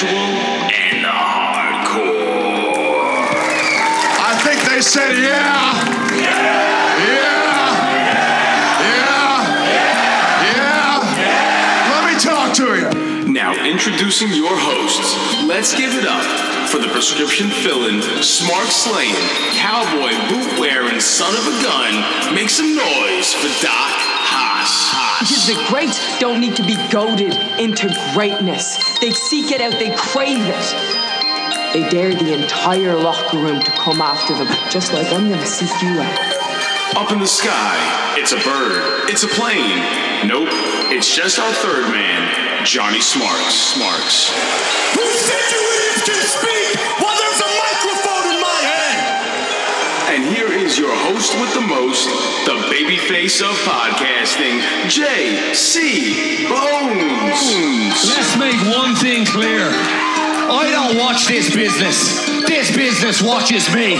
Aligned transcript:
casual, 0.00 0.16
and 0.72 1.04
the 1.04 1.08
hardcore. 1.08 1.60
I 4.18 4.32
think 4.44 4.60
they 4.70 4.80
said, 4.80 5.16
yeah. 5.16 5.74
Yeah. 6.16 6.48
Yeah. 7.04 7.36
Yeah. 10.56 11.04
Let 11.92 12.02
me 12.08 12.14
talk 12.18 12.54
to 12.56 12.66
you. 12.80 13.32
Now, 13.32 13.52
introducing 13.64 14.28
your 14.32 14.56
hosts, 14.56 15.16
let's 15.46 15.74
give 15.76 15.94
it 15.94 16.06
up 16.06 16.24
for 16.68 16.78
the 16.78 16.88
prescription 16.88 17.48
filling, 17.48 18.00
smart 18.22 18.68
slaying, 18.68 19.14
cowboy 19.52 20.12
boot 20.28 20.58
wearing 20.58 21.00
son 21.00 21.34
of 21.34 21.46
a 21.46 21.62
gun. 21.62 22.34
Make 22.34 22.48
some 22.48 22.74
noise 22.74 23.34
for 23.34 23.48
Doc. 23.64 23.89
Because 25.20 25.46
the 25.46 25.64
greats 25.68 26.18
don't 26.18 26.40
need 26.40 26.56
to 26.56 26.64
be 26.64 26.76
goaded 26.88 27.34
into 27.60 27.88
greatness. 28.14 28.98
They 29.00 29.10
seek 29.12 29.52
it 29.52 29.60
out, 29.60 29.72
they 29.72 29.94
crave 29.94 30.40
it. 30.40 30.66
They 31.74 31.86
dare 31.90 32.14
the 32.14 32.32
entire 32.32 32.96
locker 32.96 33.36
room 33.36 33.60
to 33.60 33.70
come 33.72 34.00
after 34.00 34.32
them, 34.32 34.48
just 34.70 34.94
like 34.94 35.12
I'm 35.12 35.28
gonna 35.28 35.44
seek 35.44 35.70
you 35.82 36.00
out. 36.00 36.96
Up 36.96 37.12
in 37.12 37.18
the 37.18 37.26
sky, 37.26 37.76
it's 38.16 38.32
a 38.32 38.40
bird, 38.40 39.10
it's 39.10 39.22
a 39.22 39.28
plane. 39.28 39.78
Nope, 40.26 40.48
it's 40.90 41.14
just 41.14 41.38
our 41.38 41.52
third 41.52 41.92
man, 41.92 42.64
Johnny 42.64 43.00
Smarks. 43.00 43.54
Smarks. 43.54 44.32
Who 44.96 45.04
said 45.04 45.44
you 45.52 45.62
idiots 45.76 46.02
can 46.08 46.20
speak 46.24 47.09
host 51.10 51.34
with 51.40 51.52
the 51.54 51.60
most, 51.60 52.06
the 52.46 52.54
baby 52.70 52.96
face 52.96 53.40
of 53.42 53.50
podcasting, 53.66 54.62
J.C. 54.88 56.46
Bones. 56.46 57.42
Let's 58.06 58.38
make 58.38 58.60
one 58.78 58.94
thing 58.94 59.26
clear. 59.26 59.66
I 59.66 60.70
don't 60.70 60.98
watch 60.98 61.26
this 61.26 61.52
business. 61.54 62.14
This 62.46 62.70
business 62.76 63.22
watches 63.22 63.66
me. 63.74 63.98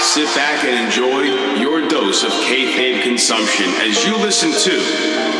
Sit 0.00 0.32
back 0.34 0.64
and 0.64 0.86
enjoy 0.86 1.60
your 1.60 1.86
dose 1.88 2.24
of 2.24 2.30
kayfabe 2.48 3.02
consumption 3.02 3.66
as 3.84 4.04
you 4.04 4.16
listen 4.16 4.52
to 4.52 4.76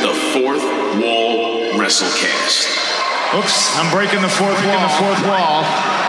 the 0.05 0.13
Fourth 0.37 0.65
Wall 1.01 1.73
WrestleCast. 1.81 2.77
Oops, 3.39 3.77
I'm 3.77 3.91
breaking 3.91 4.21
the 4.21 4.29
fourth 4.29 4.61
wall. 4.67 4.81
The 4.81 4.95
fourth 5.01 5.23
wall. 5.27 6.06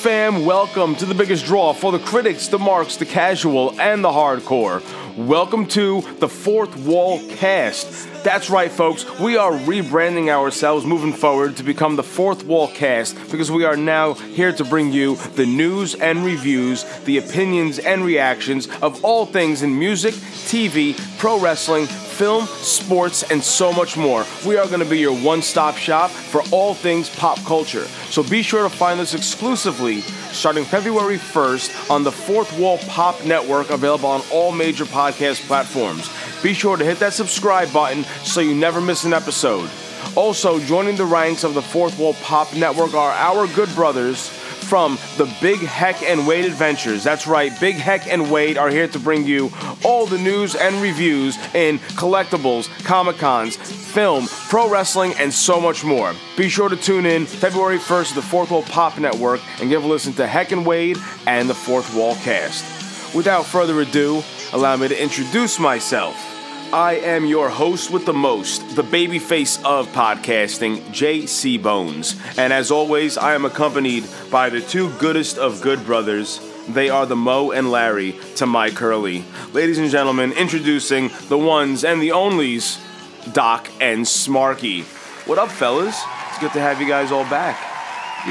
Fam? 0.00 0.46
Welcome 0.46 0.96
to 0.96 1.04
the 1.04 1.14
biggest 1.14 1.44
draw 1.44 1.74
for 1.74 1.92
the 1.92 1.98
critics, 1.98 2.48
the 2.48 2.58
marks, 2.58 2.96
the 2.96 3.04
casual, 3.04 3.78
and 3.78 4.02
the 4.02 4.08
hardcore. 4.08 4.82
Welcome 5.14 5.66
to 5.68 6.00
the 6.20 6.28
Fourth 6.28 6.74
Wall 6.78 7.20
Cast. 7.28 8.08
That's 8.24 8.48
right, 8.48 8.72
folks. 8.72 9.04
We 9.20 9.36
are 9.36 9.52
rebranding 9.52 10.30
ourselves 10.30 10.86
moving 10.86 11.12
forward 11.12 11.58
to 11.58 11.62
become 11.62 11.96
the 11.96 12.02
Fourth 12.02 12.44
Wall 12.44 12.68
Cast 12.68 13.14
because 13.30 13.50
we 13.50 13.66
are 13.66 13.76
now 13.76 14.14
here 14.14 14.52
to 14.52 14.64
bring 14.64 14.90
you 14.90 15.16
the 15.36 15.44
news 15.44 15.94
and 15.94 16.24
reviews, 16.24 16.84
the 17.00 17.18
opinions 17.18 17.78
and 17.78 18.02
reactions 18.02 18.68
of 18.80 19.04
all 19.04 19.26
things 19.26 19.60
in 19.60 19.78
music, 19.78 20.14
TV, 20.14 20.96
pro 21.18 21.38
wrestling, 21.38 21.86
film, 22.20 22.44
sports, 22.44 23.22
and 23.30 23.42
so 23.42 23.72
much 23.72 23.96
more. 23.96 24.26
We 24.46 24.58
are 24.58 24.66
going 24.66 24.80
to 24.80 24.84
be 24.84 24.98
your 24.98 25.16
one 25.16 25.40
stop 25.40 25.78
shop 25.78 26.10
for 26.10 26.42
all 26.50 26.74
things 26.74 27.08
pop 27.08 27.38
culture. 27.46 27.86
So 28.10 28.22
be 28.22 28.42
sure 28.42 28.62
to 28.62 28.68
find 28.68 29.00
us 29.00 29.14
exclusively 29.14 30.02
starting 30.30 30.66
February 30.66 31.16
1st 31.16 31.90
on 31.90 32.04
the 32.04 32.12
Fourth 32.12 32.52
Wall 32.58 32.76
Pop 32.88 33.24
Network, 33.24 33.70
available 33.70 34.10
on 34.10 34.20
all 34.30 34.52
major 34.52 34.84
podcast 34.84 35.46
platforms. 35.46 36.10
Be 36.42 36.52
sure 36.52 36.76
to 36.76 36.84
hit 36.84 36.98
that 36.98 37.14
subscribe 37.14 37.72
button 37.72 38.04
so 38.22 38.42
you 38.42 38.54
never 38.54 38.82
miss 38.82 39.04
an 39.04 39.14
episode. 39.14 39.70
Also, 40.14 40.60
joining 40.60 40.96
the 40.96 41.06
ranks 41.06 41.42
of 41.42 41.54
the 41.54 41.62
Fourth 41.62 41.98
Wall 41.98 42.12
Pop 42.20 42.54
Network 42.54 42.92
are 42.92 43.12
our 43.12 43.46
good 43.46 43.74
brothers 43.74 44.28
from 44.70 44.96
the 45.16 45.28
Big 45.40 45.58
Heck 45.58 46.00
and 46.04 46.28
Wade 46.28 46.44
Adventures. 46.44 47.02
That's 47.02 47.26
right, 47.26 47.50
Big 47.58 47.74
Heck 47.74 48.06
and 48.06 48.30
Wade 48.30 48.56
are 48.56 48.70
here 48.70 48.86
to 48.86 49.00
bring 49.00 49.26
you 49.26 49.50
all 49.84 50.06
the 50.06 50.16
news 50.16 50.54
and 50.54 50.80
reviews 50.80 51.36
in 51.56 51.80
collectibles, 51.98 52.68
Comic 52.84 53.16
Cons, 53.16 53.56
film, 53.56 54.28
pro 54.48 54.70
wrestling, 54.70 55.12
and 55.18 55.34
so 55.34 55.60
much 55.60 55.82
more. 55.82 56.14
Be 56.36 56.48
sure 56.48 56.68
to 56.68 56.76
tune 56.76 57.04
in 57.04 57.26
February 57.26 57.78
1st 57.78 58.10
to 58.10 58.14
the 58.14 58.22
Fourth 58.22 58.52
Wall 58.52 58.62
Pop 58.62 58.96
Network 58.96 59.40
and 59.60 59.68
give 59.68 59.82
a 59.82 59.88
listen 59.88 60.12
to 60.12 60.26
Heck 60.28 60.52
and 60.52 60.64
Wade 60.64 60.98
and 61.26 61.50
the 61.50 61.54
Fourth 61.54 61.92
Wall 61.92 62.14
Cast. 62.22 63.12
Without 63.12 63.46
further 63.46 63.80
ado, 63.80 64.22
allow 64.52 64.76
me 64.76 64.86
to 64.86 65.02
introduce 65.02 65.58
myself. 65.58 66.29
I 66.72 66.94
am 67.02 67.26
your 67.26 67.48
host 67.48 67.90
with 67.90 68.06
the 68.06 68.12
most, 68.12 68.76
the 68.76 68.84
babyface 68.84 69.60
of 69.64 69.88
podcasting, 69.88 70.92
J.C. 70.92 71.58
Bones. 71.58 72.14
And 72.38 72.52
as 72.52 72.70
always, 72.70 73.18
I 73.18 73.34
am 73.34 73.44
accompanied 73.44 74.04
by 74.30 74.50
the 74.50 74.60
two 74.60 74.88
goodest 74.98 75.36
of 75.36 75.60
good 75.62 75.84
brothers. 75.84 76.40
They 76.68 76.88
are 76.88 77.06
the 77.06 77.16
Mo 77.16 77.50
and 77.50 77.72
Larry 77.72 78.14
to 78.36 78.46
my 78.46 78.70
Curly. 78.70 79.24
Ladies 79.52 79.78
and 79.78 79.90
gentlemen, 79.90 80.30
introducing 80.32 81.10
the 81.28 81.38
ones 81.38 81.82
and 81.82 82.00
the 82.00 82.10
onlys, 82.10 82.78
Doc 83.32 83.68
and 83.80 84.04
Smarky. 84.04 84.84
What 85.26 85.38
up, 85.38 85.50
fellas? 85.50 86.00
It's 86.28 86.38
good 86.38 86.52
to 86.52 86.60
have 86.60 86.80
you 86.80 86.86
guys 86.86 87.10
all 87.10 87.24
back. 87.24 87.58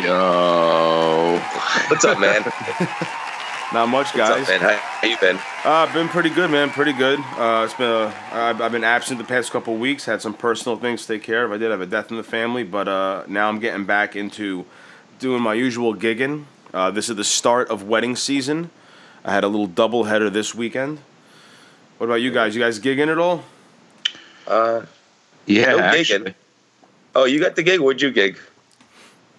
Yo. 0.01 1.41
What's 1.89 2.05
up, 2.05 2.17
man? 2.17 2.45
Not 3.71 3.87
much, 3.87 4.15
What's 4.15 4.29
guys. 4.29 4.43
up, 4.43 4.47
man? 4.49 4.59
How, 4.61 4.77
how 4.77 5.07
you 5.07 5.17
been? 5.19 5.39
Uh, 5.63 5.93
been 5.93 6.07
pretty 6.09 6.31
good, 6.31 6.49
man. 6.49 6.71
Pretty 6.71 6.91
good. 6.93 7.19
Uh, 7.37 7.61
it's 7.65 7.73
been 7.75 7.89
a, 7.89 8.13
I've, 8.31 8.59
I've 8.61 8.71
been 8.71 8.83
absent 8.83 9.19
the 9.19 9.23
past 9.25 9.51
couple 9.51 9.75
weeks. 9.75 10.05
Had 10.05 10.23
some 10.23 10.33
personal 10.33 10.75
things 10.77 11.05
to 11.05 11.13
take 11.13 11.21
care 11.23 11.45
of. 11.45 11.51
I 11.51 11.57
did 11.57 11.69
have 11.69 11.79
a 11.81 11.85
death 11.85 12.09
in 12.09 12.17
the 12.17 12.23
family, 12.23 12.63
but 12.63 12.87
uh, 12.87 13.23
now 13.27 13.47
I'm 13.47 13.59
getting 13.59 13.85
back 13.85 14.15
into 14.15 14.65
doing 15.19 15.43
my 15.43 15.53
usual 15.53 15.93
gigging. 15.93 16.45
Uh, 16.73 16.89
this 16.89 17.09
is 17.09 17.15
the 17.15 17.23
start 17.23 17.69
of 17.69 17.83
wedding 17.83 18.15
season. 18.15 18.71
I 19.23 19.33
had 19.33 19.43
a 19.43 19.47
little 19.47 19.67
double 19.67 20.05
header 20.05 20.31
this 20.31 20.55
weekend. 20.55 20.99
What 21.99 22.07
about 22.07 22.21
you 22.21 22.31
guys? 22.31 22.55
You 22.55 22.61
guys 22.61 22.79
gigging 22.79 23.09
at 23.11 23.19
all? 23.19 23.43
Uh, 24.47 24.85
Yeah, 25.45 25.73
no 25.73 25.79
actually. 25.79 26.31
gigging. 26.31 26.33
Oh, 27.13 27.25
you 27.25 27.39
got 27.39 27.55
the 27.55 27.61
gig? 27.63 27.79
Where'd 27.79 28.01
you 28.01 28.09
gig? 28.09 28.39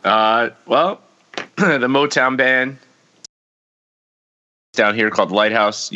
Uh, 0.04 0.50
well, 0.66 1.00
the 1.56 1.88
Motown 1.88 2.36
band 2.36 2.78
down 4.74 4.94
here 4.94 5.10
called 5.10 5.32
Lighthouse. 5.32 5.90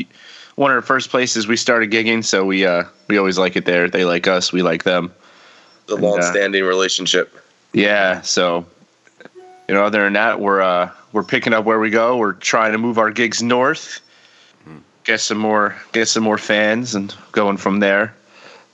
One 0.56 0.70
of 0.70 0.76
the 0.76 0.86
first 0.86 1.10
places 1.10 1.46
we 1.46 1.56
started 1.56 1.90
gigging, 1.90 2.24
so 2.24 2.44
we 2.44 2.66
uh 2.66 2.84
we 3.08 3.18
always 3.18 3.38
like 3.38 3.56
it 3.56 3.64
there. 3.64 3.88
They 3.88 4.04
like 4.04 4.26
us, 4.26 4.52
we 4.52 4.62
like 4.62 4.84
them. 4.84 5.12
The 5.86 5.96
And, 5.96 6.04
uh, 6.04 6.08
long-standing 6.08 6.64
relationship. 6.64 7.38
Yeah, 7.72 8.20
so 8.22 8.66
you 9.68 9.74
know, 9.74 9.84
other 9.84 10.04
than 10.04 10.12
that, 10.14 10.40
we're 10.40 10.60
uh 10.60 10.90
we're 11.12 11.24
picking 11.24 11.52
up 11.52 11.64
where 11.64 11.80
we 11.80 11.90
go. 11.90 12.16
We're 12.16 12.34
trying 12.34 12.72
to 12.72 12.78
move 12.78 12.98
our 12.98 13.10
gigs 13.10 13.42
north, 13.42 14.00
get 15.04 15.20
some 15.20 15.38
more 15.38 15.76
get 15.92 16.06
some 16.08 16.22
more 16.22 16.38
fans, 16.38 16.94
and 16.94 17.14
going 17.32 17.56
from 17.56 17.80
there. 17.80 18.14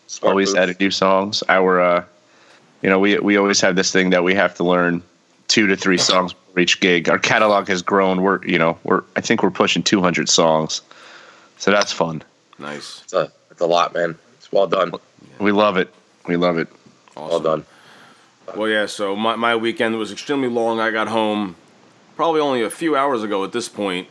Smart 0.06 0.30
always 0.32 0.54
move. 0.54 0.62
adding 0.62 0.76
new 0.80 0.90
songs. 0.90 1.44
Our, 1.48 1.80
uh, 1.80 2.04
you 2.82 2.90
know, 2.90 2.98
we 2.98 3.18
we 3.18 3.36
always 3.36 3.60
have 3.60 3.76
this 3.76 3.92
thing 3.92 4.10
that 4.10 4.24
we 4.24 4.34
have 4.34 4.54
to 4.56 4.64
learn 4.64 5.02
two 5.50 5.66
to 5.66 5.76
three 5.76 5.98
songs 5.98 6.34
for 6.54 6.60
each 6.60 6.80
gig. 6.80 7.08
Our 7.10 7.18
catalog 7.18 7.68
has 7.68 7.82
grown. 7.82 8.22
We're, 8.22 8.42
you 8.46 8.58
know, 8.58 8.78
we're 8.84 9.02
I 9.16 9.20
think 9.20 9.42
we're 9.42 9.50
pushing 9.50 9.82
200 9.82 10.28
songs, 10.28 10.80
so 11.58 11.70
that's 11.70 11.92
fun. 11.92 12.22
Nice. 12.58 13.02
It's 13.04 13.12
a, 13.12 13.30
it's 13.50 13.60
a 13.60 13.66
lot, 13.66 13.92
man. 13.92 14.16
It's 14.38 14.50
well 14.52 14.66
done. 14.66 14.92
We 15.38 15.52
love 15.52 15.76
it. 15.76 15.92
We 16.26 16.36
love 16.36 16.58
it. 16.58 16.68
Awesome. 17.16 17.28
Well 17.28 17.40
done. 17.40 17.66
Well, 18.56 18.68
yeah, 18.68 18.86
so 18.86 19.14
my, 19.14 19.36
my 19.36 19.56
weekend 19.56 19.96
was 19.96 20.10
extremely 20.10 20.48
long. 20.48 20.80
I 20.80 20.90
got 20.90 21.08
home 21.08 21.56
probably 22.16 22.40
only 22.40 22.62
a 22.62 22.70
few 22.70 22.96
hours 22.96 23.22
ago 23.22 23.44
at 23.44 23.52
this 23.52 23.68
point 23.68 24.08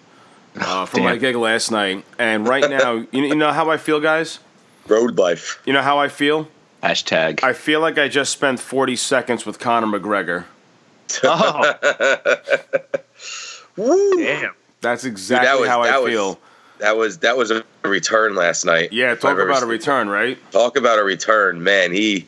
uh, 0.56 0.85
from 0.85 1.03
my 1.03 1.18
gig 1.18 1.35
last 1.35 1.71
night. 1.71 2.06
And 2.18 2.47
right 2.47 2.69
now, 2.69 2.94
you, 3.12 3.24
you 3.24 3.35
know 3.35 3.51
how 3.51 3.69
I 3.69 3.77
feel, 3.77 4.00
guys? 4.00 4.39
Road 4.88 5.18
life. 5.18 5.62
You 5.65 5.74
know 5.74 5.81
how 5.81 6.00
I 6.00 6.07
feel? 6.07 6.47
Hashtag. 6.81 7.44
I 7.44 7.53
feel 7.53 7.81
like 7.81 7.97
I 7.97 8.07
just 8.07 8.31
spent 8.31 8.59
40 8.59 8.95
seconds 8.95 9.45
with 9.45 9.59
Conor 9.59 10.00
McGregor. 10.00 10.45
Oh, 11.23 11.73
Woo! 13.75 14.17
damn. 14.17 14.53
That's 14.81 15.06
exactly 15.06 15.47
that 15.47 15.59
was- 15.59 15.69
how 15.69 15.81
I 15.81 15.97
was- 16.00 16.11
feel. 16.11 16.39
That 16.79 16.95
was 16.95 17.17
that 17.19 17.35
was 17.35 17.51
a 17.51 17.65
return 17.83 18.35
last 18.35 18.63
night. 18.63 18.94
Yeah, 18.94 19.13
talk 19.13 19.31
I've 19.31 19.39
about 19.39 19.57
a 19.57 19.59
seen- 19.61 19.69
return, 19.69 20.07
right? 20.07 20.38
Talk 20.51 20.77
about 20.77 20.97
a 20.97 21.03
return, 21.03 21.61
man. 21.61 21.91
He 21.91 22.25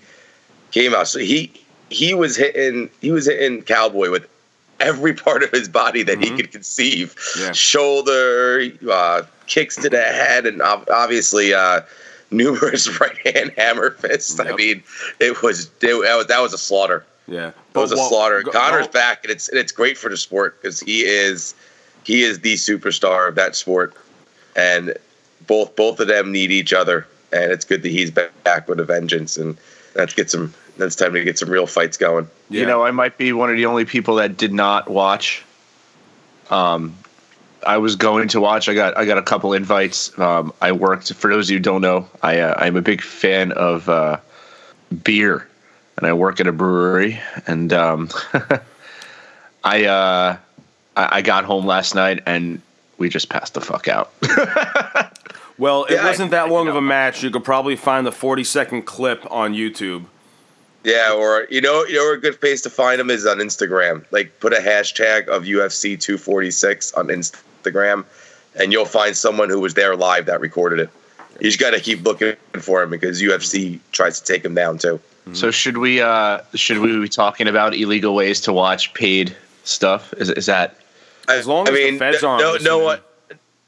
came 0.71 0.93
out. 0.93 1.07
So 1.07 1.19
he 1.19 1.53
he 1.89 2.13
was 2.13 2.35
hitting 2.35 2.89
he 2.99 3.11
was 3.11 3.27
hitting 3.27 3.61
Cowboy 3.61 4.11
with 4.11 4.27
every 4.81 5.13
part 5.13 5.43
of 5.43 5.51
his 5.51 5.69
body 5.69 6.03
that 6.03 6.21
he 6.21 6.31
could 6.35 6.51
conceive. 6.51 7.15
Yeah. 7.39 7.53
Shoulder, 7.53 8.63
uh, 8.91 9.21
kicks 9.47 9.77
to 9.77 9.87
the 9.89 10.01
head, 10.01 10.45
and 10.45 10.61
obviously 10.61 11.53
uh, 11.53 11.79
numerous 12.29 12.99
right 12.99 13.17
hand 13.25 13.53
hammer 13.55 13.91
fists. 13.91 14.37
I 14.37 14.53
mean, 14.53 14.83
it 15.21 15.41
was 15.41 15.67
it, 15.81 16.01
that 16.01 16.15
was 16.17 16.27
that 16.27 16.41
was 16.41 16.53
a 16.53 16.57
slaughter. 16.57 17.05
Yeah, 17.31 17.51
It 17.73 17.77
was 17.77 17.91
a 17.93 17.95
well, 17.95 18.09
slaughter. 18.09 18.43
go- 18.43 18.51
Conor's 18.51 18.87
go- 18.87 18.91
back, 18.93 19.23
and 19.23 19.31
it's 19.31 19.47
and 19.47 19.57
it's 19.57 19.71
great 19.71 19.97
for 19.97 20.09
the 20.09 20.17
sport 20.17 20.61
because 20.61 20.81
he 20.81 21.01
is 21.05 21.55
he 22.03 22.23
is 22.23 22.41
the 22.41 22.55
superstar 22.55 23.29
of 23.29 23.35
that 23.35 23.55
sport, 23.55 23.93
and 24.55 24.93
both 25.47 25.75
both 25.77 25.99
of 26.01 26.07
them 26.07 26.31
need 26.33 26.51
each 26.51 26.73
other, 26.73 27.07
and 27.31 27.51
it's 27.51 27.63
good 27.63 27.83
that 27.83 27.89
he's 27.89 28.11
back 28.11 28.67
with 28.67 28.79
a 28.81 28.83
vengeance, 28.83 29.37
and 29.37 29.57
let's 29.95 30.13
get 30.13 30.29
some. 30.29 30.53
That's 30.77 30.95
time 30.95 31.13
to 31.13 31.23
get 31.23 31.37
some 31.39 31.49
real 31.49 31.67
fights 31.67 31.95
going. 31.97 32.27
Yeah. 32.49 32.61
You 32.61 32.65
know, 32.65 32.83
I 32.83 32.91
might 32.91 33.17
be 33.17 33.33
one 33.33 33.49
of 33.49 33.55
the 33.57 33.65
only 33.65 33.85
people 33.85 34.15
that 34.15 34.35
did 34.37 34.51
not 34.53 34.89
watch. 34.89 35.43
Um, 36.49 36.95
I 37.65 37.77
was 37.77 37.95
going 37.95 38.27
to 38.29 38.41
watch. 38.41 38.67
I 38.67 38.73
got 38.73 38.97
I 38.97 39.05
got 39.05 39.17
a 39.17 39.21
couple 39.21 39.53
invites. 39.53 40.17
Um, 40.19 40.51
I 40.61 40.71
worked. 40.73 41.13
For 41.13 41.29
those 41.31 41.47
of 41.47 41.51
you 41.51 41.57
who 41.57 41.63
don't 41.63 41.81
know, 41.81 42.09
I 42.23 42.39
uh, 42.39 42.55
I'm 42.57 42.75
a 42.75 42.81
big 42.81 43.01
fan 43.01 43.51
of 43.53 43.87
uh, 43.87 44.17
beer, 45.03 45.47
and 46.01 46.07
I 46.09 46.13
work 46.13 46.39
at 46.39 46.48
a 46.48 46.51
brewery. 46.51 47.19
And 47.48 47.71
um, 47.71 48.09
I 49.63 49.86
uh, 49.86 50.38
I 50.98 51.18
I 51.18 51.21
got 51.21 51.45
home 51.45 51.65
last 51.65 51.95
night, 51.95 52.24
and 52.25 52.62
we 52.98 53.07
just 53.09 53.30
passed 53.30 53.53
the 53.53 53.62
fuck 53.62 53.88
out. 53.88 54.12
Well, 55.57 55.83
it 55.86 55.94
Yeah, 55.94 56.06
wasn't 56.06 56.31
that 56.31 56.48
I 56.48 56.50
long 56.50 56.68
of 56.69 56.74
know. 56.74 56.80
a 56.80 56.81
match. 56.81 57.21
You 57.21 57.30
could 57.30 57.44
probably 57.44 57.75
find 57.75 58.07
the 58.07 58.12
40 58.12 58.44
second 58.44 58.81
clip 58.88 59.24
on 59.31 59.53
YouTube. 59.53 60.06
Yeah, 60.83 61.13
or 61.13 61.45
you 61.51 61.62
know, 61.62 61.86
you 61.86 61.95
know, 61.98 62.13
a 62.13 62.18
good 62.18 62.39
place 62.42 62.63
to 62.63 62.71
find 62.71 63.00
them 63.00 63.12
is 63.12 63.27
on 63.27 63.38
Instagram. 63.38 64.03
Like, 64.09 64.39
put 64.39 64.53
a 64.53 64.57
hashtag 64.59 65.27
of 65.27 65.44
UFC 65.44 66.00
246 66.00 66.94
on 66.94 67.09
Instagram, 67.09 68.06
and 68.56 68.71
you'll 68.71 68.86
find 68.86 69.15
someone 69.15 69.50
who 69.50 69.59
was 69.59 69.75
there 69.75 69.95
live 69.95 70.25
that 70.25 70.39
recorded 70.42 70.80
it. 70.80 70.89
You 71.39 71.48
just 71.48 71.59
got 71.59 71.71
to 71.71 71.80
keep 71.80 72.01
looking 72.03 72.36
for 72.59 72.81
him 72.81 72.89
because 72.89 73.21
UFC 73.21 73.80
tries 73.92 74.19
to 74.19 74.25
take 74.33 74.44
him 74.44 74.56
down 74.56 74.80
too. 74.80 75.00
So 75.33 75.51
should 75.51 75.77
we 75.77 76.01
uh, 76.01 76.41
should 76.56 76.79
we 76.79 77.00
be 77.00 77.07
talking 77.07 77.47
about 77.47 77.75
illegal 77.75 78.15
ways 78.15 78.41
to 78.41 78.53
watch 78.53 78.94
paid 78.94 79.35
stuff? 79.63 80.13
Is 80.13 80.29
is 80.29 80.47
that 80.47 80.77
As 81.29 81.47
long 81.47 81.68
as 81.68 81.73
the 81.73 81.97
feds 81.97 82.23
aren't 82.23 82.41
no, 82.44 82.53
listening. 82.53 82.65
no, 82.71 82.79
what? 82.79 83.07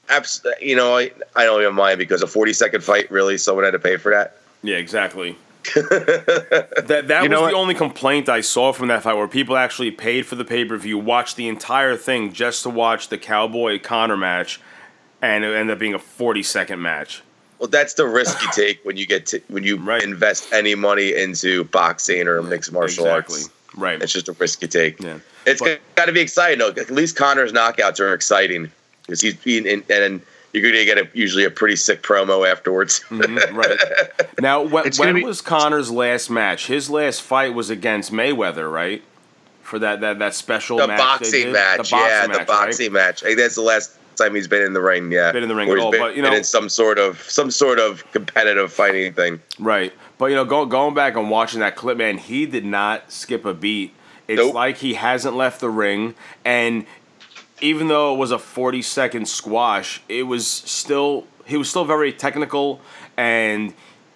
Abs- 0.10 0.46
you 0.60 0.76
know, 0.76 0.98
I, 0.98 1.12
I 1.36 1.46
don't 1.46 1.62
even 1.62 1.76
mind 1.76 1.98
because 2.00 2.22
a 2.22 2.28
40 2.28 2.52
second 2.54 2.84
fight, 2.84 3.10
really, 3.10 3.38
someone 3.38 3.64
had 3.64 3.72
to 3.72 3.80
pay 3.80 3.96
for 3.98 4.12
that. 4.12 4.38
Yeah, 4.64 4.76
exactly. 4.78 5.38
that 5.76 7.04
that 7.08 7.24
You 7.24 7.30
know 7.30 7.42
was 7.44 7.52
the 7.52 7.56
what? 7.56 7.62
only 7.62 7.74
complaint 7.76 8.28
I 8.30 8.42
saw 8.42 8.74
from 8.74 8.88
that 8.90 9.04
fight, 9.04 9.16
where 9.16 9.28
people 9.30 9.56
actually 9.56 9.92
paid 9.92 10.26
for 10.26 10.36
the 10.36 10.44
pay 10.46 10.66
per 10.66 10.76
view, 10.78 10.98
watched 10.98 11.36
the 11.38 11.48
entire 11.48 11.96
thing 11.96 12.34
just 12.34 12.64
to 12.64 12.70
watch 12.70 13.08
the 13.10 13.18
Cowboy 13.18 13.80
Conor 13.80 14.18
match, 14.18 14.60
and 15.22 15.44
it 15.46 15.54
ended 15.56 15.74
up 15.76 15.80
being 15.80 15.94
a 15.94 16.00
40 16.00 16.44
second 16.44 16.82
match. 16.82 17.22
Well, 17.64 17.70
that's 17.70 17.94
the 17.94 18.06
risk 18.06 18.42
you 18.42 18.50
take 18.52 18.84
when 18.84 18.98
you 18.98 19.08
get 19.08 19.26
to 19.28 19.42
when 19.48 19.64
you 19.64 19.78
Right. 19.78 20.04
invest 20.04 20.52
any 20.52 20.76
money 20.76 21.16
into 21.16 21.64
boxing 21.64 22.28
or 22.28 22.42
mixed 22.42 22.74
martial 22.74 23.06
exactly. 23.06 23.36
arts. 23.38 23.50
Right. 23.78 24.02
It's 24.04 24.12
just 24.12 24.28
a 24.28 24.34
risk 24.34 24.62
you 24.64 24.68
take. 24.68 25.00
Yeah. 25.02 25.20
It's 25.46 25.62
But- 25.62 25.80
got 25.96 26.08
to 26.08 26.12
be 26.12 26.20
exciting 26.20 26.60
though. 26.60 26.72
At 26.72 26.92
least 26.92 27.16
Conor's 27.16 27.54
knockouts 27.54 28.02
are 28.02 28.14
exciting 28.14 28.70
because 29.06 29.22
he's 29.22 29.36
being 29.36 29.66
in, 29.66 29.82
and 29.90 30.20
you're 30.52 30.62
going 30.62 30.74
to 30.76 30.84
get 30.84 30.98
a, 30.98 31.08
usually 31.14 31.46
a 31.46 31.50
pretty 31.50 31.78
sick 31.78 32.04
promo 32.04 32.46
afterwards. 32.46 33.00
Mhm, 33.10 33.54
right. 33.54 33.80
Now, 34.42 34.62
when, 34.64 34.92
when 34.98 35.16
be- 35.16 35.24
was 35.24 35.40
Conor's 35.40 35.90
last 35.90 36.30
match? 36.30 36.68
His 36.68 36.90
last 36.90 37.22
fight 37.22 37.54
was 37.54 37.70
against 37.70 38.12
Mayweather, 38.12 38.70
right? 38.70 39.02
For 39.62 39.80
that 39.80 40.02
that, 40.02 40.20
that 40.20 40.36
special 40.36 40.80
the 40.80 40.88
match 40.88 41.00
boxing 41.00 41.54
match, 41.54 41.78
The 41.90 41.96
boxing 41.96 41.98
yeah, 42.00 42.28
match, 42.28 42.32
the 42.34 42.38
right? 42.40 42.48
boxing 42.48 42.92
match. 42.92 43.24
I 43.24 43.28
think 43.28 43.38
that's 43.38 43.56
the 43.56 43.62
last 43.62 43.92
time 44.16 44.36
he's 44.36 44.48
been 44.48 44.62
in 44.64 44.74
the 44.74 44.82
ring. 44.82 45.12
Yeah, 45.12 45.32
Been 45.32 45.44
in 45.44 45.50
the 45.50 45.56
ring 45.56 45.70
at 45.70 45.78
all, 45.78 45.92
been- 45.92 46.00
but, 46.02 46.16
you 46.16 46.22
been 46.22 46.32
know- 46.32 46.38
in 46.38 46.44
some 46.44 46.70
sort 46.70 46.98
of 47.00 47.22
some 47.30 47.52
sort 47.52 47.80
of 47.80 48.10
competitive 48.12 48.72
fighting 48.72 49.14
thing. 49.14 49.42
Right. 49.60 49.94
But 50.18 50.28
you 50.28 50.36
know, 50.36 50.46
go, 50.46 50.66
going 50.66 50.94
back 50.94 51.16
and 51.16 51.30
watching 51.30 51.60
that 51.62 51.76
clip, 51.76 51.98
man, 51.98 52.18
he 52.18 52.46
did 52.46 52.66
not 52.66 53.12
skip 53.12 53.46
a 53.46 53.54
beat. 53.54 53.94
It's 54.28 54.40
Nope. 54.40 54.54
like 54.54 54.78
he 54.78 54.94
hasn't 54.94 55.36
left 55.36 55.60
the 55.60 55.70
ring, 55.70 56.16
and 56.46 56.86
even 57.62 57.88
though 57.90 58.14
it 58.14 58.18
was 58.18 58.32
a 58.32 58.40
forty 58.40 58.82
second 58.82 59.28
squash, 59.28 60.02
it 60.08 60.24
was 60.24 60.48
still 60.48 61.26
he 61.46 61.58
was 61.58 61.70
still 61.70 61.84
very 61.84 62.14
technical, 62.14 62.80
and 63.18 63.74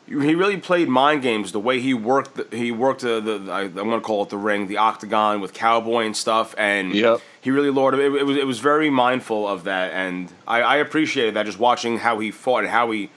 he 0.07 0.35
really 0.35 0.57
played 0.57 0.87
mind 0.87 1.21
games. 1.21 1.51
The 1.51 1.59
way 1.59 1.79
he 1.81 1.93
worked, 1.93 2.35
the, 2.35 2.57
he 2.57 2.71
worked 2.71 3.01
the, 3.01 3.19
the 3.19 3.51
I, 3.51 3.61
I'm 3.63 3.73
gonna 3.73 3.99
call 4.01 4.23
it 4.23 4.29
the 4.29 4.37
ring, 4.37 4.67
the 4.67 4.77
octagon 4.77 5.41
with 5.41 5.53
cowboy 5.53 6.05
and 6.05 6.15
stuff, 6.15 6.55
and 6.57 6.93
Yep. 6.93 7.19
he 7.41 7.51
really 7.51 7.69
lured. 7.69 7.93
It, 7.95 8.13
it 8.13 8.23
was 8.25 8.37
it 8.37 8.47
was 8.47 8.59
very 8.59 8.89
mindful 8.89 9.47
of 9.47 9.65
that, 9.65 9.91
and 9.93 10.31
I, 10.47 10.61
I 10.61 10.75
appreciated 10.77 11.33
that 11.35 11.45
just 11.45 11.59
watching 11.59 11.97
how 11.99 12.19
he 12.19 12.31
fought 12.31 12.59
and 12.59 12.69
how 12.69 12.91
he 12.91 13.09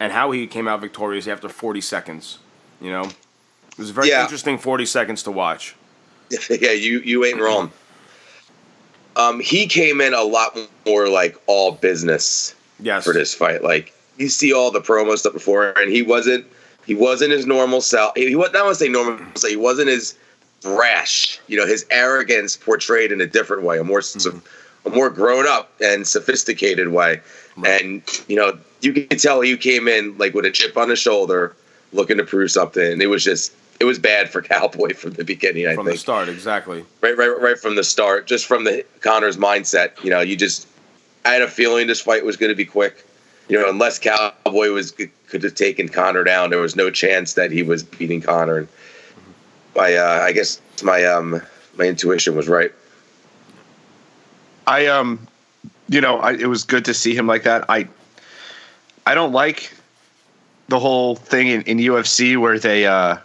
and 0.00 0.12
how 0.12 0.30
he 0.30 0.46
came 0.46 0.68
out 0.68 0.80
victorious 0.80 1.26
after 1.28 1.48
40 1.48 1.80
seconds. 1.80 2.38
You 2.80 2.90
know, 2.90 3.04
it 3.04 3.78
was 3.78 3.90
a 3.90 3.92
very 3.92 4.08
Yeah. 4.10 4.22
interesting 4.22 4.58
40 4.58 4.86
seconds 4.86 5.22
to 5.24 5.30
watch. 5.30 5.74
yeah, 6.50 6.70
you 6.72 7.00
you 7.00 7.24
ain't 7.24 7.40
wrong. 7.40 7.70
Um, 9.16 9.40
he 9.40 9.66
came 9.66 10.00
in 10.00 10.12
a 10.14 10.22
lot 10.22 10.58
more 10.86 11.08
like 11.08 11.36
all 11.46 11.72
business 11.72 12.54
Yes. 12.80 13.04
for 13.04 13.12
this 13.12 13.32
fight. 13.34 13.62
Like 13.62 13.94
you 14.16 14.28
see 14.28 14.52
all 14.52 14.70
the 14.70 14.80
promo 14.80 15.16
stuff 15.16 15.32
before, 15.32 15.70
and 15.78 15.90
he 15.90 16.02
wasn't 16.02 16.46
he 16.86 16.94
wasn't 16.94 17.32
his 17.32 17.46
normal 17.46 17.80
self. 17.80 18.12
He 18.16 18.34
was 18.34 18.52
not 18.52 18.62
I 18.62 18.64
want 18.64 18.78
to 18.78 18.84
say 18.84 18.90
normal, 18.90 19.24
so 19.34 19.48
he 19.48 19.56
wasn't 19.56 19.88
as 19.88 20.16
brash. 20.62 21.40
You 21.46 21.58
know, 21.58 21.66
his 21.66 21.86
arrogance 21.90 22.56
portrayed 22.56 23.12
in 23.12 23.20
a 23.20 23.26
different 23.26 23.62
way, 23.62 23.78
a 23.78 23.84
more 23.84 24.00
mm-hmm. 24.00 24.20
so- 24.20 24.40
a 24.86 24.90
more 24.90 25.10
grown 25.10 25.46
up 25.46 25.72
and 25.80 26.06
sophisticated 26.06 26.88
way. 26.88 27.20
And 27.64 28.02
you 28.28 28.36
know, 28.36 28.58
you 28.80 28.92
could 28.92 29.18
tell 29.18 29.40
he 29.40 29.56
came 29.56 29.88
in 29.88 30.16
like 30.18 30.34
with 30.34 30.44
a 30.44 30.50
chip 30.50 30.76
on 30.76 30.90
his 30.90 30.98
shoulder, 30.98 31.54
looking 31.92 32.18
to 32.18 32.24
prove 32.24 32.50
something. 32.50 33.00
It 33.00 33.08
was 33.08 33.24
just 33.24 33.52
it 33.80 33.84
was 33.84 33.98
bad 33.98 34.30
for 34.30 34.42
Cowboy 34.42 34.94
from 34.94 35.12
the 35.12 35.24
beginning. 35.24 35.66
I 35.66 35.74
From 35.74 35.86
think 35.86 35.96
the 35.96 36.00
start, 36.00 36.28
exactly. 36.28 36.84
right, 37.00 37.16
right, 37.16 37.40
right 37.40 37.58
from 37.58 37.76
the 37.76 37.84
start, 37.84 38.26
just 38.26 38.46
from 38.46 38.64
the 38.64 38.84
Conor's 39.00 39.36
mindset. 39.36 40.02
You 40.02 40.10
know, 40.10 40.20
you 40.20 40.36
just, 40.36 40.66
I 41.24 41.30
had 41.30 41.42
a 41.42 41.48
feeling 41.48 41.86
this 41.86 42.00
fight 42.00 42.24
was 42.24 42.36
going 42.36 42.50
to 42.50 42.56
be 42.56 42.64
quick. 42.64 43.04
You 43.48 43.60
know, 43.60 43.68
unless 43.68 43.98
Cowboy 43.98 44.70
was 44.70 44.92
could 44.92 45.42
have 45.42 45.54
taken 45.54 45.88
Conor 45.88 46.24
down, 46.24 46.50
there 46.50 46.60
was 46.60 46.76
no 46.76 46.90
chance 46.90 47.34
that 47.34 47.50
he 47.50 47.62
was 47.62 47.82
beating 47.82 48.20
Conor. 48.20 48.58
And 48.58 48.68
my, 49.76 49.94
uh, 49.94 50.20
I 50.22 50.32
guess 50.32 50.60
my 50.82 51.04
um 51.04 51.42
my 51.76 51.84
intuition 51.84 52.36
was 52.36 52.48
right. 52.48 52.72
I 54.66 54.86
um, 54.86 55.26
you 55.88 56.00
know, 56.00 56.18
I, 56.18 56.32
it 56.32 56.46
was 56.46 56.64
good 56.64 56.84
to 56.86 56.94
see 56.94 57.14
him 57.14 57.26
like 57.26 57.42
that. 57.44 57.64
I, 57.68 57.88
I 59.06 59.14
don't 59.14 59.32
like 59.32 59.72
the 60.68 60.78
whole 60.78 61.16
thing 61.16 61.48
in, 61.48 61.62
in 61.62 61.78
UFC 61.78 62.36
where 62.38 62.58
they, 62.58 62.86
uh, 62.86 63.18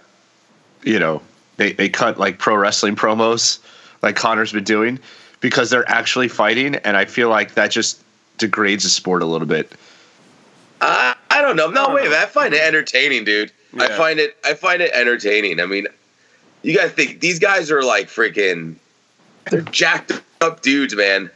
you 0.83 0.99
know, 0.99 1.21
they 1.57 1.73
they 1.73 1.89
cut 1.89 2.17
like 2.17 2.37
pro 2.37 2.55
wrestling 2.55 2.95
promos 2.95 3.59
like 4.01 4.15
Conor's 4.15 4.51
been 4.51 4.63
doing 4.63 4.99
because 5.39 5.69
they're 5.69 5.89
actually 5.89 6.27
fighting, 6.27 6.75
and 6.75 6.97
I 6.97 7.05
feel 7.05 7.29
like 7.29 7.53
that 7.53 7.71
just 7.71 8.03
degrades 8.37 8.83
the 8.83 8.89
sport 8.89 9.21
a 9.21 9.25
little 9.25 9.47
bit. 9.47 9.71
I, 10.81 11.15
I 11.29 11.41
don't 11.41 11.55
know. 11.55 11.69
No, 11.69 11.93
wait. 11.93 12.07
I 12.07 12.25
find 12.25 12.53
it 12.53 12.61
entertaining, 12.61 13.25
dude. 13.25 13.51
I 13.77 13.87
find 13.89 14.19
it. 14.19 14.37
I 14.45 14.53
find 14.53 14.81
it 14.81 14.91
entertaining. 14.93 15.59
I 15.59 15.65
mean, 15.65 15.87
you 16.63 16.75
got 16.75 16.83
to 16.83 16.89
think 16.89 17.19
these 17.19 17.39
guys 17.39 17.71
are 17.71 17.83
like 17.83 18.07
freaking. 18.07 18.75
They're 19.51 19.61
jacked 19.61 20.11
up 20.41 20.61
dudes, 20.61 20.95
man. 20.95 21.29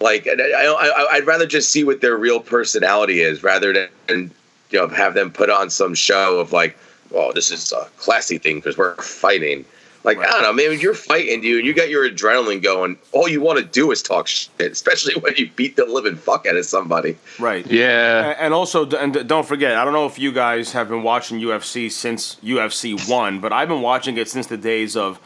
Like, 0.00 0.26
I, 0.28 1.06
I'd 1.12 1.26
rather 1.26 1.46
just 1.46 1.70
see 1.70 1.84
what 1.84 2.00
their 2.00 2.16
real 2.16 2.40
personality 2.40 3.20
is 3.20 3.42
rather 3.42 3.88
than 4.08 4.30
you 4.70 4.78
know 4.78 4.88
have 4.88 5.14
them 5.14 5.30
put 5.30 5.50
on 5.50 5.70
some 5.70 5.94
show 5.94 6.38
of 6.38 6.52
like, 6.52 6.76
well, 7.10 7.32
this 7.32 7.50
is 7.50 7.72
a 7.72 7.88
classy 7.96 8.38
thing 8.38 8.56
because 8.56 8.76
we're 8.76 8.96
fighting. 8.96 9.64
Like, 10.04 10.18
I 10.18 10.30
don't 10.30 10.42
know, 10.42 10.52
man. 10.52 10.68
When 10.68 10.80
you're 10.80 10.92
fighting, 10.92 11.40
dude, 11.40 11.58
and 11.58 11.66
you 11.66 11.72
got 11.72 11.88
your 11.88 12.08
adrenaline 12.08 12.62
going. 12.62 12.98
All 13.12 13.26
you 13.26 13.40
want 13.40 13.58
to 13.58 13.64
do 13.64 13.90
is 13.90 14.02
talk 14.02 14.26
shit, 14.26 14.50
especially 14.60 15.14
when 15.20 15.34
you 15.36 15.50
beat 15.56 15.76
the 15.76 15.86
living 15.86 16.16
fuck 16.16 16.46
out 16.46 16.56
of 16.56 16.66
somebody. 16.66 17.16
Right. 17.38 17.66
Yeah, 17.66 18.34
And 18.38 18.52
also, 18.52 18.88
and 18.90 19.26
don't 19.26 19.46
forget, 19.46 19.76
I 19.76 19.84
don't 19.84 19.94
know 19.94 20.06
if 20.06 20.18
you 20.18 20.30
guys 20.30 20.72
have 20.72 20.90
been 20.90 21.02
watching 21.02 21.40
UFC 21.40 21.90
since 21.90 22.36
UFC 22.36 23.08
1, 23.08 23.40
but 23.40 23.52
I've 23.52 23.68
been 23.68 23.80
watching 23.80 24.18
it 24.18 24.28
since 24.28 24.46
the 24.46 24.58
days 24.58 24.94
of 24.94 25.18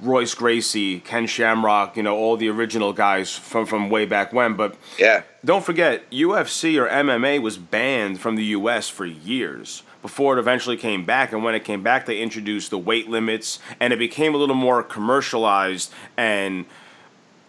Royce 0.00 0.34
Gracie, 0.34 1.00
Ken 1.00 1.26
Shamrock, 1.26 1.96
you 1.96 2.02
know, 2.02 2.14
all 2.14 2.36
the 2.36 2.50
original 2.50 2.92
guys 2.92 3.34
from, 3.34 3.64
from 3.64 3.88
way 3.88 4.04
back 4.04 4.34
when. 4.34 4.54
But 4.54 4.76
Yeah. 4.98 5.22
Don't 5.44 5.64
forget, 5.64 6.10
UFC 6.10 6.78
or 6.78 6.88
MMA 6.88 7.40
was 7.40 7.56
banned 7.56 8.20
from 8.20 8.36
the 8.36 8.44
US 8.46 8.90
for 8.90 9.06
years 9.06 9.82
before 10.06 10.36
it 10.36 10.38
eventually 10.38 10.76
came 10.76 11.04
back. 11.04 11.32
And 11.32 11.42
when 11.42 11.56
it 11.56 11.64
came 11.64 11.82
back, 11.82 12.06
they 12.06 12.18
introduced 12.20 12.70
the 12.70 12.78
weight 12.78 13.08
limits 13.08 13.58
and 13.80 13.92
it 13.92 13.98
became 13.98 14.34
a 14.34 14.38
little 14.38 14.54
more 14.54 14.80
commercialized 14.84 15.92
and 16.16 16.64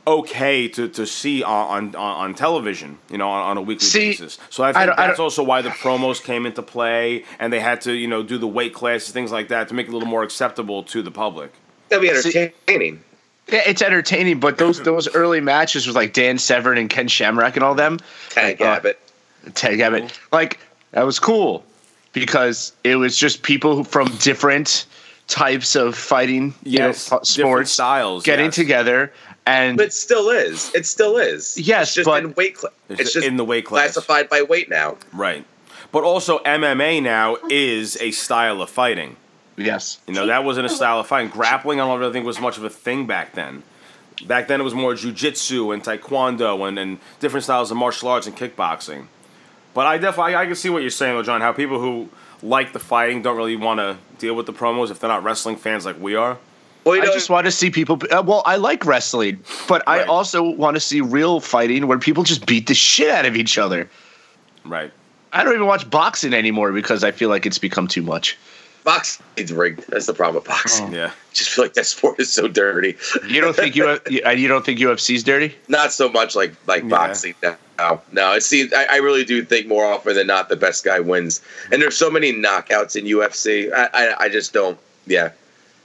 okay 0.07 0.67
to, 0.69 0.87
to 0.89 1.05
see 1.05 1.43
on, 1.43 1.93
on, 1.93 1.95
on 1.95 2.33
television, 2.33 2.97
you 3.11 3.17
know, 3.19 3.29
on, 3.29 3.43
on 3.51 3.57
a 3.57 3.61
weekly 3.61 3.85
See, 3.85 4.09
basis. 4.09 4.39
So 4.49 4.63
I 4.63 4.69
I 4.69 4.73
think 4.73 4.99
I 4.99 5.07
that's 5.07 5.17
don't- 5.17 5.25
also 5.25 5.43
why 5.43 5.61
the 5.61 5.69
promos 5.69 6.23
came 6.23 6.47
into 6.47 6.63
play 6.63 7.25
and 7.39 7.53
they 7.53 7.59
had 7.59 7.81
to, 7.81 7.93
you 7.93 8.07
know, 8.07 8.23
do 8.23 8.37
the 8.39 8.47
weight 8.47 8.73
classes, 8.73 9.11
things 9.11 9.31
like 9.31 9.49
that 9.49 9.67
to 9.67 9.75
make 9.75 9.85
it 9.87 9.89
a 9.89 9.93
little 9.93 10.09
more 10.09 10.23
acceptable 10.23 10.81
to 10.85 11.03
the 11.03 11.11
public. 11.11 11.51
That'd 11.89 12.01
be 12.01 12.15
See- 12.21 12.39
entertaining. 12.39 13.03
yeah, 13.49 13.61
it's 13.67 13.81
entertaining, 13.83 14.39
but 14.39 14.57
those 14.57 14.81
those 14.81 15.13
early 15.13 15.41
matches 15.41 15.85
with 15.85 15.95
like 15.95 16.13
Dan 16.13 16.37
Severn 16.39 16.77
and 16.79 16.89
Ken 16.89 17.07
Shamrock 17.07 17.55
and 17.55 17.63
all 17.63 17.75
them, 17.75 17.99
Tank 18.29 18.61
Uh, 18.61 18.65
Abbott. 18.65 18.99
Ted 19.53 19.77
Gabbett, 19.79 20.11
like 20.31 20.59
that 20.91 21.03
was 21.05 21.19
cool 21.19 21.63
because 22.19 22.74
it 22.83 22.95
was 22.95 23.17
just 23.17 23.43
people 23.43 23.83
from 23.83 24.07
different 24.17 24.86
types 25.27 25.75
of 25.75 25.95
fighting, 25.95 26.53
you 26.63 26.79
know, 26.79 26.88
Yes, 26.88 27.05
different 27.05 27.27
sports 27.27 27.71
styles, 27.71 28.24
getting 28.24 28.45
yes. 28.45 28.55
together 28.55 29.12
and 29.45 29.77
But 29.77 29.88
it 29.88 29.93
still 29.93 30.29
is. 30.29 30.74
It 30.74 30.86
still 30.86 31.17
is. 31.17 31.57
Yes, 31.57 31.88
it's 31.89 31.95
just 31.95 32.05
but- 32.05 32.24
in 32.24 32.33
weight. 32.36 32.57
Cl- 32.57 32.74
It's 32.89 33.01
it's 33.01 33.13
just 33.13 33.25
in 33.27 33.38
the 33.38 33.43
weight 33.45 33.65
class. 33.65 33.93
classified 33.93 34.29
by 34.29 34.41
weight 34.43 34.69
now. 34.69 34.97
Right. 35.13 35.45
But 35.91 36.03
also 36.03 36.39
MMA 36.39 37.01
now 37.01 37.38
is 37.50 37.97
a 38.01 38.12
style 38.12 38.62
of 38.62 38.69
fighting. 38.69 39.15
yes, 39.57 40.00
You 40.07 40.13
know, 40.13 40.27
that 40.27 40.43
wasn't 40.43 40.65
a 40.65 40.69
style 40.69 41.00
of 41.00 41.07
fighting. 41.07 41.29
Grappling, 41.31 41.79
I 41.81 41.86
don't 41.88 42.00
really 42.00 42.13
think 42.13 42.25
was 42.25 42.39
much 42.39 42.57
of 42.57 42.63
a 42.63 42.69
thing 42.69 43.05
back 43.07 43.33
then. 43.33 43.63
Back 44.25 44.47
then, 44.47 44.59
it 44.59 44.63
was 44.63 44.74
more 44.74 44.93
jujitsu 44.93 45.74
and 45.74 45.83
taekwondo 45.83 46.67
and, 46.67 46.77
and 46.79 46.97
different 47.19 47.43
styles 47.43 47.69
of 47.71 47.77
martial 47.77 48.09
arts 48.09 48.27
and 48.27 48.36
kickboxing. 48.36 49.05
But 49.77 49.86
I 49.86 50.00
definitely, 50.00 50.34
I, 50.34 50.41
I 50.41 50.46
can 50.48 50.55
see 50.55 50.72
what 50.72 50.81
you're 50.81 50.89
saying, 50.89 51.15
though, 51.15 51.22
John. 51.22 51.39
How 51.39 51.53
people 51.53 51.79
who 51.79 52.10
like 52.41 52.74
the 52.74 52.79
fighting 52.79 53.22
don't 53.22 53.38
really 53.38 53.55
want 53.55 53.79
to 53.79 53.96
deal 54.17 54.34
with 54.34 54.48
the 54.48 54.51
promos 54.51 54.89
if 54.89 55.00
they're 55.00 55.07
not 55.07 55.24
wrestling 55.24 55.55
fans 55.55 55.86
like 55.86 56.01
we 56.01 56.15
are. 56.15 56.39
Well, 56.84 56.96
you 56.96 57.03
I 57.03 57.05
just 57.05 57.29
want 57.29 57.46
to 57.46 57.51
see 57.51 57.69
people. 57.69 58.01
Uh, 58.10 58.24
well, 58.25 58.41
I 58.48 58.55
like 58.55 58.88
wrestling, 58.88 59.43
but 59.67 59.88
I 59.88 60.01
also 60.05 60.41
want 60.41 60.77
to 60.77 60.79
see 60.79 61.01
real 61.01 61.39
fighting 61.39 61.86
where 61.86 62.00
people 62.00 62.24
just 62.24 62.48
beat 62.48 62.65
the 62.65 62.74
shit 62.74 63.12
out 63.12 63.27
of 63.27 63.36
each 63.36 63.60
other. 63.60 63.88
Right. 64.65 64.91
I 65.31 65.43
don't 65.43 65.53
even 65.53 65.67
watch 65.67 65.88
boxing 65.88 66.34
anymore 66.34 66.72
because 66.72 67.03
I 67.03 67.12
feel 67.12 67.29
like 67.29 67.46
it's 67.46 67.60
become 67.60 67.88
too 67.88 68.01
much. 68.01 68.36
Boxing's 68.88 69.51
rigged. 69.51 69.84
That's 69.89 70.06
the 70.06 70.13
problem 70.13 70.36
with 70.36 70.46
boxing. 70.46 70.94
Yeah. 70.94 71.08
I 71.08 71.13
just 71.34 71.50
feel 71.50 71.65
like 71.65 71.74
that 71.74 71.86
sport 71.86 72.20
is 72.22 72.32
so 72.32 72.48
dirty. 72.48 72.96
You 73.27 73.41
don't 73.41 73.53
think 73.56 73.75
you 73.75 74.00
you 74.10 74.48
don't 74.48 74.65
think 74.65 74.79
UFC's 74.79 75.24
dirty? 75.24 75.53
Not 75.67 75.91
so 75.91 76.08
much 76.10 76.36
like 76.38 76.53
like 76.67 76.84
Yeah. 76.84 76.89
boxing. 76.89 77.36
No, 77.77 78.01
no. 78.13 78.34
It 78.34 78.44
seems 78.44 78.72
I, 78.74 78.86
I 78.86 78.96
really 78.98 79.25
do 79.25 79.44
think 79.44 79.67
more 79.67 79.86
often 79.86 80.15
than 80.15 80.25
not 80.25 80.48
the 80.48 80.56
best 80.56 80.86
guy 80.86 81.01
wins. 81.01 81.41
And 81.72 81.82
there's 81.82 81.98
so 81.98 82.10
many 82.10 82.32
knockouts 82.32 82.96
in 82.96 83.03
UFC. 83.06 83.72
I 83.74 83.89
I, 83.94 84.24
I 84.25 84.29
just 84.29 84.53
don't. 84.53 84.79
Yeah. 85.06 85.32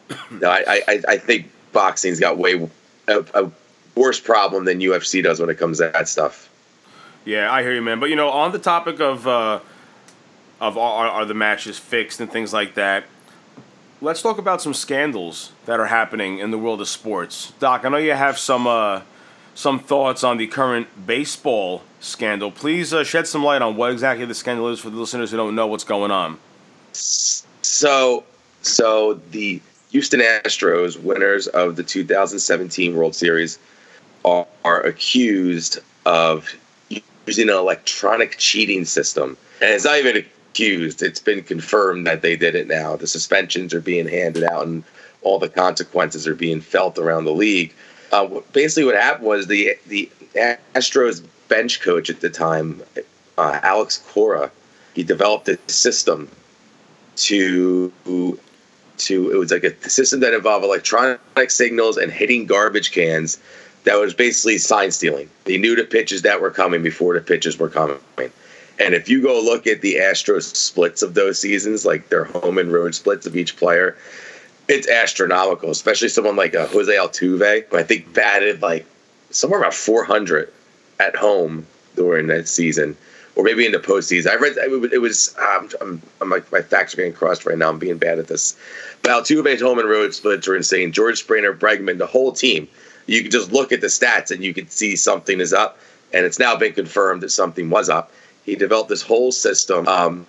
No, 0.30 0.48
I 0.48 0.80
I, 0.88 1.02
I 1.08 1.16
think 1.18 1.50
boxing's 1.72 2.20
got 2.20 2.38
way 2.38 2.68
a, 3.08 3.24
a 3.34 3.50
worse 3.96 4.20
problem 4.20 4.64
than 4.64 4.78
UFC 4.78 5.22
does 5.22 5.40
when 5.40 5.50
it 5.50 5.58
comes 5.58 5.78
to 5.78 5.90
that 5.92 6.08
stuff. 6.08 6.48
Yeah, 7.24 7.52
I 7.52 7.62
hear 7.62 7.74
you, 7.74 7.82
man. 7.82 7.98
But 7.98 8.10
you 8.10 8.16
know, 8.16 8.28
on 8.30 8.52
the 8.52 8.58
topic 8.58 9.00
of 9.00 9.26
uh, 9.26 9.60
of 10.62 10.78
are, 10.78 11.08
are 11.08 11.24
the 11.24 11.34
matches 11.34 11.76
fixed 11.76 12.20
and 12.20 12.30
things 12.30 12.52
like 12.52 12.74
that, 12.74 13.04
let's 14.00 14.22
talk 14.22 14.38
about 14.38 14.62
some 14.62 14.72
scandals 14.72 15.50
that 15.66 15.80
are 15.80 15.86
happening 15.86 16.38
in 16.38 16.52
the 16.52 16.58
world 16.58 16.80
of 16.80 16.88
sports. 16.88 17.52
Doc, 17.58 17.84
I 17.84 17.88
know 17.88 17.96
you 17.96 18.12
have 18.12 18.38
some 18.38 18.68
uh, 18.68 19.02
some 19.54 19.80
thoughts 19.80 20.22
on 20.22 20.36
the 20.36 20.46
current 20.46 20.86
baseball 21.04 21.82
scandal. 21.98 22.52
Please 22.52 22.94
uh, 22.94 23.02
shed 23.02 23.26
some 23.26 23.44
light 23.44 23.60
on 23.60 23.74
what 23.76 23.90
exactly 23.90 24.24
the 24.24 24.36
scandal 24.36 24.68
is 24.68 24.78
for 24.78 24.88
the 24.88 24.96
listeners 24.96 25.32
who 25.32 25.36
don't 25.36 25.56
know 25.56 25.66
what's 25.66 25.84
going 25.84 26.12
on. 26.12 26.38
So, 26.92 28.22
so 28.62 29.14
the 29.32 29.60
Houston 29.90 30.20
Astros, 30.20 30.96
winners 30.96 31.48
of 31.48 31.74
the 31.74 31.82
2017 31.82 32.94
World 32.94 33.16
Series, 33.16 33.58
are, 34.24 34.46
are 34.64 34.80
accused 34.82 35.80
of 36.06 36.48
using 37.26 37.48
an 37.48 37.56
electronic 37.56 38.38
cheating 38.38 38.84
system, 38.84 39.36
and 39.60 39.70
it's 39.70 39.84
not 39.84 39.98
even 39.98 40.24
accused; 40.52 41.02
it's 41.02 41.20
been 41.20 41.42
confirmed 41.42 42.06
that 42.06 42.22
they 42.22 42.36
did 42.36 42.54
it. 42.54 42.68
Now 42.68 42.96
the 42.96 43.06
suspensions 43.06 43.72
are 43.72 43.80
being 43.80 44.06
handed 44.06 44.44
out, 44.44 44.66
and 44.66 44.84
all 45.22 45.38
the 45.38 45.48
consequences 45.48 46.26
are 46.26 46.34
being 46.34 46.60
felt 46.60 46.98
around 46.98 47.24
the 47.24 47.32
league. 47.32 47.72
Uh, 48.12 48.40
basically, 48.52 48.84
what 48.84 48.94
happened 48.94 49.26
was 49.26 49.46
the 49.46 49.76
the 49.86 50.10
Astros 50.74 51.24
bench 51.48 51.80
coach 51.80 52.10
at 52.10 52.20
the 52.20 52.30
time, 52.30 52.82
uh, 53.38 53.60
Alex 53.62 54.02
Cora, 54.08 54.50
he 54.94 55.02
developed 55.02 55.48
a 55.48 55.58
system 55.68 56.28
to 57.16 57.92
to 58.98 59.30
it 59.32 59.36
was 59.36 59.50
like 59.50 59.64
a 59.64 59.90
system 59.90 60.20
that 60.20 60.34
involved 60.34 60.64
electronic 60.64 61.20
signals 61.48 61.96
and 61.96 62.12
hitting 62.12 62.46
garbage 62.46 62.92
cans 62.92 63.38
that 63.84 63.96
was 63.96 64.14
basically 64.14 64.58
sign 64.58 64.90
stealing. 64.90 65.28
They 65.44 65.58
knew 65.58 65.74
the 65.74 65.84
pitches 65.84 66.22
that 66.22 66.40
were 66.40 66.50
coming 66.50 66.82
before 66.82 67.14
the 67.14 67.20
pitches 67.20 67.58
were 67.58 67.68
coming. 67.68 67.98
And 68.78 68.94
if 68.94 69.08
you 69.08 69.22
go 69.22 69.40
look 69.40 69.66
at 69.66 69.80
the 69.80 69.96
Astros 69.96 70.54
splits 70.54 71.02
of 71.02 71.14
those 71.14 71.38
seasons, 71.38 71.84
like 71.84 72.08
their 72.08 72.24
home 72.24 72.58
and 72.58 72.72
road 72.72 72.94
splits 72.94 73.26
of 73.26 73.36
each 73.36 73.56
player, 73.56 73.96
it's 74.68 74.88
astronomical, 74.88 75.70
especially 75.70 76.08
someone 76.08 76.36
like 76.36 76.54
uh, 76.54 76.66
Jose 76.66 76.92
Altuve, 76.92 77.66
who 77.66 77.76
I 77.76 77.82
think 77.82 78.12
batted 78.12 78.62
like 78.62 78.86
somewhere 79.30 79.60
about 79.60 79.74
400 79.74 80.52
at 81.00 81.16
home 81.16 81.66
during 81.96 82.28
that 82.28 82.48
season, 82.48 82.96
or 83.36 83.44
maybe 83.44 83.66
in 83.66 83.72
the 83.72 83.78
postseason. 83.78 84.30
I 84.30 84.36
read 84.36 84.56
it 84.92 85.00
was. 85.00 85.34
Um, 85.38 85.70
I'm, 85.80 86.02
I'm 86.20 86.30
like 86.30 86.50
my 86.52 86.62
facts 86.62 86.94
are 86.94 86.98
getting 86.98 87.12
crossed 87.12 87.44
right 87.44 87.58
now. 87.58 87.68
I'm 87.68 87.78
being 87.78 87.98
bad 87.98 88.18
at 88.18 88.28
this. 88.28 88.56
But 89.02 89.10
Altuve's 89.10 89.60
home 89.60 89.78
and 89.78 89.88
road 89.88 90.14
splits 90.14 90.46
are 90.48 90.56
insane. 90.56 90.92
George 90.92 91.18
Springer, 91.18 91.52
Bregman, 91.52 91.98
the 91.98 92.06
whole 92.06 92.32
team. 92.32 92.68
You 93.06 93.22
can 93.22 93.32
just 93.32 93.52
look 93.52 93.72
at 93.72 93.80
the 93.80 93.88
stats 93.88 94.30
and 94.30 94.44
you 94.44 94.54
can 94.54 94.68
see 94.68 94.94
something 94.94 95.40
is 95.40 95.52
up, 95.52 95.78
and 96.12 96.24
it's 96.24 96.38
now 96.38 96.56
been 96.56 96.72
confirmed 96.72 97.22
that 97.22 97.30
something 97.30 97.68
was 97.68 97.88
up. 97.88 98.12
He 98.44 98.56
developed 98.56 98.88
this 98.88 99.02
whole 99.02 99.32
system. 99.32 99.86
Um, 99.86 100.26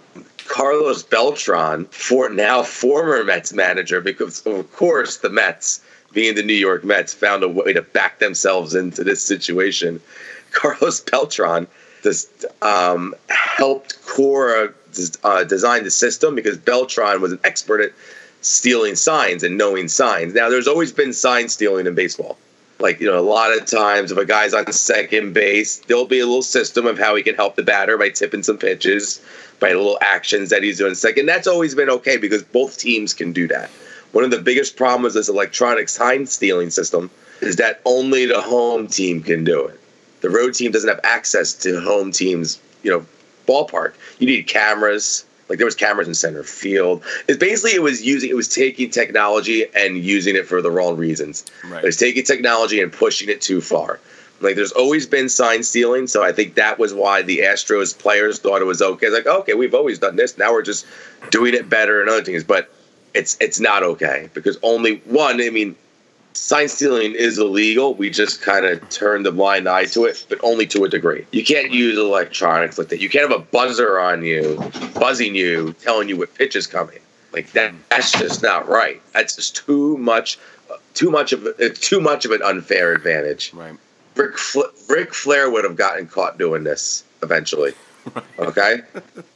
Carlos 0.47 1.03
Beltran, 1.03 1.85
for 1.85 2.29
now 2.29 2.63
former 2.63 3.23
Mets 3.23 3.53
manager, 3.53 4.01
because 4.01 4.45
of 4.45 4.71
course 4.73 5.17
the 5.17 5.29
Mets, 5.29 5.81
being 6.11 6.35
the 6.35 6.43
New 6.43 6.53
York 6.53 6.83
Mets, 6.83 7.13
found 7.13 7.43
a 7.43 7.49
way 7.49 7.73
to 7.73 7.81
back 7.81 8.19
themselves 8.19 8.75
into 8.75 9.03
this 9.03 9.21
situation. 9.21 10.01
Carlos 10.51 10.99
Beltran 10.99 11.67
just 12.03 12.45
um, 12.61 13.15
helped 13.29 14.05
Cora 14.05 14.73
uh, 15.23 15.43
design 15.43 15.83
the 15.83 15.91
system 15.91 16.35
because 16.35 16.57
Beltran 16.57 17.21
was 17.21 17.31
an 17.31 17.39
expert 17.43 17.81
at 17.81 17.93
stealing 18.41 18.95
signs 18.95 19.43
and 19.43 19.57
knowing 19.57 19.87
signs. 19.87 20.33
Now, 20.33 20.49
there's 20.49 20.67
always 20.67 20.91
been 20.91 21.13
sign 21.13 21.49
stealing 21.49 21.87
in 21.87 21.95
baseball. 21.95 22.37
Like, 22.79 22.99
you 22.99 23.07
know, 23.07 23.19
a 23.19 23.21
lot 23.21 23.57
of 23.57 23.65
times 23.65 24.11
if 24.11 24.17
a 24.17 24.25
guy's 24.25 24.53
on 24.53 24.71
second 24.71 25.33
base, 25.33 25.77
there'll 25.87 26.05
be 26.05 26.19
a 26.19 26.25
little 26.25 26.41
system 26.41 26.85
of 26.85 26.97
how 26.97 27.15
he 27.15 27.23
can 27.23 27.35
help 27.35 27.55
the 27.55 27.63
batter 27.63 27.97
by 27.97 28.09
tipping 28.09 28.43
some 28.43 28.57
pitches, 28.57 29.21
by 29.59 29.69
little 29.69 29.97
actions 30.01 30.49
that 30.49 30.63
he's 30.63 30.79
doing 30.79 30.95
second. 30.95 31.25
That's 31.25 31.47
always 31.47 31.75
been 31.75 31.89
okay 31.89 32.17
because 32.17 32.43
both 32.43 32.77
teams 32.77 33.13
can 33.13 33.31
do 33.31 33.47
that. 33.47 33.69
One 34.11 34.23
of 34.23 34.31
the 34.31 34.41
biggest 34.41 34.75
problems 34.75 35.15
with 35.15 35.25
this 35.25 35.29
electronic 35.29 35.89
sign 35.89 36.25
stealing 36.25 36.69
system 36.69 37.09
is 37.41 37.55
that 37.57 37.81
only 37.85 38.25
the 38.25 38.41
home 38.41 38.87
team 38.87 39.21
can 39.21 39.43
do 39.43 39.65
it. 39.65 39.79
The 40.21 40.29
road 40.29 40.53
team 40.53 40.71
doesn't 40.71 40.89
have 40.89 41.01
access 41.03 41.53
to 41.63 41.79
home 41.81 42.11
teams, 42.11 42.59
you 42.83 42.91
know, 42.91 43.05
ballpark. 43.47 43.93
You 44.19 44.27
need 44.27 44.47
cameras. 44.47 45.25
Like 45.49 45.57
there 45.57 45.65
was 45.65 45.75
cameras 45.75 46.07
in 46.07 46.13
center 46.13 46.43
field. 46.43 47.03
It's 47.27 47.37
basically 47.37 47.75
it 47.75 47.81
was 47.81 48.01
using 48.01 48.29
it 48.29 48.35
was 48.35 48.47
taking 48.47 48.89
technology 48.89 49.65
and 49.75 49.97
using 49.97 50.35
it 50.35 50.47
for 50.47 50.61
the 50.61 50.71
wrong 50.71 50.97
reasons. 50.97 51.45
Right. 51.65 51.83
It 51.83 51.85
was 51.85 51.97
taking 51.97 52.23
technology 52.23 52.81
and 52.81 52.91
pushing 52.91 53.29
it 53.29 53.41
too 53.41 53.61
far. 53.61 53.99
Like 54.41 54.55
there's 54.55 54.71
always 54.71 55.05
been 55.05 55.29
sign 55.29 55.63
stealing, 55.63 56.07
so 56.07 56.23
I 56.23 56.31
think 56.31 56.55
that 56.55 56.77
was 56.77 56.93
why 56.93 57.21
the 57.21 57.39
Astros 57.39 57.97
players 57.97 58.39
thought 58.39 58.61
it 58.61 58.65
was 58.65 58.81
okay. 58.81 59.07
It's 59.07 59.15
like, 59.15 59.27
okay, 59.27 59.53
we've 59.53 59.73
always 59.73 59.99
done 59.99 60.15
this. 60.15 60.37
Now 60.37 60.51
we're 60.51 60.63
just 60.63 60.85
doing 61.31 61.53
it 61.53 61.69
better 61.69 62.01
and 62.01 62.09
other 62.09 62.23
things. 62.23 62.43
But 62.43 62.69
it's 63.13 63.37
it's 63.39 63.59
not 63.59 63.83
okay 63.83 64.29
because 64.33 64.57
only 64.63 64.97
one, 65.05 65.41
I 65.41 65.49
mean, 65.49 65.75
sign 66.33 66.67
stealing 66.67 67.13
is 67.13 67.37
illegal. 67.37 67.93
We 67.93 68.09
just 68.09 68.41
kind 68.41 68.65
of 68.65 68.87
turn 68.89 69.23
the 69.23 69.31
blind 69.31 69.67
eye 69.67 69.85
to 69.85 70.05
it, 70.05 70.25
but 70.29 70.39
only 70.43 70.65
to 70.67 70.83
a 70.83 70.89
degree. 70.89 71.25
You 71.31 71.43
can't 71.43 71.71
use 71.71 71.97
electronics 71.97 72.77
like 72.77 72.89
that. 72.89 72.99
You 72.99 73.09
can't 73.09 73.29
have 73.29 73.39
a 73.39 73.43
buzzer 73.43 73.99
on 73.99 74.23
you, 74.23 74.61
buzzing 74.95 75.35
you, 75.35 75.73
telling 75.73 76.09
you 76.09 76.17
what 76.17 76.33
pitch 76.35 76.55
is 76.55 76.67
coming. 76.67 76.99
Like 77.31 77.51
that. 77.53 77.73
That's 77.89 78.11
just 78.11 78.43
not 78.43 78.67
right. 78.67 79.01
That's 79.13 79.35
just 79.35 79.55
too 79.55 79.97
much. 79.97 80.37
Too 80.93 81.09
much 81.09 81.33
of 81.33 81.47
it's 81.57 81.79
too 81.79 81.99
much 81.99 82.25
of 82.25 82.31
an 82.31 82.41
unfair 82.43 82.93
advantage. 82.93 83.51
Right. 83.53 83.75
Rick, 84.15 84.35
Ric 84.87 85.13
Flair 85.13 85.49
would 85.49 85.63
have 85.63 85.75
gotten 85.75 86.07
caught 86.07 86.37
doing 86.37 86.63
this 86.63 87.03
eventually. 87.21 87.73
Okay, 88.37 88.81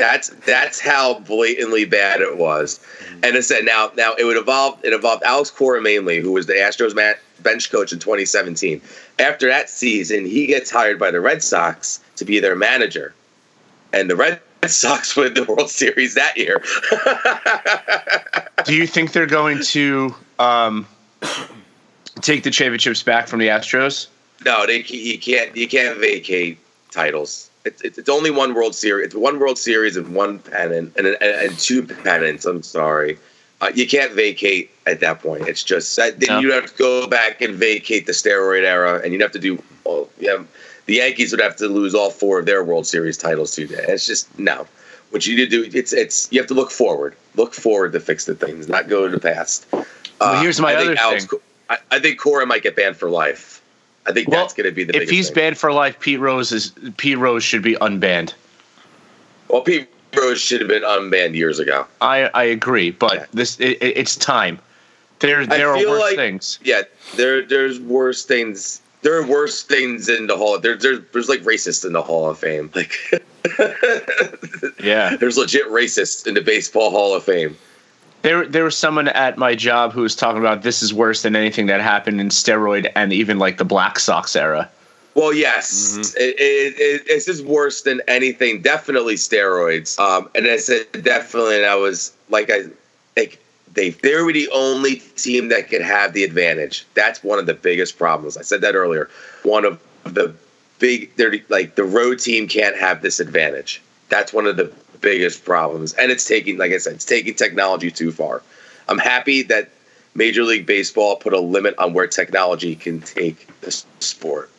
that's 0.00 0.30
that's 0.46 0.80
how 0.80 1.20
blatantly 1.20 1.84
bad 1.84 2.20
it 2.20 2.38
was. 2.38 2.80
And 3.22 3.36
I 3.36 3.40
said 3.40 3.64
now 3.64 3.92
now 3.96 4.14
it 4.14 4.24
would 4.24 4.36
evolve. 4.36 4.82
It 4.82 4.92
involved 4.92 5.22
Alex 5.22 5.50
Cora 5.50 5.82
mainly, 5.82 6.20
who 6.20 6.32
was 6.32 6.46
the 6.46 6.54
Astros 6.54 6.94
mat, 6.94 7.20
bench 7.42 7.70
coach 7.70 7.92
in 7.92 7.98
2017. 7.98 8.80
After 9.18 9.48
that 9.48 9.68
season, 9.68 10.24
he 10.24 10.46
gets 10.46 10.70
hired 10.70 10.98
by 10.98 11.10
the 11.10 11.20
Red 11.20 11.42
Sox 11.42 12.00
to 12.16 12.24
be 12.24 12.40
their 12.40 12.56
manager, 12.56 13.14
and 13.92 14.08
the 14.08 14.16
Red 14.16 14.40
Sox 14.66 15.14
win 15.14 15.34
the 15.34 15.44
World 15.44 15.70
Series 15.70 16.14
that 16.14 16.36
year. 16.36 16.62
Do 18.64 18.74
you 18.74 18.86
think 18.86 19.12
they're 19.12 19.26
going 19.26 19.62
to 19.64 20.14
um, 20.38 20.86
take 22.22 22.42
the 22.42 22.50
championships 22.50 23.02
back 23.02 23.28
from 23.28 23.38
the 23.38 23.48
Astros? 23.48 24.06
No, 24.44 24.66
they 24.66 24.82
you 24.82 25.18
can't 25.18 25.54
you 25.54 25.68
can't 25.68 25.98
vacate 25.98 26.58
titles. 26.90 27.49
It's, 27.64 27.82
it's, 27.82 27.98
it's 27.98 28.08
only 28.08 28.30
one 28.30 28.54
World 28.54 28.74
Series. 28.74 29.06
It's 29.06 29.14
one 29.14 29.38
World 29.38 29.58
Series 29.58 29.96
and 29.96 30.14
one 30.14 30.38
pennant 30.38 30.94
and, 30.96 31.06
and, 31.06 31.16
and 31.22 31.58
two 31.58 31.86
pennants. 31.86 32.46
I'm 32.46 32.62
sorry, 32.62 33.18
uh, 33.60 33.70
you 33.74 33.86
can't 33.86 34.12
vacate 34.12 34.70
at 34.86 35.00
that 35.00 35.20
point. 35.20 35.46
It's 35.46 35.62
just 35.62 35.94
that 35.96 36.18
then 36.20 36.28
No. 36.30 36.40
you'd 36.40 36.54
have 36.54 36.66
to 36.66 36.78
go 36.78 37.06
back 37.06 37.42
and 37.42 37.54
vacate 37.54 38.06
the 38.06 38.12
steroid 38.12 38.64
era, 38.64 39.00
and 39.04 39.12
you'd 39.12 39.20
have 39.22 39.32
to 39.32 39.38
do. 39.38 39.62
Well, 39.84 40.08
yeah, 40.18 40.38
the 40.86 40.94
Yankees 40.94 41.32
would 41.32 41.40
have 41.40 41.56
to 41.56 41.68
lose 41.68 41.94
all 41.94 42.10
four 42.10 42.38
of 42.38 42.46
their 42.46 42.64
World 42.64 42.86
Series 42.86 43.18
titles 43.18 43.54
too. 43.54 43.68
It's 43.70 44.06
just 44.06 44.38
no. 44.38 44.66
what 45.10 45.26
you 45.26 45.36
need 45.36 45.50
to 45.50 45.68
do 45.68 45.78
it's 45.78 45.92
it's 45.92 46.32
you 46.32 46.40
have 46.40 46.48
to 46.48 46.54
look 46.54 46.70
forward, 46.70 47.14
look 47.36 47.52
forward 47.52 47.92
to 47.92 48.00
fix 48.00 48.24
the 48.24 48.34
things, 48.34 48.68
not 48.68 48.88
go 48.88 49.06
to 49.06 49.12
the 49.12 49.20
past. 49.20 49.66
Well, 50.20 50.42
here's 50.42 50.60
my 50.60 50.72
I 50.72 50.76
other 50.76 50.96
Alex, 50.98 51.26
thing. 51.26 51.40
I, 51.68 51.78
I 51.90 51.98
think 51.98 52.18
Cora 52.18 52.46
might 52.46 52.62
get 52.62 52.76
banned 52.76 52.96
for 52.96 53.10
life. 53.10 53.59
I 54.06 54.12
think 54.12 54.28
Well, 54.28 54.40
that's 54.40 54.54
going 54.54 54.64
to 54.68 54.72
be 54.74 54.84
the 54.84 54.96
if 55.00 55.10
he's 55.10 55.28
thing. 55.28 55.34
banned 55.34 55.58
for 55.58 55.72
life, 55.72 55.98
Pete 56.00 56.20
Rose 56.20 56.52
is 56.52 56.72
Pete 56.96 57.18
Rose 57.18 57.44
should 57.44 57.62
be 57.62 57.74
unbanned. 57.76 58.32
Well, 59.48 59.60
Pete 59.62 59.88
Rose 60.16 60.40
should 60.40 60.60
have 60.60 60.68
been 60.68 60.82
unbanned 60.82 61.34
years 61.34 61.58
ago. 61.58 61.86
I 62.00 62.24
I 62.34 62.44
agree, 62.44 62.90
but 62.90 63.14
Yeah. 63.14 63.26
this 63.34 63.58
it, 63.60 63.78
it- 63.82 63.96
it's 63.98 64.16
time. 64.16 64.58
There 65.20 65.44
there 65.46 65.68
are 65.70 65.76
worse 65.76 66.00
like- 66.00 66.16
things. 66.16 66.58
Yeah, 66.64 66.82
there 67.16 67.42
there's 67.42 67.78
worse 67.78 68.24
things. 68.24 68.80
There 69.02 69.14
are 69.18 69.24
worse 69.26 69.62
things 69.62 70.08
in 70.10 70.26
the 70.26 70.36
hall. 70.36 70.58
There, 70.58 70.76
there's 70.76 71.00
there's 71.12 71.28
like 71.28 71.40
racists 71.40 71.84
in 71.86 71.92
the 71.92 72.02
Hall 72.02 72.28
of 72.30 72.38
Fame. 72.38 72.70
Like 72.74 72.98
Yeah, 74.82 75.16
there's 75.16 75.36
legit 75.38 75.66
racists 75.68 76.26
in 76.26 76.34
the 76.34 76.40
Baseball 76.40 76.90
Hall 76.90 77.14
of 77.14 77.24
Fame. 77.24 77.56
There 78.22 78.46
there 78.46 78.64
was 78.64 78.76
someone 78.76 79.08
at 79.08 79.38
my 79.38 79.54
job 79.54 79.92
who 79.92 80.02
was 80.02 80.14
talking 80.14 80.40
about 80.40 80.62
this 80.62 80.82
is 80.82 80.92
worse 80.92 81.22
than 81.22 81.36
anything 81.36 81.66
that 81.66 81.80
happened 81.80 82.20
in 82.20 82.28
steroid 82.28 82.90
and 82.94 83.12
even 83.12 83.38
like 83.38 83.58
the 83.58 83.64
Black 83.64 83.98
Sox 83.98 84.36
era. 84.36 84.68
Well, 85.14 85.34
yes, 85.34 86.14
it, 86.16 86.36
it, 86.38 86.74
it, 86.78 87.02
it's 87.06 87.26
just 87.26 87.44
worse 87.44 87.82
than 87.82 88.00
anything. 88.06 88.62
Definitely 88.62 89.16
steroids. 89.16 89.98
Um, 89.98 90.30
and 90.34 90.46
I 90.46 90.56
said 90.56 90.86
definitely, 91.02 91.56
and 91.56 91.66
I 91.66 91.74
was 91.74 92.12
like, 92.28 92.48
I 92.50 92.66
like 93.16 93.42
they 93.74 93.90
they 93.90 94.22
were 94.22 94.32
the 94.32 94.48
only 94.50 94.96
team 95.16 95.48
that 95.48 95.68
could 95.68 95.82
have 95.82 96.12
the 96.12 96.24
advantage. 96.24 96.86
That's 96.94 97.24
one 97.24 97.38
of 97.38 97.46
the 97.46 97.54
biggest 97.54 97.98
problems. 97.98 98.36
I 98.36 98.42
said 98.42 98.60
that 98.60 98.74
earlier. 98.74 99.10
One 99.42 99.64
of 99.64 99.82
the 100.04 100.34
big, 100.78 101.14
they're 101.16 101.34
like 101.48 101.74
the 101.74 101.84
road 101.84 102.20
team 102.20 102.48
can't 102.48 102.76
have 102.76 103.02
this 103.02 103.20
advantage. 103.20 103.82
That's 104.08 104.32
one 104.32 104.46
of 104.46 104.56
the 104.56 104.72
biggest 105.00 105.44
problems, 105.44 105.92
and 105.94 106.10
it's 106.10 106.24
taking, 106.24 106.58
like 106.58 106.72
I 106.72 106.78
said, 106.78 106.94
it's 106.94 107.04
taking 107.04 107.34
technology 107.34 107.90
too 107.90 108.12
far. 108.12 108.42
I'm 108.88 108.98
happy 108.98 109.42
that 109.44 109.68
Major 110.14 110.42
League 110.42 110.66
Baseball 110.66 111.16
put 111.16 111.32
a 111.32 111.40
limit 111.40 111.74
on 111.78 111.92
where 111.92 112.06
technology 112.06 112.74
can 112.74 113.00
take 113.00 113.46
the 113.60 113.70
sport. 114.00 114.50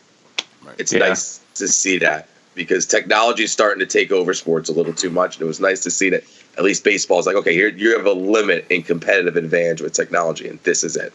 It's 0.78 0.94
Yeah. 0.94 1.00
nice 1.00 1.40
to 1.56 1.68
see 1.68 1.98
that 2.00 2.28
because 2.56 2.86
technology 2.86 3.44
is 3.44 3.52
starting 3.52 3.80
to 3.80 3.86
take 3.86 4.12
over 4.12 4.34
sports 4.34 4.70
a 4.70 4.74
little 4.74 4.94
too 4.94 5.10
much, 5.10 5.36
and 5.36 5.44
it 5.44 5.48
was 5.48 5.60
nice 5.60 5.82
to 5.82 5.92
see 5.92 6.10
that 6.10 6.24
at 6.58 6.64
least 6.64 6.84
baseball 6.84 7.20
is 7.20 7.26
like, 7.26 7.36
okay, 7.36 7.54
here 7.54 7.70
you 7.70 7.96
have 7.96 8.06
a 8.06 8.12
limit 8.14 8.66
in 8.70 8.84
competitive 8.84 9.36
advantage 9.36 9.82
with 9.82 9.94
technology, 9.94 10.48
and 10.48 10.60
this 10.64 10.84
is 10.84 10.96
it. 10.96 11.14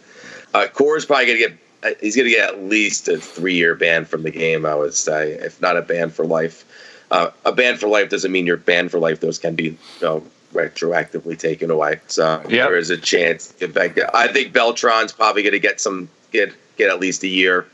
Uh, 0.54 0.66
Cora's 0.72 1.04
probably 1.04 1.26
gonna 1.26 1.38
get. 1.38 1.52
uh, 1.82 1.90
He's 2.00 2.16
gonna 2.16 2.30
get 2.30 2.48
at 2.48 2.62
least 2.64 3.08
a 3.08 3.18
three-year 3.18 3.74
ban 3.74 4.04
from 4.06 4.22
the 4.22 4.30
game. 4.30 4.64
I 4.64 4.74
would 4.74 4.94
say, 4.94 5.32
if 5.32 5.60
not 5.60 5.76
a 5.76 5.82
ban 5.82 6.10
for 6.10 6.24
life. 6.24 6.64
Uh, 7.10 7.30
a 7.44 7.52
ban 7.52 7.76
for 7.76 7.88
life 7.88 8.08
doesn't 8.10 8.32
mean 8.32 8.46
you're 8.46 8.56
banned 8.56 8.90
for 8.90 8.98
life. 8.98 9.20
Those 9.20 9.38
can 9.38 9.54
be 9.54 9.64
you 9.64 9.76
know, 10.02 10.22
retroactively 10.52 11.38
taken 11.38 11.70
away. 11.70 12.00
So 12.08 12.40
Yep. 12.48 12.48
there 12.50 12.76
is 12.76 12.90
a 12.90 12.96
chance. 12.96 13.52
In 13.60 13.72
fact, 13.72 13.98
I 14.14 14.28
think 14.28 14.52
Beltran's 14.52 15.12
probably 15.12 15.42
going 15.42 15.52
to 15.52 15.60
get 15.60 15.80
some 15.80 16.08
get 16.32 16.52
get 16.76 16.90
at 16.90 16.98
least 17.00 17.22
a 17.22 17.28
year 17.28 17.66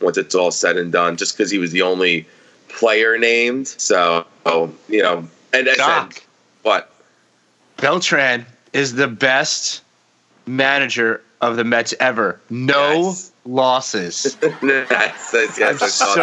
once 0.00 0.16
it's 0.16 0.34
all 0.34 0.50
said 0.50 0.76
and 0.76 0.90
done, 0.90 1.16
just 1.16 1.36
because 1.36 1.50
he 1.50 1.58
was 1.58 1.72
the 1.72 1.82
only 1.82 2.26
player 2.68 3.16
named. 3.18 3.68
So 3.68 4.26
you 4.88 5.02
know, 5.02 5.28
and 5.52 5.68
I 5.68 5.74
Doc. 5.74 6.14
said, 6.14 6.22
what? 6.62 6.90
Beltran 7.76 8.44
is 8.72 8.94
the 8.94 9.08
best 9.08 9.82
manager 10.46 11.22
of 11.40 11.56
the 11.56 11.64
Mets 11.64 11.94
ever. 12.00 12.40
No 12.50 12.92
Yes. 13.08 13.29
Losses. 13.44 14.36
Yes, 14.62 15.30
yes, 15.32 15.58
yes, 15.58 15.82
I'm 15.82 15.86
I 15.86 15.88
so 15.88 16.14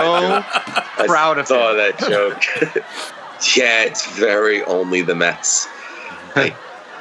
that 1.01 1.05
proud 1.07 1.37
I 1.37 1.41
of 1.41 1.47
saw 1.47 1.71
him. 1.71 1.77
that 1.77 1.99
joke. 1.99 2.43
yeah, 3.55 3.83
it's 3.83 4.05
very 4.17 4.63
only 4.63 5.01
the 5.01 5.15
Mets. 5.15 5.67
Like, 6.35 6.55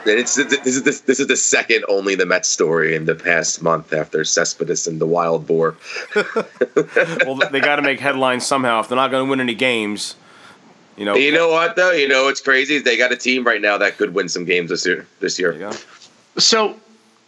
and 0.06 0.18
it's 0.20 0.36
this 0.36 0.52
is 0.66 0.82
the, 0.84 1.02
this 1.06 1.18
is 1.20 1.26
the 1.26 1.36
second 1.36 1.84
only 1.88 2.14
the 2.14 2.26
Mets 2.26 2.48
story 2.48 2.94
in 2.94 3.04
the 3.06 3.14
past 3.14 3.60
month 3.62 3.92
after 3.92 4.24
Cespedes 4.24 4.86
and 4.86 5.00
the 5.00 5.06
Wild 5.06 5.46
Boar. 5.46 5.76
well, 6.14 7.36
they 7.50 7.60
got 7.60 7.76
to 7.76 7.82
make 7.82 7.98
headlines 8.00 8.46
somehow. 8.46 8.80
If 8.80 8.88
they're 8.88 8.96
not 8.96 9.10
going 9.10 9.26
to 9.26 9.30
win 9.30 9.40
any 9.40 9.54
games, 9.54 10.14
you 10.96 11.04
know. 11.04 11.16
You 11.16 11.32
know 11.32 11.48
what 11.50 11.76
though? 11.76 11.90
You 11.92 12.08
know 12.08 12.24
what's 12.24 12.40
crazy? 12.40 12.78
They 12.78 12.96
got 12.96 13.12
a 13.12 13.16
team 13.16 13.44
right 13.44 13.60
now 13.60 13.78
that 13.78 13.96
could 13.98 14.14
win 14.14 14.28
some 14.28 14.44
games 14.44 14.70
this 14.70 14.86
year. 14.86 15.06
This 15.20 15.38
year. 15.38 15.52
There. 15.52 15.72
So 16.38 16.68
l- 16.68 16.80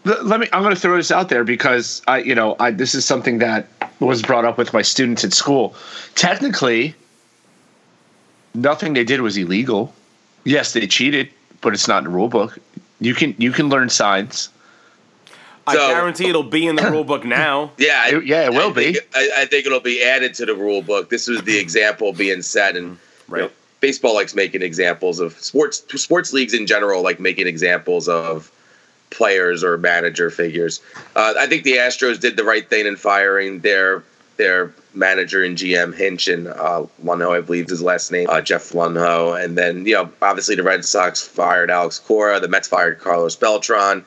let 0.05 0.41
me. 0.41 0.49
I'm 0.53 0.63
going 0.63 0.75
to 0.75 0.81
throw 0.81 0.97
this 0.97 1.11
out 1.11 1.29
there 1.29 1.45
because 1.45 2.03
I, 2.07 2.19
you 2.19 2.35
know, 2.35 2.57
I 2.61 2.71
this 2.71 2.95
is 2.95 3.05
something 3.05 3.39
that 3.39 3.67
was 4.01 4.23
brought 4.23 4.45
up 4.45 4.57
with 4.59 4.73
my 4.73 4.83
students 4.83 5.25
at 5.25 5.33
school. 5.33 5.75
Technically, 6.15 6.95
nothing 8.55 8.95
they 8.95 9.05
did 9.05 9.21
was 9.21 9.37
illegal. 9.37 9.93
Yes, 10.45 10.73
they 10.73 10.87
cheated, 10.87 11.29
but 11.61 11.75
it's 11.75 11.89
not 11.89 11.99
in 11.99 12.05
the 12.05 12.11
rule 12.11 12.29
book. 12.29 12.59
You 13.01 13.15
can 13.15 13.35
you 13.39 13.53
can 13.53 13.69
learn 13.69 13.89
signs. 13.91 14.49
I 15.67 15.75
So- 15.75 15.89
guarantee 15.89 16.29
it'll 16.31 16.43
be 16.43 16.67
in 16.67 16.77
the 16.77 16.91
rule 16.91 17.05
book 17.05 17.25
now. 17.25 17.73
Yeah, 17.79 18.03
I- 18.07 18.21
yeah, 18.25 18.45
it 18.47 18.53
will 18.53 18.71
I 18.71 18.73
think, 18.73 18.95
be. 18.97 19.01
I, 19.15 19.31
I 19.39 19.45
think 19.47 19.67
it'll 19.67 19.81
be 19.81 20.03
added 20.03 20.33
to 20.35 20.47
the 20.47 20.55
rule 20.55 20.81
book. 20.83 21.11
This 21.11 21.29
was 21.29 21.43
the 21.43 21.59
example 21.59 22.13
being 22.13 22.41
set, 22.43 22.77
and 22.77 22.97
Right. 23.29 23.43
you 23.43 23.47
know, 23.49 23.53
baseball 23.81 24.15
likes 24.15 24.35
making 24.35 24.63
examples 24.63 25.21
of 25.21 25.39
sports. 25.39 25.85
Sports 26.01 26.33
leagues 26.33 26.55
in 26.55 26.67
general 26.67 27.03
like 27.03 27.21
making 27.21 27.47
examples 27.47 28.09
of 28.09 28.51
players 29.11 29.65
or 29.65 29.79
manager 29.79 30.31
figures. 30.31 30.81
Uh, 31.17 31.35
I 31.39 31.47
think 31.47 31.65
the 31.65 31.75
Astros 31.75 32.21
did 32.21 32.37
the 32.37 32.45
right 32.45 32.69
thing 32.69 32.87
in 32.87 32.97
firing 32.97 33.61
their 33.61 34.03
their 34.37 34.73
manager 34.95 35.43
and 35.43 35.57
GM 35.57 35.95
Hinch 35.95 36.29
and 36.29 36.47
uh, 36.47 36.87
Luhnow, 37.05 37.37
I 37.37 37.41
believe 37.41 37.67
is 37.67 37.71
his 37.73 37.83
last 37.83 38.13
name, 38.13 38.29
uh, 38.31 38.41
Jeff 38.41 38.71
Luhnow, 38.71 39.43
and 39.43 39.59
then 39.59 39.85
you 39.85 39.95
know 39.95 40.11
obviously 40.23 40.55
the 40.55 40.63
Red 40.63 40.85
Sox 40.85 41.27
fired 41.27 41.71
Alex 41.71 41.99
Cora, 41.99 42.41
the 42.41 42.49
Mets 42.49 42.69
fired 42.69 42.99
Carlos 43.01 43.37
Beltran. 43.37 44.05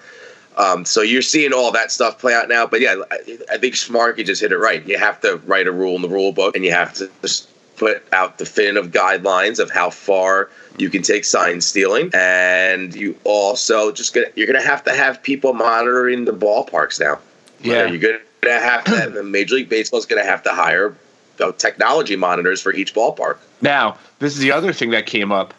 Um, 0.58 0.84
so 0.86 1.02
you're 1.02 1.22
seeing 1.22 1.54
all 1.54 1.72
that 1.72 1.92
stuff 1.92 2.20
play 2.20 2.34
out 2.34 2.50
now. 2.50 2.66
But 2.66 2.82
yeah, 2.82 2.96
I, 3.10 3.38
I 3.52 3.58
think 3.58 3.76
Schmarky 3.76 4.26
just 4.26 4.42
hit 4.42 4.52
it 4.52 4.58
right. 4.58 4.86
You 4.86 4.98
have 4.98 5.22
to 5.22 5.38
write 5.46 5.68
a 5.68 5.72
rule 5.72 5.96
in 5.96 6.02
the 6.02 6.10
rule 6.10 6.32
book, 6.32 6.56
and 6.56 6.66
you 6.66 6.72
have 6.72 6.94
to 6.96 7.10
just 7.22 7.50
put 7.82 8.04
out 8.14 8.38
definitive 8.38 8.92
guidelines 8.92 9.58
of 9.58 9.72
how 9.72 9.90
far 9.90 10.52
you 10.78 10.88
can 10.88 11.02
take 11.02 11.26
sign 11.26 11.60
stealing, 11.60 12.12
and 12.14 12.94
you 12.94 13.18
also 13.24 13.92
just 13.92 14.14
gonna 14.14 14.28
you're 14.36 14.46
gonna 14.46 14.62
have 14.62 14.84
to 14.84 14.94
have 14.94 15.22
people 15.24 15.54
monitoring 15.54 16.26
the 16.26 16.32
ballparks 16.32 17.00
now. 17.00 17.18
Yeah. 17.60 17.88
you're 17.88 17.98
gonna 18.44 18.60
have 18.60 18.84
to. 18.84 18.92
Have, 18.92 19.26
Major 19.26 19.56
League 19.56 19.68
Baseball 19.68 20.00
is 20.00 20.06
gonna 20.06 20.24
have 20.24 20.44
to 20.44 20.52
hire 20.52 20.96
uh, 21.40 21.54
technology 21.54 22.16
monitors 22.16 22.62
for 22.62 22.72
each 22.72 22.94
ballpark. 22.94 23.40
Now, 23.62 23.98
this 24.20 24.34
is 24.34 24.40
the 24.40 24.52
other 24.52 24.74
thing 24.74 24.92
that 24.92 25.08
came 25.08 25.32
up. 25.32 25.52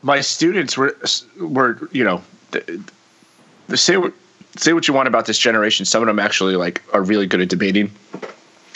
My 0.00 0.22
students 0.22 0.78
were 0.78 0.96
were 1.38 1.86
you 1.92 2.02
know 2.02 2.22
say 3.74 3.98
what 3.98 4.14
say 4.56 4.72
what 4.72 4.88
you 4.88 4.94
want 4.94 5.06
about 5.06 5.26
this 5.26 5.38
generation. 5.38 5.84
Some 5.84 6.02
of 6.02 6.06
them 6.06 6.18
actually 6.18 6.56
like 6.56 6.82
are 6.94 7.02
really 7.02 7.26
good 7.26 7.42
at 7.42 7.50
debating 7.50 7.90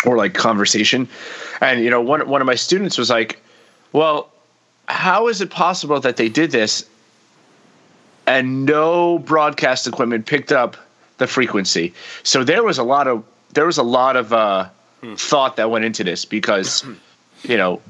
or 0.05 0.17
like 0.17 0.35
conversation. 0.35 1.09
And 1.61 1.83
you 1.83 1.91
know, 1.91 2.01
one 2.01 2.27
one 2.29 2.41
of 2.41 2.47
my 2.47 2.55
students 2.55 2.99
was 2.99 3.11
like, 3.11 3.41
"Well, 3.93 4.31
how 4.87 5.29
is 5.29 5.41
it 5.41 5.51
possible 5.51 6.01
that 6.01 6.17
they 6.17 6.29
did 6.29 6.51
this 6.51 6.85
and 8.27 8.65
no 8.65 9.19
broadcast 9.19 9.87
equipment 9.87 10.27
picked 10.27 10.53
up 10.53 10.77
the 11.19 11.27
frequency?" 11.27 11.93
So 12.23 12.45
there 12.45 12.63
was 12.63 12.79
a 12.79 12.85
lot 12.85 13.07
of 13.07 13.25
there 13.55 13.67
was 13.67 13.79
a 13.79 13.83
lot 13.83 14.17
of 14.17 14.33
uh, 14.33 14.69
thought 15.17 15.57
that 15.57 15.71
went 15.71 15.85
into 15.85 16.05
this 16.05 16.25
because 16.25 16.85
you 17.43 17.57
know 17.57 17.81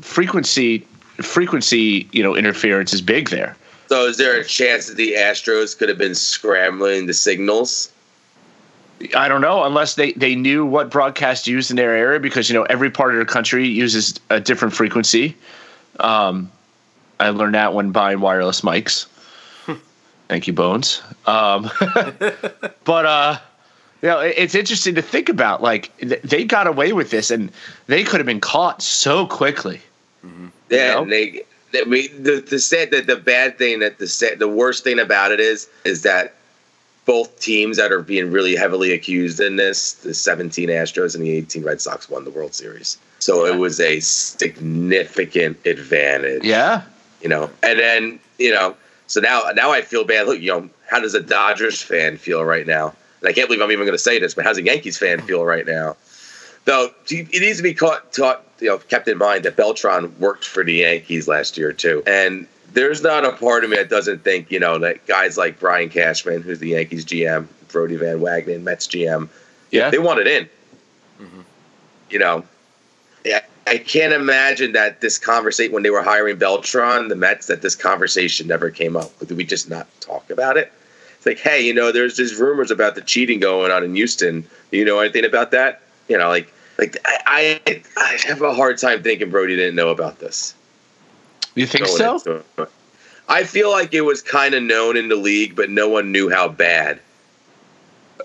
frequency 0.00 0.86
frequency 1.16 2.08
you 2.12 2.22
know 2.22 2.36
interference 2.36 2.92
is 2.92 3.02
big 3.02 3.30
there. 3.30 3.56
So 3.88 4.04
is 4.04 4.18
there 4.18 4.38
a 4.38 4.44
chance 4.44 4.86
that 4.88 4.98
the 4.98 5.14
Astros 5.14 5.76
could 5.76 5.88
have 5.88 5.96
been 5.96 6.14
scrambling 6.14 7.06
the 7.06 7.14
signals? 7.14 7.90
I 9.16 9.28
don't 9.28 9.40
know 9.40 9.64
unless 9.64 9.94
they 9.94 10.12
they 10.12 10.34
knew 10.34 10.64
what 10.66 10.90
broadcast 10.90 11.46
used 11.46 11.70
in 11.70 11.76
their 11.76 11.94
area 11.96 12.18
because 12.20 12.48
you 12.48 12.54
know 12.54 12.64
every 12.64 12.90
part 12.90 13.12
of 13.12 13.18
the 13.18 13.24
country 13.24 13.66
uses 13.66 14.18
a 14.30 14.40
different 14.40 14.74
frequency. 14.74 15.36
Um, 16.00 16.50
I 17.20 17.30
learned 17.30 17.54
that 17.54 17.74
when 17.74 17.90
buying 17.90 18.20
wireless 18.20 18.60
mics. 18.62 19.06
Thank 20.28 20.46
you, 20.46 20.52
Bones. 20.52 21.02
Um, 21.26 21.70
but 22.84 23.06
uh, 23.06 23.38
you 24.02 24.08
know, 24.08 24.20
it- 24.20 24.34
it's 24.36 24.54
interesting 24.54 24.94
to 24.96 25.02
think 25.02 25.28
about. 25.28 25.62
Like 25.62 25.96
th- 25.98 26.22
they 26.22 26.44
got 26.44 26.66
away 26.66 26.92
with 26.92 27.10
this, 27.10 27.30
and 27.30 27.50
they 27.86 28.04
could 28.04 28.18
have 28.20 28.26
been 28.26 28.40
caught 28.40 28.82
so 28.82 29.26
quickly. 29.26 29.80
Yeah, 30.70 30.94
know? 30.94 31.02
and 31.02 31.12
they, 31.12 31.42
they 31.72 31.82
we, 31.84 32.08
the 32.08 32.40
the 32.40 32.58
sad 32.58 32.90
that 32.90 33.06
the 33.06 33.16
bad 33.16 33.58
thing 33.58 33.78
that 33.78 33.98
the 33.98 34.36
the 34.38 34.48
worst 34.48 34.84
thing 34.84 34.98
about 34.98 35.32
it 35.32 35.40
is 35.40 35.68
is 35.84 36.02
that 36.02 36.34
both 37.08 37.40
teams 37.40 37.78
that 37.78 37.90
are 37.90 38.02
being 38.02 38.30
really 38.30 38.54
heavily 38.54 38.92
accused 38.92 39.40
in 39.40 39.56
this, 39.56 39.94
the 39.94 40.12
17 40.12 40.68
Astros 40.68 41.14
and 41.14 41.24
the 41.24 41.30
18 41.30 41.64
Red 41.64 41.80
Sox 41.80 42.10
won 42.10 42.22
the 42.24 42.30
World 42.30 42.54
Series. 42.54 42.98
So 43.18 43.46
it 43.46 43.58
was 43.58 43.80
a 43.80 43.98
significant 44.00 45.56
advantage. 45.64 46.44
Yeah, 46.44 46.82
You 47.22 47.30
know, 47.30 47.50
and 47.62 47.78
then, 47.78 48.20
you 48.38 48.52
know, 48.52 48.76
so 49.06 49.22
now 49.22 49.40
now 49.54 49.72
I 49.72 49.80
feel 49.80 50.04
bad. 50.04 50.26
Look, 50.26 50.38
you 50.38 50.52
know, 50.52 50.68
how 50.86 51.00
does 51.00 51.14
a 51.14 51.22
Dodgers 51.22 51.80
fan 51.80 52.18
feel 52.18 52.44
right 52.44 52.66
now? 52.66 52.94
And 53.22 53.28
I 53.30 53.32
can't 53.32 53.48
believe 53.48 53.62
I'm 53.62 53.72
even 53.72 53.86
going 53.86 53.96
to 53.96 53.98
say 53.98 54.18
this, 54.18 54.34
but 54.34 54.44
how's 54.44 54.58
a 54.58 54.62
Yankees 54.62 54.98
fan 54.98 55.22
feel 55.22 55.46
right 55.46 55.66
now? 55.66 55.96
Though 56.66 56.90
it 57.08 57.40
needs 57.40 57.56
to 57.56 57.62
be 57.62 57.72
caught, 57.72 58.12
taught, 58.12 58.44
you 58.60 58.68
know, 58.68 58.76
kept 58.76 59.08
in 59.08 59.16
mind 59.16 59.46
that 59.46 59.56
Beltran 59.56 60.14
worked 60.18 60.44
for 60.44 60.62
the 60.62 60.74
Yankees 60.74 61.26
last 61.26 61.56
year 61.56 61.72
too, 61.72 62.02
and 62.06 62.46
there's 62.72 63.02
not 63.02 63.24
a 63.24 63.32
part 63.32 63.64
of 63.64 63.70
me 63.70 63.76
that 63.76 63.88
doesn't 63.88 64.24
think 64.24 64.50
you 64.50 64.60
know 64.60 64.78
that 64.78 65.06
guys 65.06 65.36
like 65.36 65.58
Brian 65.58 65.88
Cashman, 65.88 66.42
who's 66.42 66.58
the 66.58 66.68
Yankees 66.70 67.04
GM, 67.04 67.46
Brodie 67.68 67.96
Van 67.96 68.18
Wagenen, 68.20 68.62
Mets 68.62 68.86
GM, 68.86 69.28
Yeah. 69.70 69.90
they 69.90 69.98
want 69.98 70.20
it 70.20 70.26
in. 70.26 70.48
Mm-hmm. 71.20 71.40
You 72.10 72.18
know, 72.18 72.44
yeah, 73.24 73.40
I 73.66 73.78
can't 73.78 74.12
imagine 74.12 74.72
that 74.72 75.00
this 75.00 75.18
conversation 75.18 75.72
when 75.74 75.82
they 75.82 75.90
were 75.90 76.02
hiring 76.02 76.38
Beltran, 76.38 77.08
the 77.08 77.16
Mets, 77.16 77.46
that 77.48 77.60
this 77.62 77.74
conversation 77.74 78.46
never 78.46 78.70
came 78.70 78.96
up. 78.96 79.18
Did 79.18 79.36
we 79.36 79.44
just 79.44 79.68
not 79.68 79.86
talk 80.00 80.30
about 80.30 80.56
it? 80.56 80.72
It's 81.16 81.26
like, 81.26 81.38
hey, 81.38 81.60
you 81.66 81.74
know, 81.74 81.90
there's 81.92 82.16
just 82.16 82.38
rumors 82.38 82.70
about 82.70 82.94
the 82.94 83.00
cheating 83.02 83.40
going 83.40 83.72
on 83.72 83.82
in 83.84 83.94
Houston. 83.94 84.46
Do 84.70 84.78
you 84.78 84.84
know 84.84 85.00
anything 85.00 85.24
about 85.24 85.50
that? 85.50 85.82
You 86.08 86.16
know, 86.16 86.28
like, 86.28 86.52
like 86.78 86.96
I, 87.04 87.60
I, 87.66 87.82
I 87.96 88.18
have 88.26 88.40
a 88.40 88.54
hard 88.54 88.78
time 88.78 89.02
thinking 89.02 89.28
Brody 89.28 89.56
didn't 89.56 89.74
know 89.74 89.88
about 89.88 90.20
this. 90.20 90.54
You 91.54 91.66
think 91.66 91.86
so? 91.86 92.42
I 93.28 93.44
feel 93.44 93.70
like 93.70 93.92
it 93.92 94.02
was 94.02 94.22
kind 94.22 94.54
of 94.54 94.62
known 94.62 94.96
in 94.96 95.08
the 95.08 95.16
league, 95.16 95.54
but 95.54 95.68
no 95.70 95.88
one 95.88 96.12
knew 96.12 96.30
how 96.30 96.48
bad. 96.48 96.98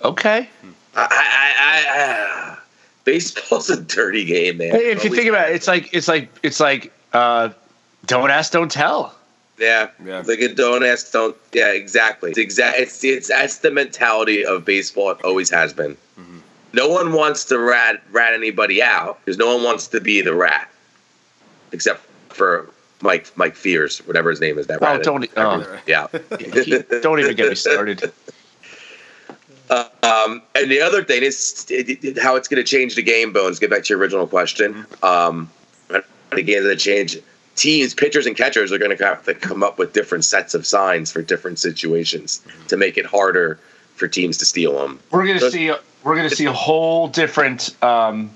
Okay. 0.04 0.50
I, 0.96 1.02
I, 1.02 1.54
I, 1.60 1.86
I 2.56 2.58
baseball's 3.04 3.70
a 3.70 3.82
dirty 3.82 4.24
game, 4.26 4.58
man. 4.58 4.72
Hey, 4.72 4.92
if 4.92 5.04
you 5.04 5.10
think 5.14 5.28
about 5.28 5.50
it, 5.50 5.56
it's 5.56 5.68
like 5.68 5.94
it's 5.94 6.08
like 6.08 6.30
it's 6.44 6.60
like 6.60 6.92
uh, 7.14 7.50
don't 8.06 8.30
ask, 8.30 8.52
don't 8.52 8.72
tell. 8.72 9.16
yeah, 9.60 9.90
Yeah. 10.04 10.24
like 10.26 10.40
a 10.40 10.54
don't 10.54 10.84
ask, 10.84 11.12
don't. 11.12 11.36
Yeah, 11.54 11.72
exactly. 11.72 12.30
It's 12.32 12.40
exact. 12.40 12.80
It's, 12.80 13.04
it's 13.04 13.28
that's 13.28 13.58
the 13.60 13.72
mentality 13.72 14.46
of 14.46 14.64
baseball. 14.66 15.12
It 15.12 15.22
always 15.24 15.50
has 15.50 15.74
been. 15.74 15.96
Mm-hmm. 16.20 16.40
No 16.74 16.88
one 16.88 17.14
wants 17.14 17.46
to 17.46 17.60
rat 17.60 18.02
rat 18.12 18.34
anybody 18.34 18.82
out 18.82 19.20
because 19.24 19.38
no 19.38 19.54
one 19.56 19.64
wants 19.64 19.88
to 19.90 20.00
be 20.02 20.22
the 20.22 20.34
rat, 20.34 20.70
except 21.72 22.02
for 22.30 22.70
Mike 23.04 23.32
Mike 23.36 23.56
Fiers, 23.56 24.00
whatever 24.00 24.30
his 24.32 24.40
name 24.42 24.58
is. 24.58 24.68
That 24.68 24.80
Oh, 24.82 24.98
don't 25.00 25.30
oh, 25.38 25.80
Yeah. 25.86 26.08
don't 27.02 27.20
even 27.20 27.36
get 27.36 27.50
me 27.50 27.56
started. 27.56 28.12
Um, 29.70 30.44
and 30.54 30.70
the 30.70 30.82
other 30.82 31.04
thing 31.04 31.24
is 31.24 31.66
it, 31.70 32.04
it- 32.04 32.20
how 32.22 32.36
it's 32.36 32.48
going 32.48 32.64
to 32.64 32.70
change 32.70 32.94
the 32.96 33.02
game. 33.02 33.34
Bones. 33.34 33.58
Get 33.58 33.72
back 33.72 33.84
to 33.86 33.90
your 33.94 33.98
original 34.00 34.28
question. 34.28 34.86
Um, 35.02 35.50
again, 36.32 36.64
the 36.64 36.76
change 36.76 37.18
teams, 37.56 37.96
pitchers, 37.96 38.28
and 38.28 38.38
catchers 38.38 38.72
are 38.72 38.78
going 38.78 38.96
to 38.96 39.04
have 39.04 39.24
to 39.26 39.34
come 39.34 39.64
up 39.64 39.80
with 39.80 39.94
different 39.94 40.26
sets 40.26 40.54
of 40.54 40.68
signs 40.68 41.12
for 41.12 41.24
different 41.24 41.58
situations 41.58 42.44
to 42.68 42.78
make 42.78 42.98
it 43.00 43.06
harder 43.06 43.58
for 43.96 44.08
teams 44.08 44.38
to 44.40 44.46
steal 44.46 44.78
them. 44.78 45.00
We're 45.12 45.26
gonna 45.26 45.40
So- 45.40 45.50
see 45.50 45.72
we're 46.04 46.16
gonna 46.18 46.30
see 46.30 46.46
a 46.46 46.54
whole 46.54 47.08
different 47.08 47.76
um, 47.84 48.30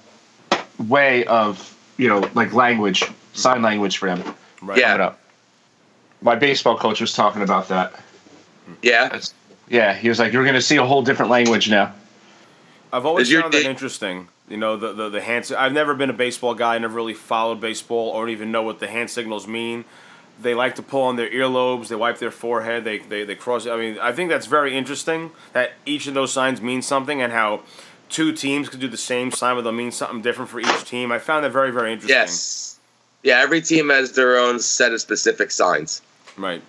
way 0.87 1.25
of 1.25 1.75
you 1.97 2.07
know 2.07 2.27
like 2.33 2.53
language, 2.53 3.03
sign 3.33 3.61
language 3.61 3.97
for 3.97 4.07
them. 4.07 4.33
Right. 4.67 4.79
Yeah. 4.79 4.91
Coming 4.91 5.07
up. 5.07 5.19
My 6.21 6.35
baseball 6.35 6.77
coach 6.77 6.99
was 6.99 7.13
talking 7.13 7.41
about 7.41 7.67
that. 7.69 7.93
Yeah, 8.81 9.07
That's, 9.09 9.33
yeah, 9.69 9.93
he 9.93 10.09
was 10.09 10.19
like, 10.19 10.33
"You're 10.33 10.45
gonna 10.45 10.61
see 10.61 10.77
a 10.77 10.85
whole 10.85 11.01
different 11.01 11.31
language 11.31 11.69
now." 11.69 11.93
I've 12.91 13.05
always 13.05 13.31
found 13.31 13.53
that 13.53 13.65
interesting. 13.65 14.27
You 14.49 14.57
know, 14.57 14.77
the, 14.77 14.93
the, 14.93 15.09
the 15.09 15.21
hand. 15.21 15.51
I've 15.57 15.73
never 15.73 15.93
been 15.93 16.09
a 16.09 16.13
baseball 16.13 16.53
guy. 16.55 16.75
I 16.75 16.77
never 16.77 16.95
really 16.95 17.13
followed 17.13 17.59
baseball 17.59 18.09
or 18.09 18.29
even 18.29 18.51
know 18.51 18.63
what 18.63 18.79
the 18.79 18.87
hand 18.87 19.09
signals 19.09 19.47
mean. 19.47 19.85
They 20.41 20.53
like 20.53 20.75
to 20.75 20.81
pull 20.81 21.01
on 21.03 21.15
their 21.17 21.29
earlobes. 21.29 21.87
They 21.87 21.95
wipe 21.95 22.19
their 22.19 22.31
forehead. 22.31 22.83
They, 22.83 22.99
they, 22.99 23.23
they 23.23 23.35
cross. 23.35 23.67
I 23.67 23.75
mean, 23.75 23.97
I 23.99 24.11
think 24.13 24.29
that's 24.29 24.45
very 24.45 24.77
interesting 24.77 25.31
that 25.53 25.73
each 25.85 26.07
of 26.07 26.13
those 26.13 26.31
signs 26.31 26.61
means 26.61 26.85
something 26.85 27.21
and 27.21 27.33
how 27.33 27.61
two 28.09 28.31
teams 28.31 28.69
could 28.69 28.79
do 28.79 28.87
the 28.87 28.97
same 28.97 29.31
sign, 29.31 29.55
but 29.55 29.63
they'll 29.63 29.71
mean 29.73 29.91
something 29.91 30.21
different 30.21 30.49
for 30.49 30.59
each 30.59 30.85
team. 30.85 31.11
I 31.11 31.19
found 31.19 31.43
that 31.43 31.51
very, 31.51 31.71
very 31.71 31.91
interesting. 31.91 32.15
yes, 32.15 32.76
yeah. 33.27 33.39
Every 33.39 33.61
team 33.61 33.89
has 33.89 34.13
their 34.13 34.37
own 34.37 34.59
set 34.59 34.93
of 34.93 35.01
specific 35.01 35.51
signs. 35.51 36.01
Right. 36.37 36.61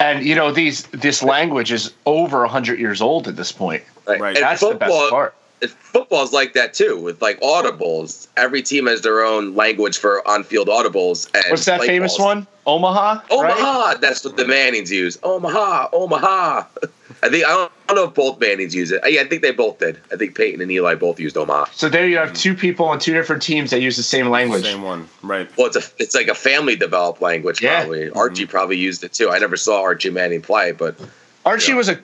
And 0.00 0.24
you 0.24 0.34
know 0.34 0.52
these 0.52 0.84
this 0.86 1.22
language 1.22 1.72
is 1.72 1.92
over 2.06 2.46
hundred 2.46 2.78
years 2.78 3.02
old 3.02 3.26
at 3.26 3.36
this 3.36 3.50
point. 3.52 3.82
Right. 4.06 4.20
Right. 4.20 4.36
And 4.36 4.44
That's 4.44 4.60
the 4.60 4.74
best 4.74 5.10
part. 5.10 5.34
football's 5.66 6.32
like 6.32 6.52
that 6.52 6.72
too 6.72 6.96
with 7.00 7.20
like 7.20 7.40
audibles. 7.40 8.28
Every 8.36 8.62
team 8.62 8.86
has 8.86 9.02
their 9.02 9.24
own 9.24 9.56
language 9.56 9.98
for 9.98 10.26
on-field 10.26 10.68
audibles. 10.68 11.28
And 11.34 11.44
What's 11.50 11.64
that 11.64 11.80
famous 11.80 12.16
calls. 12.16 12.26
one? 12.36 12.46
Omaha. 12.66 13.22
Omaha. 13.30 13.88
right? 13.88 14.00
That's 14.00 14.24
what 14.24 14.36
the 14.36 14.46
Mannings 14.46 14.92
use. 14.92 15.18
Omaha. 15.22 15.88
Omaha. 15.92 16.64
I 17.22 17.28
think 17.28 17.44
I 17.44 17.48
don't, 17.48 17.72
I 17.88 17.94
don't 17.94 17.96
know 17.96 18.08
if 18.08 18.14
both 18.14 18.38
Mannings 18.38 18.74
use 18.74 18.92
it. 18.92 19.00
I, 19.02 19.18
I 19.20 19.24
think 19.24 19.42
they 19.42 19.50
both 19.50 19.78
did. 19.78 19.98
I 20.12 20.16
think 20.16 20.36
Peyton 20.36 20.60
and 20.60 20.70
Eli 20.70 20.94
both 20.94 21.18
used 21.18 21.36
Omaha. 21.36 21.66
So 21.72 21.88
there 21.88 22.06
you 22.06 22.16
have 22.18 22.32
two 22.32 22.54
people 22.54 22.86
on 22.86 22.98
two 22.98 23.12
different 23.12 23.42
teams 23.42 23.70
that 23.70 23.80
use 23.80 23.96
the 23.96 24.02
same 24.02 24.28
language. 24.28 24.62
Same 24.62 24.82
one. 24.82 25.08
Right. 25.22 25.48
Well, 25.56 25.66
it's 25.66 25.76
a 25.76 25.82
it's 25.98 26.14
like 26.14 26.28
a 26.28 26.34
family 26.34 26.76
developed 26.76 27.20
language. 27.20 27.60
Yeah. 27.62 27.80
Probably 27.80 28.00
mm-hmm. 28.02 28.18
Archie 28.18 28.46
probably 28.46 28.76
used 28.76 29.02
it 29.04 29.12
too. 29.12 29.30
I 29.30 29.38
never 29.38 29.56
saw 29.56 29.82
Archie 29.82 30.10
Manning 30.10 30.42
play, 30.42 30.72
but 30.72 30.96
Archie 31.44 31.72
Yeah. 31.72 31.78
was 31.78 31.88
a 31.88 31.98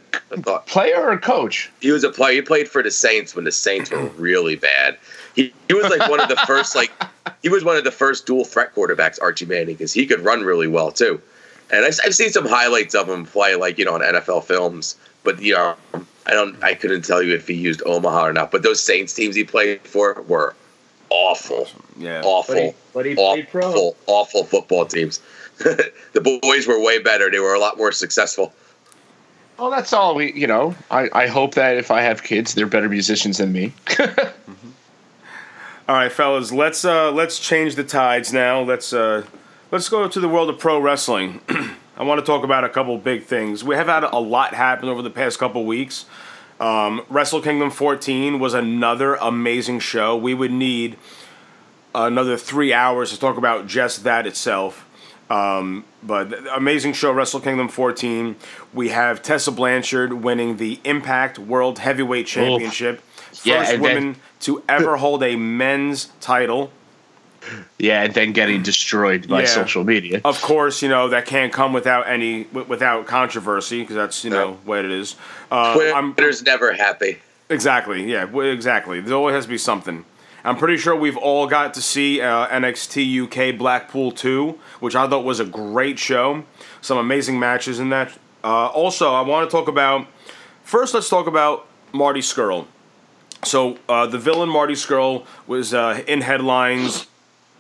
player 0.66 0.96
or 0.96 1.12
a 1.12 1.18
coach. 1.18 1.70
he 1.80 1.90
was 1.92 2.02
a 2.02 2.10
player. 2.10 2.34
He 2.36 2.42
played 2.42 2.68
for 2.68 2.82
the 2.82 2.90
Saints 2.90 3.36
when 3.36 3.44
the 3.44 3.52
Saints 3.52 3.90
were 3.90 4.06
really 4.16 4.56
bad. 4.56 4.96
He, 5.36 5.52
he 5.68 5.74
was 5.74 5.84
like 5.90 6.08
one 6.10 6.20
of 6.20 6.28
the 6.28 6.36
first 6.46 6.74
like 6.74 6.90
he 7.42 7.48
was 7.48 7.62
one 7.64 7.76
of 7.76 7.84
the 7.84 7.90
first 7.90 8.26
dual 8.26 8.44
threat 8.44 8.74
quarterbacks, 8.74 9.20
Archie 9.20 9.46
Manning, 9.46 9.74
because 9.76 9.92
he 9.92 10.06
could 10.06 10.20
run 10.20 10.42
really 10.42 10.68
well 10.68 10.90
too. 10.90 11.20
And 11.70 11.84
I've, 11.84 11.98
I've 12.04 12.14
seen 12.14 12.30
some 12.30 12.46
highlights 12.46 12.94
of 12.94 13.08
him 13.08 13.24
play, 13.26 13.54
like 13.56 13.78
you 13.78 13.84
know, 13.84 13.94
on 13.94 14.00
NFL 14.00 14.44
films. 14.44 14.96
But 15.22 15.40
you 15.40 15.54
know, 15.54 15.74
I 16.26 16.32
don't, 16.32 16.62
I 16.62 16.74
couldn't 16.74 17.02
tell 17.02 17.22
you 17.22 17.34
if 17.34 17.48
he 17.48 17.54
used 17.54 17.82
Omaha 17.86 18.26
or 18.28 18.32
not. 18.32 18.50
But 18.50 18.62
those 18.62 18.80
Saints 18.82 19.12
teams 19.14 19.34
he 19.34 19.44
played 19.44 19.80
for 19.82 20.22
were 20.28 20.54
awful, 21.10 21.68
Yeah. 21.96 22.22
awful, 22.24 22.74
But 22.92 23.06
he 23.06 23.16
awful, 23.16 23.96
awful 24.06 24.44
football 24.44 24.86
teams. 24.86 25.20
the 25.58 26.38
boys 26.42 26.66
were 26.66 26.80
way 26.80 26.98
better. 26.98 27.30
They 27.30 27.38
were 27.38 27.54
a 27.54 27.60
lot 27.60 27.76
more 27.78 27.92
successful. 27.92 28.52
Well, 29.58 29.70
that's 29.70 29.92
all 29.92 30.16
we. 30.16 30.32
You 30.32 30.48
know, 30.48 30.74
I, 30.90 31.08
I 31.12 31.26
hope 31.28 31.54
that 31.54 31.76
if 31.76 31.90
I 31.92 32.02
have 32.02 32.24
kids, 32.24 32.54
they're 32.54 32.66
better 32.66 32.88
musicians 32.88 33.38
than 33.38 33.52
me. 33.52 33.72
All 35.86 35.94
right, 35.94 36.10
fellas, 36.10 36.50
let's 36.50 36.84
uh, 36.84 37.12
let's 37.12 37.38
change 37.38 37.74
the 37.74 37.84
tides 37.84 38.32
now. 38.32 38.60
Let's 38.62 38.92
uh, 38.94 39.24
let's 39.74 39.88
go 39.88 40.06
to 40.06 40.20
the 40.20 40.28
world 40.28 40.48
of 40.48 40.56
pro 40.56 40.78
wrestling. 40.78 41.40
I 41.96 42.04
want 42.04 42.20
to 42.20 42.24
talk 42.24 42.44
about 42.44 42.62
a 42.62 42.68
couple 42.68 42.96
big 42.96 43.24
things. 43.24 43.64
We 43.64 43.74
have 43.74 43.88
had 43.88 44.04
a 44.04 44.20
lot 44.20 44.54
happen 44.54 44.88
over 44.88 45.02
the 45.02 45.10
past 45.10 45.40
couple 45.40 45.64
weeks. 45.64 46.06
Um, 46.60 47.04
Wrestle 47.08 47.40
Kingdom 47.42 47.72
14 47.72 48.38
was 48.38 48.54
another 48.54 49.16
amazing 49.16 49.80
show. 49.80 50.16
We 50.16 50.32
would 50.32 50.52
need 50.52 50.96
another 51.92 52.36
three 52.36 52.72
hours 52.72 53.10
to 53.10 53.18
talk 53.18 53.36
about 53.36 53.66
just 53.66 54.04
that 54.04 54.28
itself. 54.28 54.88
Um, 55.28 55.84
but 56.04 56.32
amazing 56.54 56.92
show, 56.92 57.10
Wrestle 57.10 57.40
Kingdom 57.40 57.66
14. 57.66 58.36
We 58.72 58.90
have 58.90 59.22
Tessa 59.22 59.50
Blanchard 59.50 60.12
winning 60.12 60.58
the 60.58 60.78
Impact 60.84 61.36
World 61.40 61.80
Heavyweight 61.80 62.28
Championship. 62.28 63.00
First 63.00 63.44
Yeah, 63.44 63.68
and 63.72 63.84
then- 63.84 63.94
woman 63.96 64.16
to 64.40 64.62
ever 64.68 64.98
hold 64.98 65.24
a 65.24 65.34
men's 65.34 66.12
title. 66.20 66.70
Yeah, 67.78 68.02
and 68.04 68.14
then 68.14 68.32
getting 68.32 68.62
destroyed 68.62 69.28
by 69.28 69.40
Yeah. 69.40 69.46
social 69.46 69.84
media. 69.84 70.20
Of 70.24 70.40
course, 70.42 70.82
you 70.82 70.88
know 70.88 71.08
that 71.08 71.26
can't 71.26 71.52
come 71.52 71.72
without 71.72 72.08
any 72.08 72.44
wi- 72.44 72.66
without 72.68 73.06
controversy 73.06 73.80
because 73.80 73.96
that's 73.96 74.24
you 74.24 74.30
know 74.30 74.50
No. 74.50 74.58
what 74.64 74.84
it 74.84 74.90
is. 74.90 75.16
Uh, 75.50 75.78
I'm 75.94 76.14
Twitter's 76.14 76.42
never 76.42 76.72
happy. 76.72 77.18
exactly 77.50 78.10
yeah 78.10 78.22
w- 78.26 78.50
exactly. 78.50 79.00
There 79.00 79.14
always 79.16 79.34
has 79.34 79.44
to 79.44 79.50
be 79.50 79.58
something. 79.58 80.04
I'm 80.46 80.56
pretty 80.56 80.76
sure 80.76 80.94
we've 80.94 81.16
all 81.16 81.46
got 81.46 81.72
to 81.74 81.80
see 81.82 82.20
uh, 82.20 82.46
NXT 82.48 83.22
UK 83.24 83.56
Blackpool 83.56 84.12
2, 84.12 84.58
which 84.80 84.94
I 84.94 85.08
thought 85.08 85.24
was 85.24 85.40
a 85.40 85.44
great 85.46 85.98
show. 85.98 86.44
Some 86.82 86.98
amazing 86.98 87.38
matches 87.38 87.78
in 87.80 87.88
that. 87.90 88.12
Uh, 88.42 88.66
also, 88.66 89.14
I 89.14 89.22
want 89.22 89.48
to 89.48 89.56
talk 89.56 89.68
about 89.68 90.06
first. 90.62 90.92
Let's 90.92 91.08
talk 91.08 91.26
about 91.26 91.66
Marty 91.92 92.20
Scurll. 92.20 92.66
So 93.42 93.78
uh, 93.88 94.06
the 94.06 94.18
villain 94.18 94.50
Marty 94.50 94.74
Scurll 94.74 95.24
was 95.46 95.72
uh, 95.72 96.02
in 96.06 96.20
headlines 96.20 97.06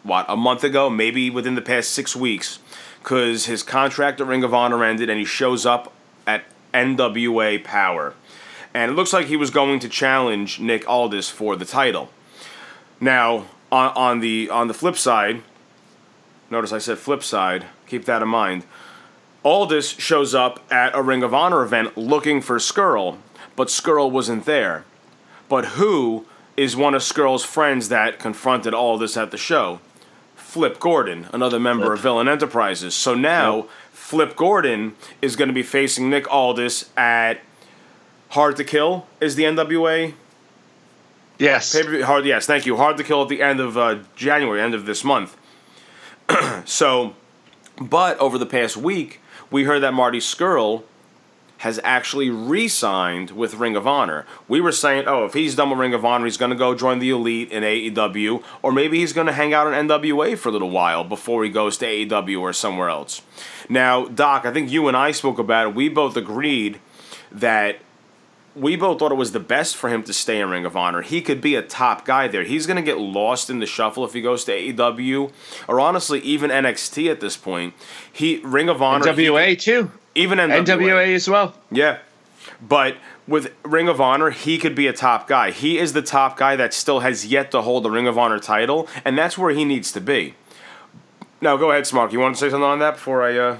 what 0.04 0.26
a 0.28 0.36
month 0.36 0.62
ago, 0.62 0.88
maybe 0.88 1.30
within 1.30 1.56
the 1.56 1.62
past 1.62 1.90
six 1.90 2.14
weeks, 2.14 2.60
because 3.02 3.46
his 3.46 3.62
contract 3.62 4.20
at 4.20 4.26
Ring 4.26 4.44
of 4.44 4.54
Honor 4.54 4.84
ended, 4.84 5.10
and 5.10 5.18
he 5.18 5.24
shows 5.24 5.66
up 5.66 5.92
at 6.26 6.44
NWA 6.72 7.64
Power, 7.64 8.14
and 8.72 8.92
it 8.92 8.94
looks 8.94 9.12
like 9.12 9.26
he 9.26 9.36
was 9.36 9.50
going 9.50 9.80
to 9.80 9.88
challenge 9.88 10.60
Nick 10.60 10.88
Aldis 10.88 11.30
for 11.30 11.56
the 11.56 11.64
title. 11.64 12.10
Now, 13.00 13.46
on, 13.72 13.92
on 13.96 14.20
the 14.20 14.50
on 14.50 14.68
the 14.68 14.74
flip 14.74 14.96
side, 14.96 15.42
notice 16.50 16.72
I 16.72 16.78
said 16.78 16.98
flip 16.98 17.22
side. 17.24 17.66
Keep 17.86 18.04
that 18.04 18.22
in 18.22 18.28
mind. 18.28 18.64
Aldis 19.42 19.90
shows 19.90 20.34
up 20.34 20.64
at 20.72 20.94
a 20.94 21.02
Ring 21.02 21.22
of 21.22 21.34
Honor 21.34 21.62
event 21.62 21.98
looking 21.98 22.40
for 22.40 22.56
Scurll, 22.56 23.18
but 23.56 23.68
Scurll 23.68 24.10
wasn't 24.10 24.44
there. 24.46 24.84
But 25.48 25.66
who 25.66 26.26
is 26.56 26.76
one 26.76 26.94
of 26.94 27.02
Scurll's 27.02 27.44
friends 27.44 27.88
that 27.90 28.18
confronted 28.18 28.72
Aldis 28.72 29.16
at 29.16 29.30
the 29.30 29.36
show? 29.36 29.80
Flip 30.54 30.78
Gordon, 30.78 31.26
another 31.32 31.58
member 31.58 31.92
of 31.92 31.98
Villain 31.98 32.28
Enterprises. 32.28 32.94
So 32.94 33.12
now 33.12 33.62
Flip 33.90 34.36
Gordon 34.36 34.94
is 35.20 35.34
going 35.34 35.48
to 35.48 35.52
be 35.52 35.64
facing 35.64 36.08
Nick 36.08 36.32
Aldis 36.32 36.90
at 36.96 37.40
Hard 38.28 38.54
to 38.58 38.62
Kill. 38.62 39.08
Is 39.20 39.34
the 39.34 39.42
NWA 39.42 40.14
Yes. 41.40 41.76
Hard, 42.04 42.24
yes, 42.24 42.46
thank 42.46 42.66
you. 42.66 42.76
Hard 42.76 42.96
to 42.98 43.02
kill 43.02 43.20
at 43.22 43.28
the 43.28 43.42
end 43.42 43.58
of 43.58 43.76
uh, 43.76 43.98
January, 44.14 44.60
end 44.60 44.74
of 44.74 44.86
this 44.86 45.02
month. 45.02 45.36
so, 46.64 47.16
But 47.80 48.16
over 48.20 48.38
the 48.38 48.46
past 48.46 48.76
week, 48.76 49.20
we 49.50 49.64
heard 49.64 49.80
that 49.80 49.92
Marty 49.92 50.20
Skrull 50.20 50.84
has 51.64 51.80
actually 51.82 52.28
re-signed 52.28 53.30
with 53.30 53.54
Ring 53.54 53.74
of 53.74 53.86
Honor. 53.86 54.26
We 54.48 54.60
were 54.60 54.70
saying, 54.70 55.04
oh, 55.06 55.24
if 55.24 55.32
he's 55.32 55.54
done 55.54 55.70
with 55.70 55.78
Ring 55.78 55.94
of 55.94 56.04
Honor, 56.04 56.26
he's 56.26 56.36
going 56.36 56.50
to 56.50 56.56
go 56.56 56.74
join 56.74 56.98
the 56.98 57.08
Elite 57.08 57.50
in 57.50 57.62
AEW, 57.62 58.44
or 58.60 58.70
maybe 58.70 58.98
he's 58.98 59.14
going 59.14 59.28
to 59.28 59.32
hang 59.32 59.54
out 59.54 59.72
in 59.72 59.88
NWA 59.88 60.36
for 60.36 60.50
a 60.50 60.52
little 60.52 60.68
while 60.68 61.04
before 61.04 61.42
he 61.42 61.48
goes 61.48 61.78
to 61.78 61.86
AEW 61.86 62.38
or 62.38 62.52
somewhere 62.52 62.90
else. 62.90 63.22
Now, 63.66 64.04
Doc, 64.04 64.44
I 64.44 64.52
think 64.52 64.70
you 64.70 64.88
and 64.88 64.96
I 64.96 65.10
spoke 65.12 65.38
about 65.38 65.68
it. 65.68 65.74
We 65.74 65.88
both 65.88 66.18
agreed 66.18 66.80
that 67.32 67.78
we 68.54 68.76
both 68.76 68.98
thought 68.98 69.10
it 69.10 69.14
was 69.14 69.32
the 69.32 69.40
best 69.40 69.74
for 69.74 69.88
him 69.88 70.02
to 70.02 70.12
stay 70.12 70.40
in 70.40 70.50
Ring 70.50 70.66
of 70.66 70.76
Honor. 70.76 71.00
He 71.00 71.22
could 71.22 71.40
be 71.40 71.54
a 71.54 71.62
top 71.62 72.04
guy 72.04 72.28
there. 72.28 72.44
He's 72.44 72.66
going 72.66 72.76
to 72.76 72.82
get 72.82 72.98
lost 72.98 73.48
in 73.48 73.60
the 73.60 73.66
shuffle 73.66 74.04
if 74.04 74.12
he 74.12 74.20
goes 74.20 74.44
to 74.44 74.52
AEW 74.52 75.32
or 75.66 75.80
honestly 75.80 76.20
even 76.20 76.50
NXT 76.50 77.10
at 77.10 77.20
this 77.20 77.38
point. 77.38 77.72
He 78.12 78.42
Ring 78.44 78.68
of 78.68 78.82
Honor, 78.82 79.06
NWA 79.06 79.48
he, 79.48 79.56
too, 79.56 79.90
even 80.14 80.38
NWA. 80.38 80.64
NWA 80.64 81.14
as 81.14 81.28
well. 81.28 81.54
Yeah, 81.70 81.98
but 82.60 82.96
with 83.26 83.54
Ring 83.62 83.88
of 83.88 84.00
Honor, 84.00 84.30
he 84.30 84.58
could 84.58 84.74
be 84.74 84.86
a 84.86 84.92
top 84.92 85.28
guy. 85.28 85.50
He 85.50 85.78
is 85.78 85.92
the 85.92 86.02
top 86.02 86.36
guy 86.36 86.56
that 86.56 86.74
still 86.74 87.00
has 87.00 87.26
yet 87.26 87.50
to 87.52 87.62
hold 87.62 87.84
the 87.84 87.90
Ring 87.90 88.06
of 88.06 88.18
Honor 88.18 88.38
title, 88.38 88.88
and 89.04 89.16
that's 89.16 89.38
where 89.38 89.50
he 89.52 89.64
needs 89.64 89.92
to 89.92 90.00
be. 90.00 90.34
Now, 91.40 91.56
go 91.56 91.70
ahead, 91.70 91.84
Smark. 91.84 92.12
You 92.12 92.20
want 92.20 92.36
to 92.36 92.40
say 92.40 92.48
something 92.50 92.64
on 92.64 92.78
that 92.78 92.94
before 92.94 93.22
I? 93.22 93.36
Uh, 93.36 93.58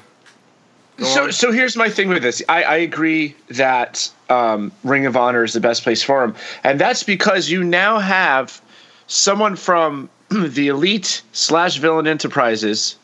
So, 1.00 1.24
on? 1.24 1.32
so 1.32 1.50
here's 1.50 1.76
my 1.76 1.88
thing 1.88 2.08
with 2.08 2.22
this. 2.22 2.42
I, 2.48 2.62
I 2.62 2.76
agree 2.76 3.34
that 3.48 4.10
um, 4.30 4.70
Ring 4.84 5.06
of 5.06 5.16
Honor 5.16 5.44
is 5.44 5.52
the 5.52 5.60
best 5.60 5.82
place 5.82 6.02
for 6.02 6.22
him, 6.22 6.34
and 6.62 6.80
that's 6.80 7.02
because 7.02 7.50
you 7.50 7.64
now 7.64 7.98
have 7.98 8.60
someone 9.06 9.56
from 9.56 10.08
the 10.28 10.68
Elite 10.68 11.22
slash 11.32 11.78
Villain 11.78 12.06
Enterprises 12.06 12.96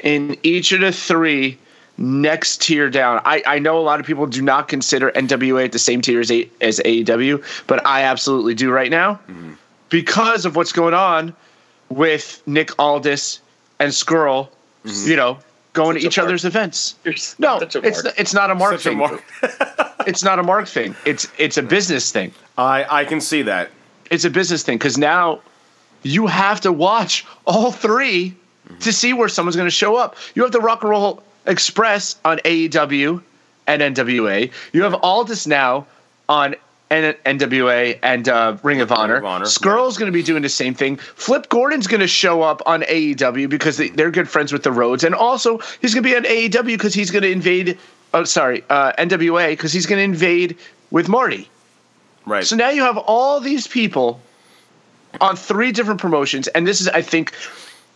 in 0.00 0.36
each 0.42 0.72
of 0.72 0.80
the 0.80 0.92
three 0.92 1.58
next 1.98 2.62
tier 2.62 2.90
down. 2.90 3.20
I, 3.24 3.42
I 3.46 3.58
know 3.58 3.78
a 3.78 3.80
lot 3.80 4.00
of 4.00 4.06
people 4.06 4.26
do 4.26 4.42
not 4.42 4.68
consider 4.68 5.10
NWA 5.12 5.64
at 5.64 5.72
the 5.72 5.78
same 5.78 6.00
tier 6.00 6.20
as, 6.20 6.30
A, 6.30 6.48
as 6.60 6.80
AEW, 6.80 7.42
but 7.66 7.84
I 7.86 8.02
absolutely 8.02 8.54
do 8.54 8.70
right 8.70 8.90
now 8.90 9.14
mm-hmm. 9.14 9.54
because 9.88 10.44
of 10.44 10.56
what's 10.56 10.72
going 10.72 10.94
on 10.94 11.34
with 11.88 12.42
Nick 12.46 12.78
Aldis 12.78 13.40
and 13.78 13.92
Scurll. 13.92 14.48
Mm-hmm. 14.84 15.10
You 15.10 15.16
know, 15.16 15.38
going 15.72 15.94
Such 15.94 16.02
to 16.02 16.06
each 16.08 16.16
mark. 16.18 16.26
other's 16.26 16.44
events. 16.44 16.94
You're 17.04 17.14
No, 17.38 17.58
it's 17.58 17.74
mark. 17.74 18.14
it's 18.18 18.34
not 18.34 18.50
a 18.50 18.54
mark 18.54 18.72
Such 18.74 18.86
a 18.86 18.88
thing. 18.90 18.98
mark. 18.98 19.24
it's 20.06 20.22
not 20.22 20.38
a 20.38 20.42
mark 20.42 20.68
thing. 20.68 20.94
It's 21.04 21.26
it's 21.38 21.56
a 21.56 21.60
mm-hmm. 21.60 21.68
business 21.68 22.12
thing. 22.12 22.32
I 22.56 22.86
I 22.88 23.04
can 23.04 23.20
see 23.20 23.42
that. 23.42 23.70
It's 24.10 24.24
a 24.24 24.30
business 24.30 24.62
thing 24.62 24.78
because 24.78 24.96
now 24.96 25.40
you 26.02 26.26
have 26.28 26.60
to 26.60 26.72
watch 26.72 27.26
all 27.46 27.72
3 27.72 28.34
to 28.80 28.92
see 28.92 29.12
where 29.12 29.28
someone's 29.28 29.56
going 29.56 29.66
to 29.66 29.74
show 29.74 29.96
up. 29.96 30.16
You 30.34 30.42
have 30.42 30.52
the 30.52 30.60
Rock 30.60 30.82
and 30.82 30.90
Roll 30.90 31.22
Express 31.46 32.16
on 32.24 32.38
AEW 32.38 33.22
and 33.66 33.82
NWA. 33.82 34.52
You 34.72 34.82
have 34.82 34.94
Aldis 34.94 35.46
now 35.46 35.86
on 36.28 36.56
N- 36.90 37.16
NWA 37.24 37.98
and 38.02 38.28
uh, 38.28 38.56
Ring 38.62 38.80
of 38.80 38.92
Honor. 38.92 39.24
Honor, 39.24 39.46
Scurll's 39.46 39.98
going 39.98 40.10
to 40.10 40.16
be 40.16 40.22
doing 40.22 40.42
the 40.42 40.48
same 40.48 40.74
thing. 40.74 40.96
Flip 40.96 41.48
Gordon's 41.48 41.86
going 41.86 42.00
to 42.00 42.06
show 42.06 42.42
up 42.42 42.62
on 42.64 42.82
AEW 42.82 43.48
because 43.48 43.76
they, 43.76 43.88
they're 43.88 44.10
good 44.10 44.28
friends 44.28 44.52
with 44.52 44.62
the 44.62 44.72
Rhodes, 44.72 45.02
and 45.02 45.14
also 45.14 45.58
he's 45.80 45.94
going 45.94 46.04
to 46.04 46.08
be 46.08 46.16
on 46.16 46.24
AEW 46.24 46.64
because 46.64 46.94
he's 46.94 47.10
going 47.10 47.22
to 47.22 47.30
invade. 47.30 47.78
Oh, 48.14 48.24
sorry, 48.24 48.64
uh, 48.70 48.92
NWA 48.92 49.50
because 49.50 49.72
he's 49.72 49.86
going 49.86 49.98
to 49.98 50.04
invade 50.04 50.58
with 50.90 51.08
Marty. 51.08 51.48
Right. 52.24 52.44
So 52.44 52.56
now 52.56 52.70
you 52.70 52.82
have 52.82 52.96
all 52.96 53.40
these 53.40 53.66
people 53.66 54.20
on 55.20 55.36
three 55.36 55.72
different 55.72 56.00
promotions, 56.00 56.46
and 56.48 56.66
this 56.66 56.80
is, 56.80 56.88
I 56.88 57.02
think, 57.02 57.32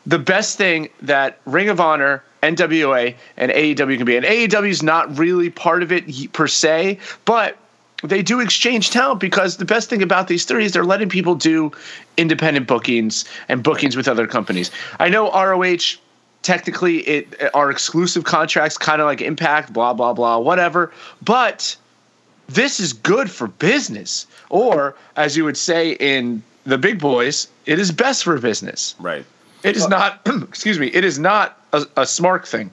the 0.07 0.19
best 0.19 0.57
thing 0.57 0.89
that 1.03 1.39
Ring 1.45 1.69
of 1.69 1.81
Honor, 1.81 2.23
NWA, 2.43 3.15
and 3.37 3.53
AEW 3.53 3.97
can 3.97 4.07
be. 4.07 4.17
And 4.17 4.25
AEW 4.25 4.71
is 4.71 4.83
not 4.83 5.19
really 5.19 5.51
part 5.51 5.83
of 5.83 5.93
it 5.93 6.33
per 6.33 6.47
se, 6.47 6.99
but 7.25 7.57
they 8.03 8.23
do 8.23 8.41
exchange 8.41 8.91
talent 8.91 9.21
because 9.21 9.59
the 9.59 9.65
best 9.65 9.91
thing 9.91 10.03
about 10.03 10.29
these 10.29 10.45
three 10.45 10.65
is 10.65 10.73
they're 10.73 10.85
letting 10.85 11.09
people 11.09 11.35
do 11.35 11.71
independent 12.17 12.67
bookings 12.67 13.25
and 13.49 13.63
bookings 13.63 13.97
with 13.97 14.09
other 14.09 14.27
companies. 14.27 14.71
I 14.99 15.09
know 15.09 15.31
ROH 15.31 15.99
technically 16.43 16.99
it 17.01 17.51
are 17.55 17.71
exclusive 17.71 18.25
contracts 18.25 18.79
kind 18.79 19.01
of 19.01 19.07
like 19.07 19.21
impact 19.21 19.73
blah 19.73 19.93
blah 19.93 20.13
blah 20.13 20.39
whatever 20.39 20.91
but 21.23 21.77
this 22.49 22.81
is 22.81 22.93
good 22.93 23.31
for 23.31 23.47
business 23.47 24.27
or 24.49 24.97
as 25.17 25.37
you 25.37 25.45
would 25.45 25.57
say 25.57 25.93
in 25.93 26.43
the 26.65 26.79
big 26.79 26.99
boys 26.99 27.47
it 27.67 27.79
is 27.79 27.93
best 27.93 28.25
for 28.25 28.39
business 28.39 28.95
right. 28.99 29.25
It 29.63 29.77
is 29.77 29.85
uh, 29.85 29.89
not 29.89 30.21
excuse 30.27 30.79
me 30.79 30.89
it 30.89 31.05
is 31.05 31.19
not 31.19 31.61
a, 31.73 31.85
a 31.97 32.07
smart 32.07 32.47
thing 32.47 32.71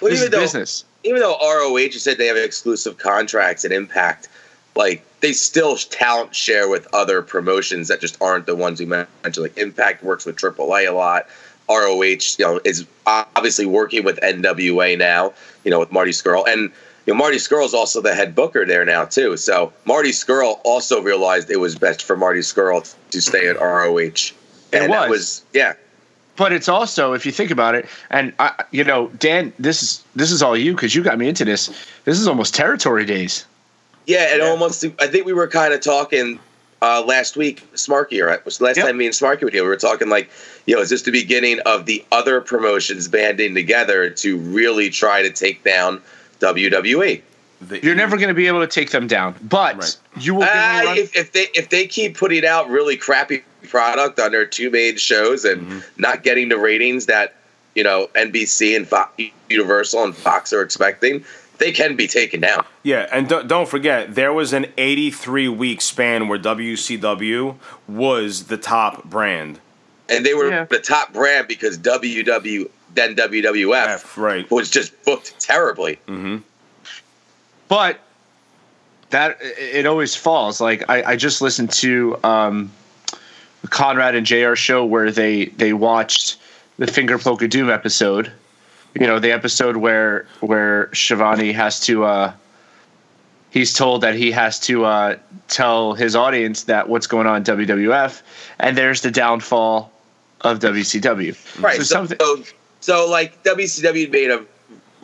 Well, 0.00 0.10
this 0.10 0.20
is 0.20 0.26
even 0.26 0.32
though 0.32 0.40
business 0.40 0.84
even 1.04 1.20
though 1.20 1.36
ROH 1.40 1.90
said 1.90 2.18
they 2.18 2.26
have 2.26 2.36
exclusive 2.36 2.98
contracts 2.98 3.64
and 3.64 3.72
Impact, 3.72 4.28
like 4.74 5.04
they 5.20 5.32
still 5.32 5.76
talent 5.76 6.34
share 6.34 6.68
with 6.68 6.88
other 6.92 7.22
promotions 7.22 7.88
that 7.88 8.00
just 8.00 8.20
aren't 8.20 8.46
the 8.46 8.56
ones 8.56 8.80
we 8.80 8.86
mentioned. 8.86 9.36
Like 9.36 9.56
Impact 9.58 10.02
works 10.02 10.24
with 10.26 10.36
AAA 10.36 10.88
a 10.88 10.92
lot. 10.92 11.28
ROH, 11.68 12.02
you 12.02 12.44
know, 12.44 12.60
is 12.64 12.86
obviously 13.06 13.66
working 13.66 14.04
with 14.04 14.18
NWA 14.20 14.98
now. 14.98 15.32
You 15.64 15.70
know, 15.70 15.78
with 15.78 15.92
Marty 15.92 16.10
Scurll, 16.10 16.46
and 16.46 16.70
you 17.06 17.12
know 17.12 17.14
Marty 17.14 17.36
Scurll 17.36 17.64
is 17.64 17.74
also 17.74 18.02
the 18.02 18.14
head 18.14 18.34
booker 18.34 18.66
there 18.66 18.84
now 18.84 19.04
too. 19.04 19.36
So 19.36 19.72
Marty 19.84 20.10
Scurll 20.10 20.60
also 20.64 21.00
realized 21.00 21.50
it 21.50 21.60
was 21.60 21.74
best 21.74 22.02
for 22.02 22.16
Marty 22.16 22.40
Scurll 22.40 22.94
to 23.10 23.20
stay 23.20 23.48
at 23.48 23.58
ROH. 23.60 24.32
And 24.82 24.92
that 24.92 25.08
was. 25.08 25.18
was 25.18 25.44
yeah. 25.52 25.74
but 26.36 26.52
it's 26.52 26.68
also 26.68 27.12
if 27.12 27.24
you 27.24 27.32
think 27.32 27.50
about 27.50 27.74
it 27.74 27.86
and 28.10 28.32
I, 28.38 28.64
you 28.72 28.82
know 28.84 29.08
dan 29.18 29.52
this 29.58 29.82
is 29.82 30.04
this 30.16 30.30
is 30.32 30.42
all 30.42 30.56
you 30.56 30.74
because 30.74 30.94
you 30.94 31.02
got 31.02 31.18
me 31.18 31.28
into 31.28 31.44
this 31.44 31.68
this 32.04 32.18
is 32.18 32.26
almost 32.26 32.54
territory 32.54 33.04
days 33.04 33.46
Yeah, 34.06 34.32
and 34.34 34.42
almost. 34.42 34.84
I 35.00 35.06
think 35.06 35.24
we 35.26 35.32
were 35.32 35.48
kind 35.48 35.72
of 35.72 35.80
talking 35.80 36.38
uh, 36.82 37.02
last 37.06 37.36
week, 37.38 37.62
Smarky, 37.74 38.22
or 38.22 38.28
it 38.28 38.44
was 38.44 38.60
last 38.60 38.76
Yep. 38.76 38.86
time 38.86 38.96
me 38.98 39.06
and 39.06 39.14
Smarky 39.14 39.42
were 39.42 39.50
here. 39.50 39.62
We 39.62 39.68
were 39.70 39.76
talking 39.76 40.10
like, 40.10 40.28
you 40.66 40.74
know, 40.74 40.82
is 40.82 40.90
this 40.90 41.02
the 41.02 41.10
beginning 41.12 41.60
of 41.64 41.86
the 41.86 42.04
other 42.12 42.42
promotions 42.42 43.08
banding 43.08 43.54
together 43.54 44.10
to 44.10 44.36
really 44.36 44.90
try 44.90 45.22
to 45.22 45.30
take 45.30 45.64
down? 45.64 46.02
WWE? 46.40 47.22
The- 47.60 47.82
you're 47.82 47.94
never 47.94 48.16
going 48.16 48.28
to 48.28 48.34
be 48.34 48.46
able 48.46 48.60
to 48.60 48.66
take 48.66 48.90
them 48.90 49.06
down 49.06 49.34
but 49.42 49.76
Right. 49.78 49.96
you 50.20 50.34
will 50.34 50.42
give 50.42 50.50
Uh, 50.50 50.82
run- 50.84 50.98
if, 50.98 51.16
if 51.16 51.32
they 51.32 51.46
if 51.54 51.68
they 51.70 51.86
keep 51.86 52.16
putting 52.18 52.44
out 52.44 52.68
really 52.68 52.96
crappy 52.96 53.42
product 53.68 54.20
on 54.20 54.32
their 54.32 54.44
two 54.46 54.70
main 54.70 54.96
shows 54.96 55.44
and 55.44 55.62
Mm-hmm. 55.62 55.78
not 55.98 56.22
getting 56.22 56.48
the 56.50 56.58
ratings 56.58 57.06
that 57.06 57.34
you 57.74 57.82
know 57.82 58.08
NBC 58.14 58.76
and 58.76 58.86
Fox, 58.86 59.20
Universal 59.48 60.04
and 60.04 60.14
Fox 60.16 60.52
are 60.52 60.62
expecting, 60.62 61.24
they 61.58 61.70
can 61.72 61.96
be 61.96 62.06
taken 62.06 62.40
down. 62.40 62.64
Yeah, 62.82 63.08
and 63.12 63.28
don't, 63.28 63.46
don't 63.48 63.68
forget, 63.68 64.14
there 64.14 64.32
was 64.32 64.52
an 64.52 64.66
83 64.76 65.48
week 65.48 65.80
span 65.80 66.28
where 66.28 66.38
WCW 66.38 67.56
was 67.88 68.44
the 68.44 68.56
top 68.56 69.04
brand. 69.04 69.60
And 70.08 70.26
they 70.26 70.34
were 70.34 70.50
Yeah. 70.50 70.64
the 70.64 70.78
top 70.80 71.12
brand 71.12 71.48
because 71.48 71.78
WW 71.78 72.68
then 72.94 73.16
WWF 73.16 73.86
F, 73.88 74.18
right. 74.18 74.48
was 74.50 74.70
just 74.70 74.92
booked 75.04 75.38
terribly. 75.40 75.98
But 77.74 77.98
that 79.10 79.38
it 79.40 79.86
always 79.86 80.14
falls 80.16 80.60
like 80.60 80.88
i, 80.88 81.12
I 81.12 81.16
just 81.16 81.42
listened 81.42 81.70
to 81.74 82.18
um, 82.24 82.72
conrad 83.70 84.14
and 84.14 84.26
jr 84.26 84.54
show 84.54 84.84
where 84.84 85.10
they 85.10 85.46
they 85.46 85.72
watched 85.72 86.36
the 86.78 86.86
finger 86.86 87.18
poke 87.18 87.42
of 87.42 87.50
doom 87.50 87.70
episode 87.70 88.32
you 88.94 89.06
know 89.06 89.18
the 89.18 89.32
episode 89.32 89.76
where 89.76 90.26
where 90.40 90.88
Schiavone 90.94 91.52
has 91.52 91.80
to 91.80 92.04
uh 92.04 92.32
he's 93.50 93.72
told 93.72 94.00
that 94.02 94.14
he 94.14 94.30
has 94.32 94.58
to 94.60 94.84
uh 94.84 95.16
tell 95.48 95.94
his 95.94 96.16
audience 96.16 96.64
that 96.64 96.88
what's 96.88 97.06
going 97.06 97.26
on 97.26 97.36
in 97.36 97.44
wwf 97.44 98.22
and 98.58 98.76
there's 98.76 99.02
the 99.02 99.10
downfall 99.10 99.92
of 100.40 100.58
wcw 100.58 101.62
Right. 101.62 101.76
so 101.76 101.82
So, 101.82 101.94
something 101.94 102.18
so, 102.20 102.42
so, 102.80 103.10
like 103.10 103.42
WCW 103.44 104.10
made 104.10 104.30
a 104.30 104.44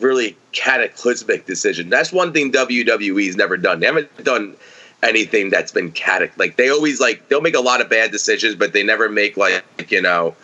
really 0.00 0.36
cataclysmic 0.52 1.46
decision. 1.46 1.88
That's 1.90 2.12
one 2.12 2.32
thing 2.32 2.52
WWE's 2.52 3.36
never 3.36 3.56
done. 3.56 3.80
They 3.80 3.86
haven't 3.86 4.24
done 4.24 4.56
anything 5.02 5.48
that's 5.48 5.72
been 5.72 5.90
catac 5.92 6.30
like 6.36 6.56
they 6.56 6.68
always 6.68 7.00
like 7.00 7.26
they'll 7.28 7.40
make 7.40 7.54
a 7.54 7.60
lot 7.60 7.80
of 7.80 7.88
bad 7.88 8.10
decisions, 8.12 8.54
but 8.54 8.72
they 8.72 8.82
never 8.82 9.08
make 9.08 9.36
like 9.36 9.64
you 9.88 10.02
know 10.02 10.34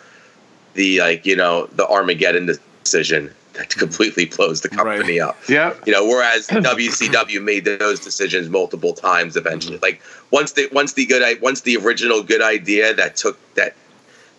the 0.75 1.01
like 1.01 1.27
you 1.27 1.37
know 1.37 1.66
the 1.73 1.87
Armageddon 1.87 2.51
decision 2.85 3.31
that 3.55 3.71
completely 3.71 4.27
blows 4.27 4.61
the 4.61 4.69
company 4.69 5.19
Right. 5.21 5.29
up. 5.29 5.37
yeah 5.49 5.73
You 5.87 5.92
know, 5.92 6.05
whereas 6.07 6.47
WCW 6.49 7.42
made 7.42 7.64
those 7.64 8.01
decisions 8.01 8.49
multiple 8.51 8.92
times 8.92 9.35
eventually. 9.37 9.79
Like 9.79 10.01
once 10.31 10.53
the 10.53 10.69
once 10.73 10.92
the 10.95 11.07
good 11.07 11.23
i- 11.23 11.38
once 11.40 11.62
the 11.62 11.77
original 11.79 12.23
good 12.23 12.42
idea 12.42 12.92
that 12.95 13.16
took 13.16 13.38
that 13.55 13.75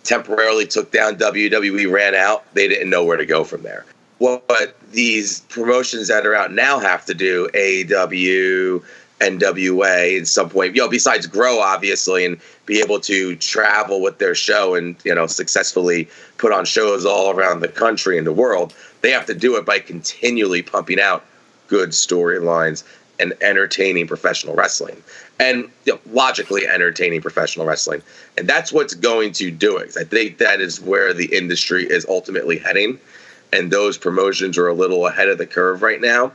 temporarily 0.04 0.66
took 0.66 0.92
down 0.92 1.16
WWE 1.18 1.92
ran 1.92 2.16
out, 2.16 2.44
they 2.54 2.68
didn't 2.68 2.90
know 2.90 3.04
where 3.04 3.18
to 3.18 3.26
go 3.26 3.44
from 3.44 3.64
there. 3.64 3.86
What 4.20 4.76
these 4.92 5.42
promotions 5.42 6.08
that 6.08 6.26
are 6.26 6.34
out 6.34 6.52
now 6.52 6.80
have 6.80 7.06
to 7.06 7.14
do, 7.14 7.50
AEW, 7.54 8.84
NWA 9.20 10.20
at 10.20 10.28
some 10.28 10.50
point. 10.50 10.76
You 10.76 10.82
know, 10.82 10.90
besides 10.90 11.26
grow 11.28 11.60
obviously 11.60 12.26
and 12.26 12.40
be 12.66 12.80
able 12.80 13.00
to 13.02 13.36
travel 13.38 14.02
with 14.02 14.20
their 14.20 14.36
show 14.36 14.76
and 14.76 14.96
you 15.04 15.14
know 15.14 15.28
successfully 15.28 16.08
put 16.38 16.52
on 16.52 16.66
shows 16.66 17.06
all 17.06 17.32
around 17.32 17.62
the 17.62 17.68
country 17.68 18.18
and 18.18 18.28
the 18.28 18.34
world. 18.34 18.74
They 19.02 19.12
have 19.12 19.26
to 19.28 19.34
do 19.34 19.56
it 19.56 19.66
by 19.66 19.80
continually 19.80 20.62
pumping 20.62 21.00
out 21.00 21.24
good 21.68 21.90
storylines 21.90 22.84
and 23.20 23.34
entertaining 23.42 24.08
professional 24.08 24.56
wrestling 24.56 25.02
and 25.40 25.70
you 25.86 25.94
know, 25.94 26.00
logically 26.12 26.68
entertaining 26.68 27.22
professional 27.22 27.66
wrestling 27.66 28.02
and 28.38 28.48
that's 28.48 28.72
what's 28.72 28.94
going 28.94 29.32
to 29.32 29.50
do 29.50 29.76
it 29.78 29.96
i 30.00 30.04
think 30.04 30.38
that 30.38 30.62
is 30.62 30.80
where 30.82 31.14
the 31.14 31.26
industry 31.36 31.86
is 31.86 32.06
ultimately 32.08 32.58
heading 32.58 33.00
and 33.54 33.72
those 33.72 33.98
promotions 33.98 34.58
are 34.58 34.68
a 34.68 34.74
little 34.74 35.08
ahead 35.08 35.30
of 35.30 35.38
the 35.38 35.48
curve 35.48 35.82
right 35.82 36.02
now 36.02 36.32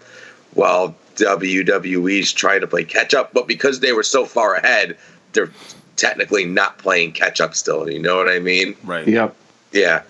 while 0.55 0.94
wwe's 1.18 2.33
trying 2.33 2.61
to 2.61 2.66
play 2.66 2.85
catch 2.85 3.14
up 3.14 3.33
but 3.33 3.46
because 3.46 3.81
they 3.81 3.92
were 3.92 4.03
so 4.03 4.25
far 4.25 4.55
ahead 4.55 4.96
they're 5.33 5.51
technically 5.96 6.44
not 6.44 6.79
playing 6.79 7.12
catch 7.12 7.40
up 7.40 7.55
still 7.55 7.90
you 7.90 7.98
know 7.98 8.16
what 8.16 8.29
i 8.29 8.38
mean 8.38 8.75
Right. 8.85 9.07
Yep. 9.07 9.37
yeah 9.72 10.03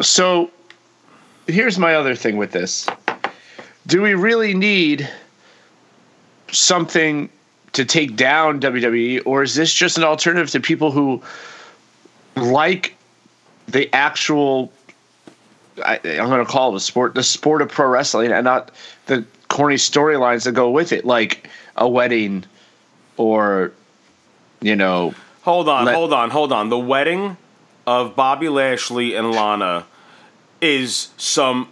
So 0.00 0.50
here's 1.46 1.78
my 1.78 1.94
other 1.94 2.14
thing 2.14 2.36
with 2.36 2.52
this. 2.52 2.86
Do 3.86 4.02
we 4.02 4.14
really 4.14 4.54
need 4.54 5.08
something 6.52 7.28
to 7.72 7.84
take 7.84 8.14
down 8.16 8.60
WWE, 8.60 9.22
or 9.24 9.42
is 9.42 9.54
this 9.54 9.72
just 9.72 9.96
an 9.98 10.04
alternative 10.04 10.50
to 10.50 10.60
people 10.60 10.90
who 10.90 11.22
like 12.36 12.96
the 13.68 13.92
actual? 13.94 14.72
I, 15.84 15.96
I'm 16.04 16.28
going 16.28 16.44
to 16.44 16.50
call 16.50 16.70
it 16.70 16.74
the 16.74 16.80
sport, 16.80 17.14
the 17.14 17.22
sport 17.22 17.60
of 17.62 17.68
pro 17.68 17.88
wrestling, 17.88 18.30
and 18.30 18.44
not 18.44 18.70
the 19.06 19.24
corny 19.48 19.76
storylines 19.76 20.44
that 20.44 20.52
go 20.52 20.70
with 20.70 20.92
it, 20.92 21.04
like 21.04 21.48
a 21.76 21.88
wedding, 21.88 22.44
or 23.16 23.72
you 24.60 24.76
know, 24.76 25.14
Hold 25.42 25.68
on, 25.68 25.84
Let- 25.84 25.94
hold 25.94 26.12
on, 26.12 26.30
hold 26.30 26.52
on. 26.52 26.70
The 26.70 26.78
wedding 26.78 27.36
of 27.86 28.16
Bobby 28.16 28.48
Lashley 28.48 29.14
and 29.14 29.30
Lana 29.32 29.84
is 30.62 31.10
some 31.18 31.68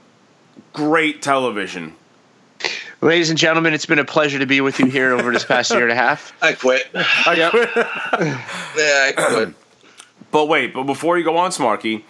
great 0.75 1.22
television. 1.22 1.94
ladies 3.01 3.31
and 3.31 3.38
gentlemen, 3.38 3.72
it's 3.72 3.87
been 3.87 3.98
a 3.98 4.05
pleasure 4.05 4.38
to 4.38 4.46
be 4.46 4.61
with 4.61 4.79
you 4.79 4.87
here 4.87 5.12
over 5.14 5.33
this 5.33 5.44
past 5.44 5.70
year 5.70 5.83
and 5.85 5.90
a 5.92 5.94
half. 5.94 6.35
i 6.42 6.53
quit 6.53 6.87
yeah 6.92 7.51
i 8.14 9.12
quit 9.16 9.55
But 10.33 10.47
wait, 10.49 10.75
but 10.75 10.85
before 10.85 11.16
you 11.18 11.23
go 11.25 11.37
on, 11.37 11.51
Smarky, 11.53 12.03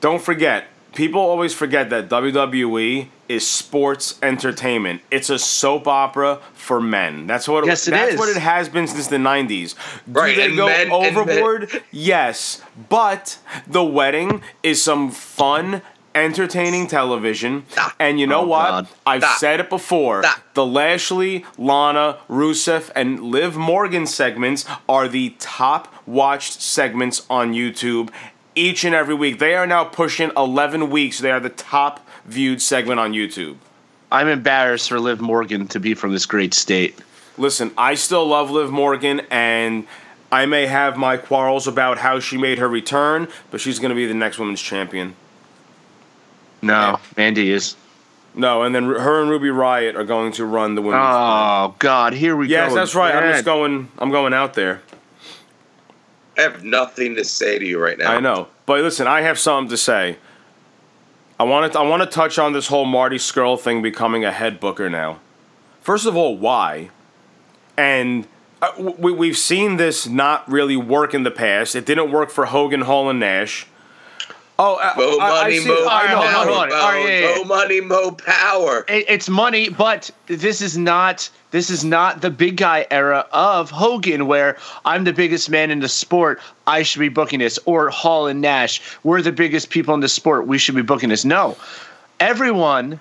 don't 0.00 0.22
forget. 0.22 0.66
People 0.94 1.20
always 1.20 1.54
forget 1.54 1.88
that 1.90 2.08
WWE 2.08 3.06
is 3.28 3.46
sports 3.46 4.18
entertainment. 4.22 5.00
It's 5.10 5.30
a 5.30 5.38
soap 5.38 5.86
opera 5.86 6.40
for 6.52 6.80
men. 6.80 7.26
That's 7.28 7.46
what. 7.48 7.64
Yes, 7.64 7.86
it 7.86 7.92
that's 7.92 8.14
is. 8.14 8.18
what 8.18 8.28
it 8.28 8.36
has 8.40 8.68
been 8.68 8.86
since 8.88 9.06
the 9.06 9.16
'90s. 9.16 9.74
Do 10.06 10.20
Right, 10.20 10.36
they 10.36 10.46
and 10.46 10.56
go 10.56 10.66
men- 10.66 10.90
overboard? 10.90 11.82
yes, 11.92 12.60
but 12.88 13.38
the 13.68 13.84
wedding 13.84 14.42
is 14.62 14.82
some 14.82 15.10
fun. 15.10 15.82
Entertaining 16.12 16.88
television, 16.88 17.64
Stop. 17.68 17.92
and 18.00 18.18
you 18.18 18.26
know 18.26 18.40
Oh, 18.40 18.46
what? 18.48 18.68
God. 18.68 18.88
I've 19.06 19.22
Stop. 19.22 19.38
said 19.38 19.60
it 19.60 19.70
before. 19.70 20.24
Stop. 20.24 20.40
The 20.54 20.66
Lashley, 20.66 21.44
Lana, 21.56 22.16
Rusev, 22.28 22.90
and 22.96 23.20
Liv 23.22 23.56
Morgan 23.56 24.08
segments 24.08 24.64
are 24.88 25.06
the 25.06 25.36
top 25.38 25.94
watched 26.10 26.60
segments 26.60 27.24
on 27.30 27.52
YouTube 27.52 28.10
each 28.54 28.84
and 28.84 28.94
every 28.94 29.14
week. 29.14 29.38
They 29.38 29.54
are 29.54 29.66
now 29.66 29.84
pushing 29.84 30.30
11 30.36 30.90
weeks. 30.90 31.18
They 31.18 31.30
are 31.30 31.40
the 31.40 31.48
top 31.50 32.06
viewed 32.24 32.60
segment 32.60 33.00
on 33.00 33.12
YouTube. 33.12 33.56
I'm 34.12 34.28
embarrassed 34.28 34.88
for 34.88 34.98
Liv 34.98 35.20
Morgan 35.20 35.68
to 35.68 35.80
be 35.80 35.94
from 35.94 36.12
this 36.12 36.26
great 36.26 36.52
state. 36.52 36.98
Listen, 37.38 37.70
I 37.78 37.94
still 37.94 38.26
love 38.26 38.50
Liv 38.50 38.70
Morgan, 38.70 39.22
and 39.30 39.86
I 40.32 40.46
may 40.46 40.66
have 40.66 40.96
my 40.96 41.16
quarrels 41.16 41.66
about 41.66 41.98
how 41.98 42.18
she 42.20 42.36
made 42.36 42.58
her 42.58 42.68
return, 42.68 43.28
but 43.50 43.60
she's 43.60 43.78
going 43.78 43.90
to 43.90 43.94
be 43.94 44.06
the 44.06 44.14
next 44.14 44.38
women's 44.38 44.60
champion. 44.60 45.14
No, 46.60 46.98
Mandy 47.16 47.50
is. 47.50 47.76
No, 48.34 48.62
and 48.62 48.74
then 48.74 48.84
her 48.84 49.22
and 49.22 49.30
Ruby 49.30 49.48
Riott 49.48 49.96
are 49.96 50.04
going 50.04 50.32
to 50.32 50.44
run 50.44 50.74
the 50.74 50.82
women's. 50.82 51.02
Oh 51.04 51.74
God, 51.78 52.12
here 52.12 52.36
we 52.36 52.46
go. 52.46 52.50
yes, 52.52 52.74
that's 52.74 52.94
right. 52.94 53.14
I'm 53.14 53.32
just 53.32 53.44
going. 53.44 53.88
I'm 53.98 54.10
going 54.10 54.34
out 54.34 54.54
there. 54.54 54.82
I 56.40 56.44
have 56.44 56.64
nothing 56.64 57.16
to 57.16 57.24
say 57.24 57.58
to 57.58 57.66
you 57.66 57.78
right 57.78 57.98
now 57.98 58.12
I 58.12 58.18
know, 58.20 58.48
but 58.64 58.80
listen, 58.80 59.06
I 59.06 59.20
have 59.20 59.38
something 59.38 59.68
to 59.68 59.76
say. 59.76 60.16
I 61.38 61.44
want 61.44 61.72
to. 61.72 61.78
I 61.78 61.82
want 61.82 62.02
to 62.02 62.08
touch 62.08 62.38
on 62.38 62.54
this 62.54 62.68
whole 62.68 62.86
Marty 62.86 63.16
Scurll 63.16 63.60
thing 63.60 63.82
becoming 63.82 64.24
a 64.24 64.32
head 64.32 64.58
booker 64.58 64.88
now. 64.88 65.20
First 65.82 66.06
of 66.06 66.16
all, 66.16 66.38
why? 66.38 66.88
And 67.76 68.26
uh, 68.62 68.72
we, 68.98 69.12
we've 69.12 69.36
seen 69.36 69.76
this 69.76 70.06
not 70.06 70.50
really 70.50 70.76
work 70.76 71.12
in 71.12 71.24
the 71.24 71.30
past. 71.30 71.76
It 71.76 71.84
didn't 71.84 72.10
work 72.10 72.30
for 72.30 72.46
Hogan, 72.46 72.82
Hall, 72.82 73.10
and 73.10 73.20
Nash. 73.20 73.66
Oh, 74.62 74.76
I, 74.78 74.94
Mo 74.96 75.18
I- 75.18 75.24
I 75.24 75.42
money, 75.42 75.58
see- 75.58 75.68
mo 75.68 75.86
I 75.88 76.06
know, 76.08 76.16
power. 76.20 76.24
I 76.24 76.32
hold 76.32 76.48
on. 76.58 76.72
All 76.72 76.88
right, 76.92 77.08
yeah, 77.08 77.20
yeah. 77.30 77.36
Mo 77.38 77.44
money, 77.44 77.80
mo 77.80 78.10
power. 78.12 78.84
It- 78.88 79.06
It's 79.08 79.28
money, 79.28 79.70
but 79.70 80.10
this 80.26 80.60
is 80.60 80.76
not. 80.76 81.30
This 81.50 81.68
is 81.70 81.82
not 81.84 82.20
the 82.20 82.30
big 82.30 82.56
guy 82.58 82.86
era 82.92 83.26
of 83.32 83.70
Hogan, 83.70 84.26
where 84.28 84.56
I'm 84.84 85.02
the 85.04 85.12
biggest 85.12 85.50
man 85.50 85.70
in 85.70 85.80
the 85.80 85.88
sport. 85.88 86.40
I 86.66 86.82
should 86.84 87.00
be 87.00 87.08
booking 87.08 87.40
this, 87.40 87.58
or 87.64 87.88
Hall 87.90 88.26
and 88.28 88.40
Nash. 88.40 88.80
We're 89.02 89.22
the 89.22 89.32
biggest 89.32 89.70
people 89.70 89.94
in 89.94 90.00
the 90.00 90.08
sport. 90.08 90.46
We 90.46 90.58
should 90.58 90.76
be 90.76 90.82
booking 90.82 91.08
this. 91.08 91.24
No, 91.24 91.56
everyone 92.20 93.00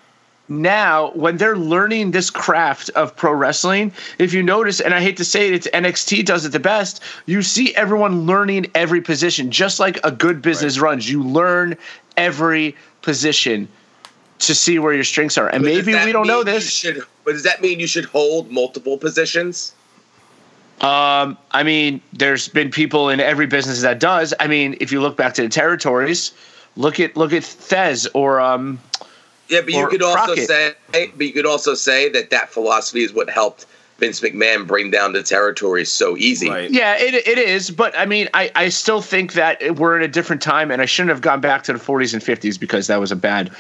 now 0.50 1.12
when 1.12 1.38
they're 1.38 1.56
learning 1.56 2.12
this 2.12 2.30
craft 2.30 2.90
of 2.92 3.16
pro 3.16 3.32
wrestling 3.32 3.92
if 4.18 4.34
you 4.34 4.42
notice 4.42 4.80
and 4.80 4.94
i 4.94 5.02
hate 5.02 5.16
to 5.18 5.26
say 5.26 5.48
it 5.48 5.54
it's 5.54 5.68
nxt 5.68 6.26
does 6.26 6.46
it 6.46 6.52
the 6.52 6.60
best 6.60 7.02
you 7.28 7.42
see 7.42 7.76
everyone 7.76 8.26
learning 8.26 8.66
every 8.74 9.00
position 9.00 9.52
just 9.52 9.80
like 9.80 10.00
a 10.04 10.12
good 10.12 10.42
business 10.42 10.80
runs 10.80 11.10
you 11.10 11.24
learn 11.24 11.78
every 12.18 12.76
position 13.02 13.68
to 14.40 14.56
see 14.56 14.80
where 14.80 14.94
your 14.94 15.04
strengths 15.04 15.38
are 15.38 15.50
and 15.50 15.64
But 15.64 15.74
maybe 15.74 15.94
we 15.94 16.12
don't 16.12 16.28
know 16.28 16.44
this 16.44 16.70
Should, 16.70 17.04
but 17.26 17.34
does 17.34 17.44
that 17.44 17.62
mean 17.62 17.80
you 17.80 17.88
should 17.88 18.06
hold 18.06 18.50
multiple 18.50 18.98
positions? 18.98 19.74
Um, 20.82 21.38
I 21.52 21.64
mean, 21.64 22.02
there's 22.14 22.48
been 22.48 22.72
people 22.72 23.10
in 23.10 23.20
every 23.20 23.48
business 23.48 23.82
that 23.82 24.00
does. 24.00 24.34
I 24.40 24.48
mean, 24.48 24.78
if 24.80 24.94
you 24.94 25.02
look 25.02 25.18
back 25.18 25.34
to 25.34 25.42
the 25.42 25.50
territories, 25.50 26.32
look 26.78 27.02
at 27.02 27.18
look 27.18 27.34
at 27.34 27.44
Thesz 27.44 28.08
or 28.14 28.40
um, 28.40 28.80
Yeah, 29.50 29.62
but 29.62 29.74
you 29.74 29.88
could 29.88 30.04
also 30.04 30.36
Crockett. 30.36 30.48
say, 30.48 30.76
but 30.92 31.26
you 31.26 31.34
could 31.34 31.46
also 31.46 31.74
say 31.74 32.10
that 32.10 32.30
that 32.30 32.50
philosophy 32.50 33.02
is 33.02 33.14
what 33.14 33.30
helped 33.30 33.66
Vince 34.00 34.22
McMahon 34.22 34.66
bring 34.66 34.92
down 34.92 35.14
the 35.14 35.24
territories 35.24 35.92
so 35.92 36.18
easy. 36.18 36.50
Right. 36.50 36.72
yeah, 36.72 36.96
it 36.98 37.14
it 37.14 37.38
is. 37.38 37.70
But 37.70 37.98
I 37.98 38.06
mean, 38.06 38.30
I 38.34 38.52
I 38.56 38.70
still 38.70 39.02
think 39.02 39.34
that 39.34 39.78
we're 39.78 39.98
in 39.98 40.04
a 40.04 40.08
different 40.08 40.42
time, 40.42 40.72
and 40.72 40.82
I 40.82 40.86
shouldn't 40.86 41.10
have 41.10 41.22
gone 41.22 41.42
back 41.42 41.64
to 41.64 41.74
the 41.74 41.80
40s 41.80 42.14
and 42.14 42.24
50s 42.24 42.60
because 42.60 42.88
that 42.88 43.00
was 43.00 43.12
a 43.12 43.16
bad 43.16 43.52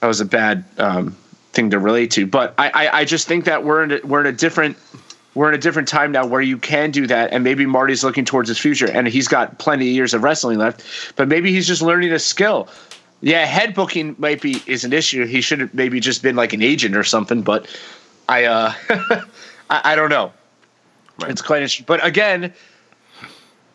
that 0.00 0.06
was 0.06 0.20
a 0.20 0.24
bad 0.24 0.64
um, 0.78 1.16
thing 1.52 1.70
to 1.70 1.78
relate 1.78 2.10
to. 2.12 2.26
But 2.26 2.54
I 2.58 2.70
I, 2.70 2.98
I 3.00 3.04
just 3.04 3.26
think 3.26 3.44
that 3.46 3.64
we're 3.64 3.84
in 3.84 3.92
a, 3.92 4.00
we're 4.04 4.20
in 4.20 4.26
a 4.26 4.32
different. 4.32 4.76
We're 5.36 5.48
in 5.48 5.54
a 5.54 5.58
different 5.58 5.86
time 5.86 6.10
now 6.10 6.26
where 6.26 6.40
you 6.40 6.58
can 6.58 6.90
do 6.90 7.06
that, 7.06 7.32
and 7.32 7.44
maybe 7.44 7.64
Marty's 7.64 8.02
looking 8.02 8.24
towards 8.24 8.48
his 8.48 8.58
future, 8.58 8.90
and 8.90 9.06
he's 9.06 9.28
got 9.28 9.60
plenty 9.60 9.88
of 9.88 9.94
years 9.94 10.12
of 10.12 10.24
wrestling 10.24 10.58
left. 10.58 11.14
But 11.14 11.28
maybe 11.28 11.52
he's 11.52 11.68
just 11.68 11.82
learning 11.82 12.10
a 12.10 12.18
skill. 12.18 12.68
Yeah, 13.22 13.44
head 13.44 13.74
booking 13.74 14.16
might 14.18 14.40
be 14.40 14.62
is 14.66 14.84
an 14.84 14.92
issue. 14.92 15.26
He 15.26 15.40
should 15.40 15.60
have 15.60 15.74
maybe 15.74 16.00
just 16.00 16.22
been 16.22 16.36
like 16.36 16.52
an 16.52 16.62
agent 16.62 16.96
or 16.96 17.04
something. 17.04 17.42
But 17.42 17.66
I, 18.28 18.44
uh, 18.44 18.72
I, 19.70 19.92
I 19.92 19.94
don't 19.94 20.08
know. 20.10 20.32
Right. 21.20 21.30
It's 21.30 21.42
quite 21.42 21.58
interesting. 21.58 21.84
But 21.86 22.04
again, 22.04 22.54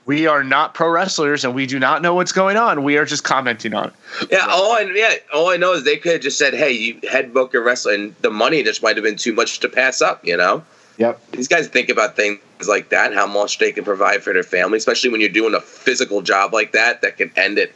we 0.08 0.26
are 0.28 0.44
not 0.44 0.74
pro 0.74 0.90
wrestlers, 0.90 1.44
and 1.46 1.54
we 1.54 1.66
do 1.68 1.80
not 1.80 2.02
know 2.02 2.16
what's 2.16 2.32
going 2.32 2.58
on. 2.58 2.84
We 2.84 2.98
are 2.98 3.06
just 3.06 3.24
commenting 3.24 3.74
on 3.74 3.88
it. 3.88 4.28
Yeah, 4.32 4.46
all 4.50 4.72
I 4.72 4.82
yeah, 4.94 5.14
all 5.34 5.50
I 5.50 5.58
know 5.58 5.74
is 5.74 5.84
they 5.84 5.98
could 5.98 6.14
have 6.14 6.22
just 6.22 6.38
said, 6.38 6.54
"Hey, 6.54 6.72
you 6.72 7.00
head 7.10 7.34
book 7.34 7.54
a 7.54 7.60
wrestler," 7.60 7.94
and 7.94 8.16
the 8.22 8.32
money 8.32 8.64
just 8.64 8.82
might 8.82 8.96
have 8.98 9.04
been 9.04 9.16
too 9.16 9.34
much 9.34 9.60
to 9.62 9.70
pass 9.70 10.02
up. 10.02 10.26
You 10.26 10.38
know, 10.38 10.64
Yep. 10.98 11.32
these 11.32 11.48
guys 11.48 11.68
think 11.68 11.90
about 11.90 12.16
things 12.16 12.40
like 12.68 12.90
that, 12.90 13.14
how 13.14 13.28
much 13.28 13.58
they 13.60 13.72
can 13.72 13.84
provide 13.84 14.24
for 14.24 14.34
their 14.34 14.44
family, 14.44 14.78
especially 14.78 15.10
when 15.12 15.22
you're 15.22 15.30
doing 15.30 15.54
a 15.54 15.62
physical 15.62 16.22
job 16.22 16.54
like 16.54 16.72
that 16.74 17.02
that 17.02 17.18
can 17.18 17.32
end 17.36 17.58
it 17.60 17.76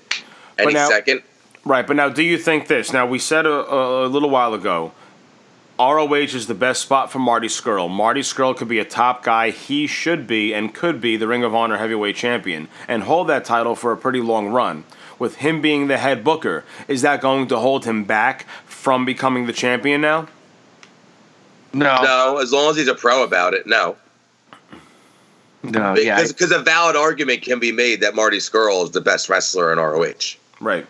any 0.57 0.73
now- 0.73 0.87
second. 0.87 1.21
Right, 1.65 1.85
but 1.85 1.95
now 1.95 2.09
do 2.09 2.23
you 2.23 2.37
think 2.37 2.67
this? 2.67 2.93
Now 2.93 3.05
we 3.05 3.19
said 3.19 3.45
a, 3.45 3.51
a, 3.51 4.05
a 4.05 4.09
little 4.09 4.29
while 4.29 4.53
ago, 4.53 4.93
ROH 5.79 6.13
is 6.13 6.47
the 6.47 6.53
best 6.53 6.81
spot 6.81 7.09
for 7.09 7.19
Marty 7.19 7.47
Scurll. 7.47 7.89
Marty 7.89 8.21
Scurll 8.21 8.55
could 8.55 8.67
be 8.67 8.79
a 8.79 8.85
top 8.85 9.23
guy. 9.23 9.49
He 9.51 9.87
should 9.87 10.27
be 10.27 10.53
and 10.53 10.73
could 10.73 10.99
be 10.99 11.15
the 11.15 11.27
Ring 11.27 11.43
of 11.43 11.55
Honor 11.55 11.77
heavyweight 11.77 12.17
champion 12.17 12.67
and 12.87 13.03
hold 13.03 13.27
that 13.27 13.45
title 13.45 13.75
for 13.75 13.93
a 13.93 13.97
pretty 13.97 14.19
long 14.19 14.49
run. 14.49 14.83
With 15.17 15.37
him 15.37 15.61
being 15.61 15.87
the 15.87 15.97
head 15.97 16.23
booker, 16.23 16.65
is 16.87 17.01
that 17.01 17.21
going 17.21 17.47
to 17.47 17.57
hold 17.57 17.85
him 17.85 18.03
back 18.03 18.45
from 18.65 19.05
becoming 19.05 19.47
the 19.47 19.53
champion 19.53 20.01
now? 20.01 20.27
No. 21.73 22.01
No, 22.01 22.37
as 22.41 22.51
long 22.51 22.71
as 22.71 22.77
he's 22.77 22.87
a 22.87 22.95
pro 22.95 23.23
about 23.23 23.53
it, 23.53 23.67
no. 23.67 23.95
No. 25.63 25.93
Oh, 25.93 25.99
yeah. 25.99 26.25
Because 26.25 26.51
a 26.51 26.59
valid 26.59 26.95
argument 26.95 27.41
can 27.41 27.59
be 27.59 27.71
made 27.71 28.01
that 28.01 28.15
Marty 28.15 28.37
Scurll 28.37 28.83
is 28.85 28.91
the 28.91 29.01
best 29.01 29.29
wrestler 29.29 29.71
in 29.73 29.79
ROH. 29.79 30.37
Right. 30.61 30.85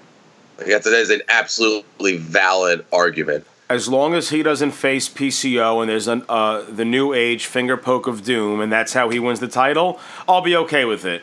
Like, 0.60 0.68
that's, 0.68 0.86
that 0.86 0.93
is 0.93 1.10
an 1.10 1.22
absolutely 1.30 2.18
valid 2.18 2.86
argument. 2.91 3.45
as 3.70 3.88
long 3.88 4.14
as 4.16 4.30
he 4.30 4.41
doesn't 4.43 4.72
face 4.72 5.07
PCO 5.07 5.82
and 5.82 5.89
there's 5.89 6.07
an, 6.07 6.24
uh, 6.28 6.64
the 6.70 6.86
new 6.86 7.14
age 7.14 7.45
finger 7.45 7.78
poke 7.78 8.07
of 8.07 8.24
doom, 8.24 8.60
and 8.62 8.72
that's 8.72 8.93
how 8.93 9.10
he 9.10 9.20
wins 9.20 9.39
the 9.39 9.47
title, 9.47 9.99
I'll 10.28 10.41
be 10.41 10.55
okay 10.55 10.86
with 10.86 11.05
it. 11.05 11.22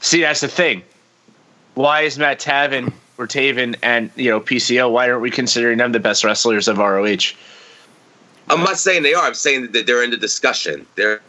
See, 0.00 0.20
that's 0.22 0.40
the 0.40 0.48
thing. 0.48 0.82
Why 1.74 2.02
is 2.02 2.18
Matt 2.18 2.38
Taven 2.40 2.92
or 3.18 3.26
Taven 3.26 3.76
and 3.82 4.10
you 4.16 4.30
know 4.30 4.40
PCO? 4.40 4.90
Why 4.90 5.10
aren't 5.10 5.22
we 5.22 5.30
considering 5.30 5.78
them 5.78 5.92
the 5.92 6.00
best 6.00 6.24
wrestlers 6.24 6.68
of 6.68 6.78
ROH? 6.78 7.34
I'm 8.48 8.64
not 8.64 8.78
saying 8.78 9.02
they 9.02 9.14
are. 9.14 9.24
I'm 9.24 9.34
saying 9.34 9.72
that 9.72 9.86
they're 9.86 10.02
in 10.02 10.10
the 10.10 10.16
discussion. 10.16 10.86
There, 10.96 11.20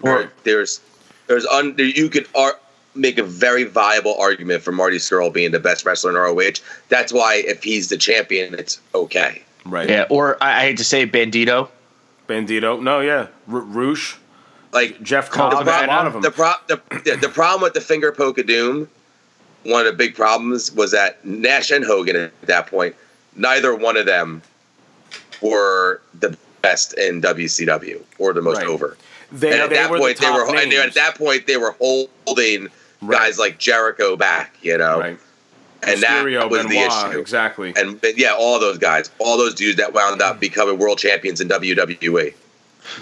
there's, 0.44 0.82
there's 1.28 1.46
un, 1.46 1.76
you 1.78 2.10
could 2.10 2.28
ar- 2.34 2.60
make 2.96 3.18
a 3.18 3.24
very 3.24 3.64
viable 3.64 4.16
argument 4.20 4.62
for 4.64 4.72
Marty 4.72 4.98
Scurll 4.98 5.32
being 5.32 5.52
the 5.52 5.60
best 5.60 5.86
wrestler 5.86 6.12
in 6.12 6.18
ROH. 6.18 6.62
That's 6.90 7.14
why 7.14 7.36
if 7.36 7.64
he's 7.64 7.90
the 7.90 7.98
champion, 7.98 8.54
it's 8.54 8.80
okay. 8.94 9.42
Right. 9.66 9.90
Yeah, 9.90 10.06
or 10.10 10.42
I, 10.44 10.58
I 10.58 10.62
hate 10.62 10.78
to 10.78 10.84
say 10.84 11.04
it, 11.04 11.12
Bandito. 11.12 11.70
Bandito. 12.28 12.82
No, 12.82 13.00
yeah. 13.00 13.28
R- 13.52 13.60
Roosh. 13.60 14.16
Like 14.74 15.02
Jeff 15.04 15.30
Colt 15.30 15.52
Cobb. 15.54 15.68
A 15.68 15.88
lot 15.88 16.08
of 16.08 16.14
them. 16.14 16.22
the 16.22 16.32
pro, 16.32 16.52
the, 16.68 16.82
the, 17.06 17.18
the 17.22 17.30
problem 17.30 17.62
with 17.62 17.74
the 17.74 17.82
finger 17.82 18.12
poke 18.12 18.38
of 18.38 18.48
doom, 18.48 18.90
one 19.64 19.86
of 19.86 19.92
the 19.92 19.98
big 19.98 20.16
problems 20.16 20.72
was 20.72 20.92
that 20.92 21.24
Nash 21.26 21.72
and 21.72 21.84
Hogan 21.86 22.16
at 22.16 22.42
that 22.44 22.68
point, 22.68 22.96
neither 23.36 23.76
one 23.76 23.98
of 23.98 24.06
them 24.06 24.42
were 25.42 26.02
the 26.20 26.38
best 26.62 26.94
in 26.98 27.22
WCW 27.22 28.02
or 28.20 28.34
the 28.34 28.42
most 28.42 28.58
Right. 28.58 28.68
over. 28.68 28.98
They, 29.32 29.52
and 29.52 29.62
at 29.62 29.70
they 29.70 29.76
that 29.76 29.90
were 29.92 29.98
point, 30.00 30.18
the 30.18 30.22
they 30.22 30.28
top 30.28 30.48
were 30.50 30.56
and 30.58 30.70
names. 30.70 30.86
at 30.88 30.94
that 30.96 31.16
point 31.18 31.48
they 31.48 31.58
were 31.58 31.72
holding 31.80 32.68
Right. 33.02 33.18
guys 33.18 33.40
like 33.40 33.58
Jericho 33.58 34.16
back, 34.16 34.56
you 34.62 34.78
know, 34.78 35.00
right. 35.00 35.20
and 35.84 36.04
that 36.04 36.24
Mysterio, 36.24 36.50
was 36.50 36.68
the 36.68 36.78
issue. 36.78 37.20
Exactly. 37.20 37.74
And 37.76 38.00
yeah, 38.16 38.36
all 38.38 38.60
those 38.60 38.78
guys, 38.78 39.10
all 39.18 39.38
those 39.38 39.56
dudes 39.56 39.78
that 39.78 39.94
wound 39.94 40.22
up 40.22 40.40
becoming 40.40 40.78
world 40.78 41.00
champions 41.00 41.42
in. 41.42 41.50
WWE. 41.50 42.34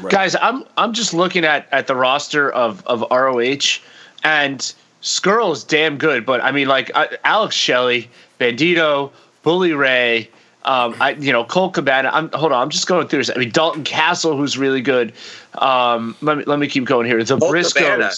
Right. 0.01 0.11
Guys, 0.11 0.35
I'm 0.41 0.63
I'm 0.77 0.93
just 0.93 1.13
looking 1.13 1.45
at 1.45 1.67
at 1.71 1.87
the 1.87 1.95
roster 1.95 2.49
of 2.51 2.85
of 2.85 3.03
ROH, 3.11 3.79
and 4.23 4.73
Scurll 5.01 5.53
is 5.53 5.63
damn 5.63 5.97
good. 5.97 6.25
But 6.25 6.43
I 6.43 6.51
mean, 6.51 6.67
like 6.67 6.91
uh, 6.95 7.07
Alex 7.23 7.55
Shelley, 7.55 8.09
Bandito, 8.39 9.11
Bully 9.43 9.73
Ray. 9.73 10.29
Um, 10.65 10.93
I, 10.99 11.11
you 11.11 11.31
know, 11.31 11.45
Colt 11.45 11.73
Cabana. 11.73 12.09
I'm 12.13 12.29
hold 12.31 12.51
on. 12.51 12.61
I'm 12.61 12.69
just 12.69 12.87
going 12.87 13.07
through 13.07 13.19
this. 13.19 13.31
I 13.33 13.39
mean, 13.39 13.51
Dalton 13.51 13.85
Castle, 13.85 14.35
who's 14.35 14.57
really 14.57 14.81
good. 14.81 15.13
Um, 15.55 16.15
let 16.21 16.37
me 16.37 16.43
let 16.45 16.59
me 16.59 16.67
keep 16.67 16.85
going 16.85 17.07
here. 17.07 17.23
The 17.23 17.37
Cole 17.37 17.51
Briscoes. 17.51 17.75
Cabana. 17.75 18.11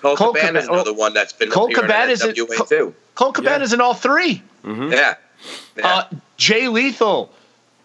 Cole, 0.00 0.16
Colt 0.16 0.36
Cabana's 0.36 0.64
Cabana- 0.64 0.72
another 0.82 0.92
one 0.94 1.12
that's 1.14 1.32
been 1.32 1.50
Cole 1.50 1.64
appearing 1.66 1.82
Cabana 1.82 2.04
in 2.04 2.10
is 2.10 2.24
in- 2.24 2.34
NWA 2.34 2.56
Cole- 2.56 2.66
too. 2.66 2.94
Colt 3.14 3.34
Cabana's 3.34 3.72
in 3.72 3.80
all 3.80 3.94
three. 3.94 4.42
Mm-hmm. 4.64 4.92
Yeah. 4.92 5.14
yeah. 5.76 5.86
Uh, 5.86 6.04
Jay 6.36 6.68
Lethal, 6.68 7.30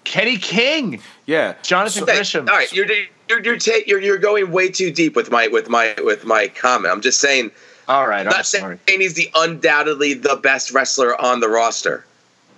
Kenny 0.03 0.37
King, 0.37 1.01
yeah. 1.25 1.55
Jonathan 1.63 2.05
Hey, 2.07 2.15
Gresham. 2.15 2.47
all 2.49 2.55
right, 2.55 2.71
you're 2.71 2.85
you're 3.29 3.41
you're, 3.43 3.57
ta- 3.57 3.83
you're 3.87 3.99
you're 4.01 4.17
going 4.17 4.51
way 4.51 4.69
too 4.69 4.91
deep 4.91 5.15
with 5.15 5.31
my 5.31 5.47
with 5.47 5.67
my 5.69 5.93
with 6.03 6.25
my 6.25 6.47
comment. 6.49 6.93
I'm 6.93 7.01
just 7.01 7.19
saying, 7.19 7.51
All 7.87 8.07
right, 8.07 8.21
I'm 8.21 8.27
I'm 8.27 8.33
not 8.33 8.45
sorry. 8.45 8.79
saying 8.87 9.01
he's 9.01 9.15
the 9.15 9.29
undoubtedly 9.35 10.13
the 10.13 10.35
best 10.37 10.71
wrestler 10.71 11.19
on 11.21 11.39
the 11.39 11.49
roster, 11.49 12.05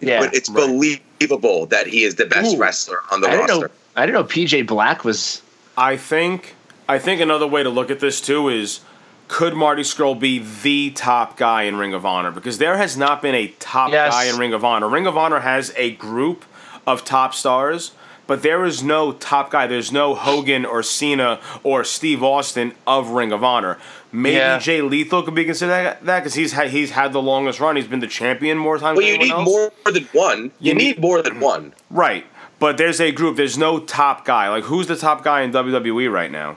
Yeah, 0.01 0.19
but 0.19 0.33
it's 0.35 0.49
Right. 0.49 0.67
believable 0.67 1.65
that 1.67 1.87
he 1.87 2.03
is 2.03 2.15
the 2.15 2.25
best 2.25 2.55
Ooh. 2.55 2.59
wrestler 2.59 3.01
on 3.11 3.21
the 3.21 3.27
I 3.27 3.31
didn't 3.31 3.47
roster. 3.49 3.67
know. 3.67 3.73
I 3.95 4.05
didn't 4.05 4.13
know 4.21 4.23
PJ 4.25 4.67
Black 4.67 5.03
was. 5.05 5.41
I 5.77 5.95
think 5.97 6.55
I 6.89 6.99
think 6.99 7.21
another 7.21 7.47
way 7.47 7.63
to 7.63 7.69
look 7.69 7.89
at 7.91 7.99
this 7.99 8.19
too 8.21 8.49
is 8.49 8.81
could 9.27 9.53
Marty 9.55 9.81
Scurll 9.83 10.17
be 10.19 10.39
the 10.39 10.91
top 10.91 11.37
guy 11.37 11.63
in 11.63 11.75
Ring 11.75 11.93
of 11.93 12.05
Honor? 12.05 12.31
Because 12.31 12.57
there 12.57 12.77
has 12.77 12.95
not 12.97 13.21
been 13.21 13.35
a 13.35 13.47
top 13.59 13.91
Yes. 13.91 14.13
guy 14.13 14.25
in 14.25 14.37
Ring 14.37 14.53
of 14.53 14.63
Honor. 14.63 14.87
Ring 14.87 15.05
of 15.07 15.17
Honor 15.17 15.39
has 15.41 15.73
a 15.75 15.91
group 15.91 16.45
of 16.85 17.03
top 17.03 17.33
stars, 17.35 17.91
but 18.25 18.41
there 18.43 18.63
is 18.65 18.81
no 18.83 19.11
top 19.11 19.51
guy. 19.51 19.67
There's 19.67 19.91
no 19.91 20.15
Hogan 20.15 20.65
or 20.65 20.81
Cena 20.83 21.39
or 21.63 21.83
Steve 21.83 22.23
Austin 22.23 22.73
of 22.85 23.09
Ring 23.09 23.31
of 23.31 23.43
Honor. 23.43 23.77
Maybe 24.11 24.37
Yeah. 24.37 24.59
Jay 24.59 24.81
Lethal 24.81 25.21
could 25.23 25.35
be 25.35 25.43
considered 25.43 25.97
that 26.01 26.19
because 26.23 26.33
he's 26.35 26.53
had 26.53 26.69
he's 26.69 26.91
had 26.91 27.11
the 27.11 27.21
longest 27.21 27.59
run. 27.59 27.75
He's 27.75 27.87
been 27.87 27.99
the 27.99 28.07
champion 28.07 28.57
more 28.57 28.77
times. 28.77 28.97
Well, 28.97 29.05
than 29.05 29.13
you 29.15 29.19
need 29.27 29.31
else. 29.31 29.45
more 29.45 29.71
than 29.91 30.07
one. 30.13 30.43
You, 30.59 30.69
You 30.69 30.73
need, 30.75 30.83
need- 30.95 30.99
more 31.01 31.21
than 31.21 31.39
one. 31.41 31.73
Right. 31.89 32.25
But 32.59 32.77
there's 32.77 32.99
a 33.01 33.11
group. 33.11 33.35
There's 33.35 33.57
no 33.57 33.79
top 33.79 34.23
guy. 34.25 34.47
Like 34.49 34.63
who's 34.63 34.87
the 34.87 34.95
top 34.95 35.23
guy 35.23 35.41
in 35.41 35.51
WWE 35.51 36.09
right 36.11 36.31
now? 36.31 36.55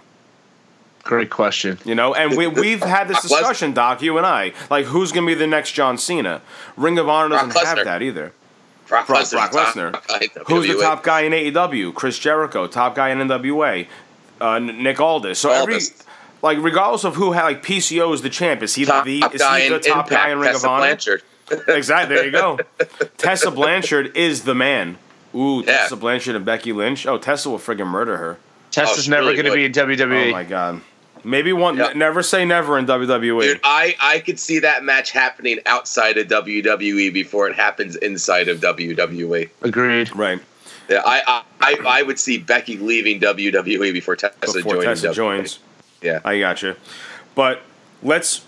Great 1.02 1.30
question. 1.30 1.78
You 1.84 1.94
know, 1.94 2.14
and 2.14 2.36
we 2.36 2.46
we've 2.46 2.82
had 2.82 3.08
this 3.08 3.20
Brock 3.28 3.32
Lesnar. 3.32 3.38
discussion, 3.40 3.72
Doc. 3.72 4.02
You 4.02 4.16
and 4.18 4.26
I, 4.26 4.52
like, 4.70 4.86
who's 4.86 5.12
gonna 5.12 5.26
be 5.26 5.34
the 5.34 5.46
next 5.46 5.72
John 5.72 5.96
Cena? 5.98 6.42
Ring 6.76 6.98
of 6.98 7.08
Honor 7.08 7.30
doesn't 7.36 7.52
Brock 7.52 7.64
have 7.64 7.78
Lesnar. 7.78 7.84
that 7.84 8.02
either. 8.02 8.32
Brock, 8.86 9.06
Brock, 9.06 9.20
Lesnar's 9.24 9.30
Brock 9.30 9.52
Lesnar. 9.52 10.46
Who's 10.48 10.66
the 10.68 10.80
top 10.80 11.02
guy 11.04 11.20
in 11.22 11.32
AEW? 11.32 11.94
Chris 11.94 12.18
Jericho, 12.18 12.66
top 12.66 12.94
guy 12.96 13.10
in 13.10 13.18
NWA. 13.18 13.86
Uh, 14.40 14.54
N- 14.54 14.82
Nick 14.82 14.98
Aldis. 15.00 15.38
So 15.38 15.50
every, 15.50 15.78
like, 16.42 16.58
regardless 16.60 17.04
of 17.04 17.14
who 17.14 17.32
had, 17.32 17.44
like, 17.44 17.62
PCO 17.62 18.12
is 18.14 18.22
the 18.22 18.30
champ. 18.30 18.62
Is 18.62 18.74
he 18.74 18.84
Top 18.86 19.04
the 19.04 19.22
is 19.32 19.40
guy 19.40 19.60
he 19.60 19.68
the 19.68 19.76
in 19.76 19.80
top 19.82 20.06
Impact, 20.06 20.10
guy 20.10 20.30
in 20.32 20.38
Ring 20.40 20.52
Tessa 20.52 20.66
of 20.66 20.70
Honor? 20.72 20.82
Blanchard. 20.86 21.22
exactly. 21.68 22.16
There 22.16 22.24
you 22.24 22.32
go. 22.32 22.58
Tessa 23.18 23.50
Blanchard 23.50 24.16
is 24.16 24.42
the 24.44 24.54
man. 24.54 24.98
Ooh, 25.34 25.60
Yeah. 25.60 25.72
Tessa 25.82 25.96
Blanchard 25.96 26.34
and 26.36 26.44
Becky 26.44 26.72
Lynch. 26.72 27.06
Oh, 27.06 27.18
Tessa 27.18 27.48
will 27.50 27.58
friggin' 27.58 27.86
murder 27.86 28.16
her. 28.16 28.38
Tessa's 28.72 28.96
she's 28.96 29.08
never 29.08 29.26
really 29.28 29.42
going 29.42 29.46
to 29.46 29.52
be 29.52 29.64
in 29.66 29.72
WWE. 29.72 30.28
Oh 30.28 30.32
my 30.32 30.44
god. 30.44 30.80
Maybe 31.24 31.52
one. 31.52 31.76
Yeah. 31.76 31.88
n- 31.90 31.98
never 31.98 32.22
say 32.22 32.44
never 32.44 32.78
in. 32.78 32.86
WWE. 32.86 33.42
Dude, 33.42 33.60
I, 33.64 33.94
I 34.00 34.20
could 34.20 34.38
see 34.40 34.58
that 34.60 34.84
match 34.84 35.10
happening 35.10 35.58
outside 35.66 36.18
of 36.18 36.26
WWE 36.28 37.12
before 37.12 37.48
it 37.48 37.54
happens 37.54 37.96
inside 37.96 38.48
of 38.48 38.60
WWE. 38.60 39.50
Agreed. 39.62 40.14
right. 40.16 40.40
Yeah, 40.88 41.02
I, 41.06 41.22
I, 41.26 41.42
I, 41.60 42.00
I 42.00 42.02
would 42.02 42.18
see 42.18 42.38
Becky 42.38 42.76
leaving 42.76 43.20
WWE 43.20 43.92
before 43.92 44.16
Tessa 44.16 44.34
before 44.40 44.74
joining 44.74 44.82
Tessa 44.88 45.08
WWE. 45.08 45.14
joins. 45.14 45.58
Yeah. 46.02 46.20
I 46.24 46.40
got 46.40 46.62
you. 46.62 46.74
But 47.36 47.62
let's 48.02 48.44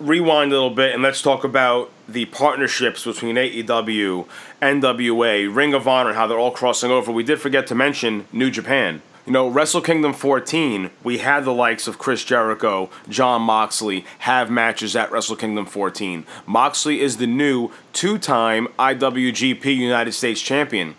rewind 0.00 0.50
a 0.50 0.54
little 0.54 0.70
bit 0.70 0.94
and 0.94 1.02
let's 1.02 1.22
talk 1.22 1.44
about 1.44 1.90
the 2.08 2.24
partnerships 2.26 3.04
between 3.04 3.36
AEW, 3.36 4.26
NWA, 4.60 5.54
Ring 5.54 5.74
of 5.74 5.86
Honor, 5.86 6.10
and 6.10 6.18
how 6.18 6.26
they're 6.26 6.38
all 6.38 6.50
crossing 6.50 6.90
over. 6.90 7.12
We 7.12 7.22
did 7.22 7.40
forget 7.40 7.66
to 7.68 7.74
mention 7.74 8.26
New 8.32 8.50
Japan. 8.50 9.02
You 9.26 9.32
know, 9.32 9.48
Wrestle 9.48 9.80
Kingdom 9.80 10.12
14, 10.12 10.90
we 11.02 11.18
had 11.18 11.44
the 11.44 11.52
likes 11.52 11.88
of 11.88 11.98
Chris 11.98 12.22
Jericho, 12.22 12.90
Jon 13.08 13.42
Moxley 13.42 14.04
have 14.20 14.52
matches 14.52 14.94
at 14.94 15.10
Wrestle 15.10 15.34
Kingdom 15.34 15.66
14. 15.66 16.24
Moxley 16.46 17.00
is 17.00 17.16
the 17.16 17.26
new 17.26 17.72
two 17.92 18.18
time 18.18 18.68
IWGP 18.78 19.64
United 19.64 20.12
States 20.12 20.40
champion. 20.40 20.94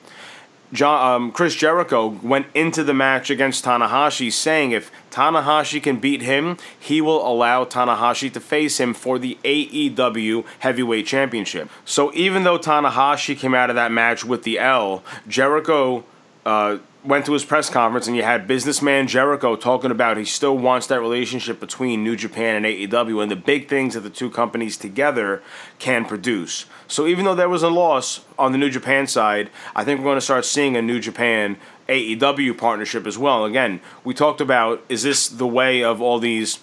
John, 0.74 1.16
um, 1.16 1.32
Chris 1.32 1.56
Jericho 1.56 2.20
went 2.22 2.48
into 2.54 2.84
the 2.84 2.94
match 2.94 3.30
against 3.30 3.64
Tanahashi 3.64 4.30
saying 4.30 4.72
if 4.72 4.92
Tanahashi 5.10 5.82
can 5.82 5.98
beat 5.98 6.22
him, 6.22 6.58
he 6.78 7.00
will 7.00 7.26
allow 7.26 7.64
Tanahashi 7.64 8.30
to 8.34 8.42
face 8.42 8.78
him 8.78 8.94
for 8.94 9.18
the 9.18 9.38
AEW 9.46 10.44
Heavyweight 10.60 11.08
Championship. 11.08 11.70
So 11.86 12.14
even 12.14 12.44
though 12.44 12.60
Tanahashi 12.60 13.38
came 13.38 13.56
out 13.56 13.70
of 13.70 13.78
that 13.78 13.94
match 13.94 14.26
with 14.26 14.44
the 14.44 14.60
L, 14.60 15.02
Jericho 15.30 16.04
uh, 16.46 16.80
went 17.08 17.26
to 17.26 17.32
his 17.32 17.46
press 17.46 17.70
conference 17.70 18.06
and 18.06 18.18
you 18.18 18.24
had 18.24 18.46
businessman 18.48 19.08
Jericho 19.08 19.56
talking 19.56 19.92
about 19.92 20.18
he 20.18 20.26
still 20.26 20.58
wants 20.58 20.88
that 20.88 21.00
relationship 21.00 21.58
between 21.58 22.04
New 22.04 22.18
Japan 22.18 22.58
and 22.58 22.66
AEW 22.66 23.22
and 23.22 23.32
the 23.32 23.38
big 23.38 23.70
things 23.70 23.94
that 23.94 24.02
the 24.02 24.10
two 24.10 24.30
companies 24.30 24.76
together 24.76 25.42
can 25.80 26.04
produce. 26.04 26.66
So 26.88 27.08
even 27.08 27.24
though 27.24 27.34
there 27.34 27.48
was 27.48 27.64
a 27.64 27.70
loss 27.70 28.26
on 28.38 28.52
the 28.52 28.58
New 28.58 28.70
Japan 28.70 29.08
side, 29.08 29.50
I 29.74 29.86
think 29.86 30.00
we're 30.00 30.08
going 30.08 30.18
to 30.18 30.22
start 30.22 30.44
seeing 30.44 30.76
a 30.76 30.82
New 30.82 31.00
Japan 31.00 31.56
AEW 31.88 32.58
partnership 32.58 33.08
as 33.08 33.18
well. 33.18 33.46
Again, 33.46 33.80
we 34.04 34.14
talked 34.14 34.42
about 34.42 34.84
is 34.90 35.04
this 35.04 35.30
the 35.30 35.48
way 35.48 35.84
of 35.84 36.02
all 36.02 36.20
these 36.20 36.60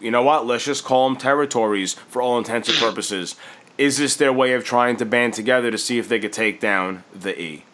you 0.00 0.10
know 0.10 0.22
what? 0.22 0.46
Let's 0.46 0.64
just 0.64 0.84
call 0.84 1.08
them 1.08 1.18
territories 1.18 1.94
for 1.94 2.22
all 2.22 2.38
intents 2.38 2.68
and 2.68 2.78
purposes. 2.78 3.36
Is 3.78 3.96
this 3.96 4.14
their 4.16 4.32
way 4.32 4.52
of 4.52 4.64
trying 4.64 4.96
to 4.98 5.06
band 5.06 5.34
together 5.34 5.70
to 5.70 5.78
see 5.78 5.98
if 5.98 6.08
they 6.08 6.20
could 6.20 6.32
take 6.32 6.60
down 6.60 7.02
the 7.12 7.40
E? 7.40 7.64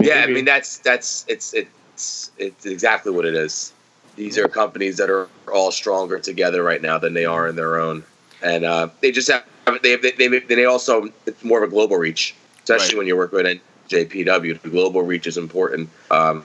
Yeah, 0.00 0.24
I 0.24 0.26
mean 0.26 0.44
that's 0.44 0.78
that's 0.78 1.24
it's 1.28 1.54
it's 1.54 2.30
it's 2.38 2.66
exactly 2.66 3.12
what 3.12 3.24
it 3.26 3.34
is. 3.34 3.72
These 4.16 4.38
are 4.38 4.48
companies 4.48 4.96
that 4.96 5.08
are 5.10 5.28
all 5.52 5.70
stronger 5.70 6.18
together 6.18 6.62
right 6.62 6.82
now 6.82 6.98
than 6.98 7.14
they 7.14 7.24
are 7.24 7.48
in 7.48 7.56
their 7.56 7.78
own, 7.78 8.04
and 8.42 8.64
uh, 8.64 8.88
they 9.00 9.12
just 9.12 9.30
have 9.30 9.44
they 9.82 9.96
they 9.96 10.10
they, 10.12 10.38
they 10.40 10.64
also 10.64 11.08
it's 11.26 11.44
more 11.44 11.62
of 11.62 11.68
a 11.68 11.72
global 11.72 11.96
reach, 11.96 12.34
especially 12.64 12.94
Right. 12.94 12.98
when 12.98 13.06
you're 13.06 13.16
working 13.16 13.42
with 13.44 13.60
JPW. 13.88 14.60
The 14.60 14.68
global 14.68 15.02
reach 15.02 15.26
is 15.26 15.36
important. 15.36 15.88
Um, 16.10 16.44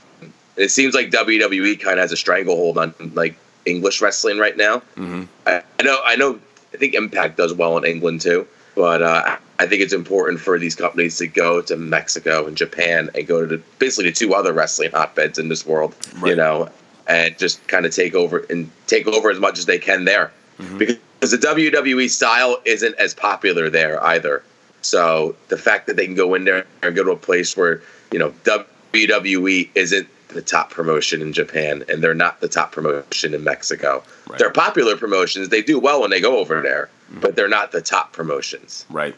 it 0.57 0.69
seems 0.69 0.93
like 0.93 1.09
WWE 1.11 1.79
kind 1.81 1.99
of 1.99 2.03
has 2.03 2.11
a 2.11 2.17
stranglehold 2.17 2.77
on 2.77 2.93
like 3.13 3.35
English 3.65 4.01
wrestling 4.01 4.37
right 4.37 4.55
now. 4.55 4.77
Mm-hmm. 4.95 5.23
I, 5.45 5.63
I 5.79 5.83
know 5.83 5.99
I 6.05 6.15
know 6.15 6.39
I 6.73 6.77
think 6.77 6.93
Impact 6.93 7.37
does 7.37 7.53
well 7.53 7.77
in 7.77 7.85
England 7.85 8.21
too, 8.21 8.47
but 8.75 9.01
uh, 9.01 9.37
I 9.59 9.65
think 9.67 9.81
it's 9.81 9.93
important 9.93 10.39
for 10.39 10.59
these 10.59 10.75
companies 10.75 11.17
to 11.19 11.27
go 11.27 11.61
to 11.61 11.75
Mexico 11.77 12.45
and 12.45 12.55
Japan 12.57 13.09
and 13.15 13.25
go 13.25 13.41
to 13.41 13.47
the, 13.57 13.63
basically 13.79 14.09
the 14.09 14.15
two 14.15 14.33
other 14.33 14.53
wrestling 14.53 14.91
hotbeds 14.91 15.39
in 15.39 15.47
this 15.49 15.65
world, 15.65 15.95
you 16.25 16.35
know, 16.35 16.69
and 17.07 17.37
just 17.37 17.65
kind 17.67 17.85
of 17.85 17.93
take 17.95 18.13
over 18.15 18.45
and 18.49 18.69
take 18.87 19.07
over 19.07 19.29
as 19.29 19.39
much 19.39 19.57
as 19.57 19.65
they 19.65 19.79
can 19.79 20.05
there, 20.05 20.31
Mm-hmm. 20.59 20.77
because 20.77 21.31
the 21.31 21.37
WWE 21.37 22.09
style 22.09 22.61
isn't 22.63 22.95
as 22.95 23.13
popular 23.13 23.69
there 23.69 24.01
either. 24.03 24.41
So 24.81 25.35
the 25.49 25.57
fact 25.57 25.87
that 25.87 25.97
they 25.97 26.05
can 26.05 26.15
go 26.15 26.33
in 26.33 26.45
there 26.45 26.65
and 26.81 26.95
go 26.95 27.03
to 27.03 27.11
a 27.11 27.17
place 27.17 27.57
where 27.57 27.81
you 28.11 28.19
know 28.19 28.31
WWE 28.45 29.69
isn't 29.75 30.07
the 30.29 30.41
top 30.41 30.69
promotion 30.69 31.21
in 31.21 31.33
Japan 31.33 31.83
and 31.89 32.01
they're 32.03 32.13
not 32.13 32.39
the 32.41 32.47
top 32.47 32.71
promotion 32.71 33.33
in 33.33 33.43
Mexico. 33.43 34.03
Right. 34.29 34.39
They're 34.39 34.49
popular 34.51 34.95
promotions. 34.97 35.49
They 35.49 35.61
do 35.61 35.79
well 35.79 36.01
when 36.01 36.09
they 36.09 36.21
go 36.21 36.37
over 36.39 36.61
there, 36.61 36.89
but 37.19 37.35
they're 37.35 37.47
not 37.47 37.71
the 37.71 37.81
top 37.81 38.13
promotions. 38.13 38.85
Right. 38.89 39.15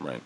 Right. 0.00 0.22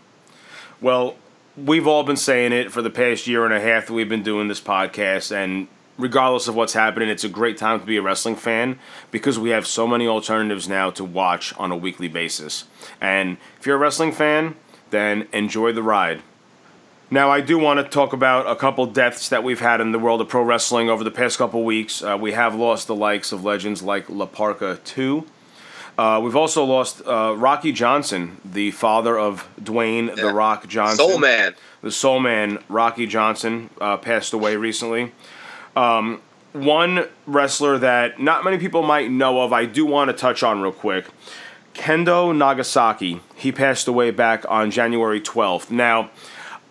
Well, 0.80 1.16
we've 1.56 1.86
all 1.86 2.04
been 2.04 2.16
saying 2.16 2.52
it 2.52 2.70
for 2.70 2.82
the 2.82 2.90
past 2.90 3.26
year 3.26 3.44
and 3.44 3.52
a 3.52 3.60
half 3.60 3.86
that 3.86 3.92
we've 3.92 4.08
been 4.08 4.22
doing 4.22 4.48
this 4.48 4.60
podcast, 4.60 5.32
and 5.32 5.68
regardless 5.98 6.48
of 6.48 6.54
what's 6.54 6.72
happening, 6.72 7.08
it's 7.08 7.24
a 7.24 7.28
great 7.28 7.56
time 7.56 7.80
to 7.80 7.86
be 7.86 7.96
a 7.96 8.02
wrestling 8.02 8.36
fan 8.36 8.78
because 9.10 9.38
we 9.38 9.50
have 9.50 9.66
so 9.66 9.86
many 9.86 10.06
alternatives 10.06 10.68
now 10.68 10.90
to 10.90 11.04
watch 11.04 11.52
on 11.58 11.72
a 11.72 11.76
weekly 11.76 12.08
basis. 12.08 12.64
And 13.00 13.36
if 13.58 13.66
you're 13.66 13.76
a 13.76 13.80
wrestling 13.80 14.12
fan, 14.12 14.56
then 14.90 15.28
enjoy 15.32 15.72
the 15.72 15.82
ride. 15.82 16.22
Now, 17.10 17.30
I 17.30 17.40
do 17.40 17.58
want 17.58 17.80
to 17.80 17.88
talk 17.88 18.12
about 18.12 18.46
a 18.46 18.54
couple 18.54 18.84
deaths 18.84 19.30
that 19.30 19.42
we've 19.42 19.60
had 19.60 19.80
in 19.80 19.92
the 19.92 19.98
world 19.98 20.20
of 20.20 20.28
pro 20.28 20.42
wrestling 20.42 20.90
over 20.90 21.02
the 21.02 21.10
past 21.10 21.38
couple 21.38 21.64
weeks. 21.64 22.02
Uh, 22.02 22.18
we 22.20 22.32
have 22.32 22.54
lost 22.54 22.86
the 22.86 22.94
likes 22.94 23.32
of 23.32 23.44
legends 23.44 23.82
like 23.82 24.10
La 24.10 24.26
Parca 24.26 24.82
2. 24.84 25.26
Uh, 25.98 26.20
we've 26.22 26.36
also 26.36 26.64
lost 26.64 27.02
uh, 27.04 27.34
Rocky 27.36 27.72
Johnson, 27.72 28.36
the 28.44 28.70
father 28.70 29.18
of 29.18 29.48
Dwayne 29.60 30.14
The 30.14 30.32
Rock 30.32 30.68
Johnson. 30.68 30.96
Soul 30.96 31.18
Man. 31.18 31.56
The 31.82 31.90
Soul 31.90 32.20
Man, 32.20 32.62
Rocky 32.68 33.06
Johnson, 33.06 33.68
uh, 33.80 33.96
passed 33.96 34.32
away 34.32 34.54
recently. 34.54 35.12
Um, 35.74 36.22
one 36.52 37.08
wrestler 37.26 37.78
that 37.78 38.20
not 38.20 38.44
many 38.44 38.58
people 38.58 38.82
might 38.84 39.10
know 39.10 39.40
of, 39.42 39.52
I 39.52 39.64
do 39.64 39.84
want 39.84 40.08
to 40.08 40.16
touch 40.16 40.44
on 40.44 40.62
real 40.62 40.72
quick. 40.72 41.06
Kendo 41.74 42.36
Nagasaki. 42.36 43.20
He 43.34 43.50
passed 43.50 43.88
away 43.88 44.12
back 44.12 44.44
on 44.48 44.70
January 44.70 45.20
12th. 45.20 45.70
Now, 45.70 46.10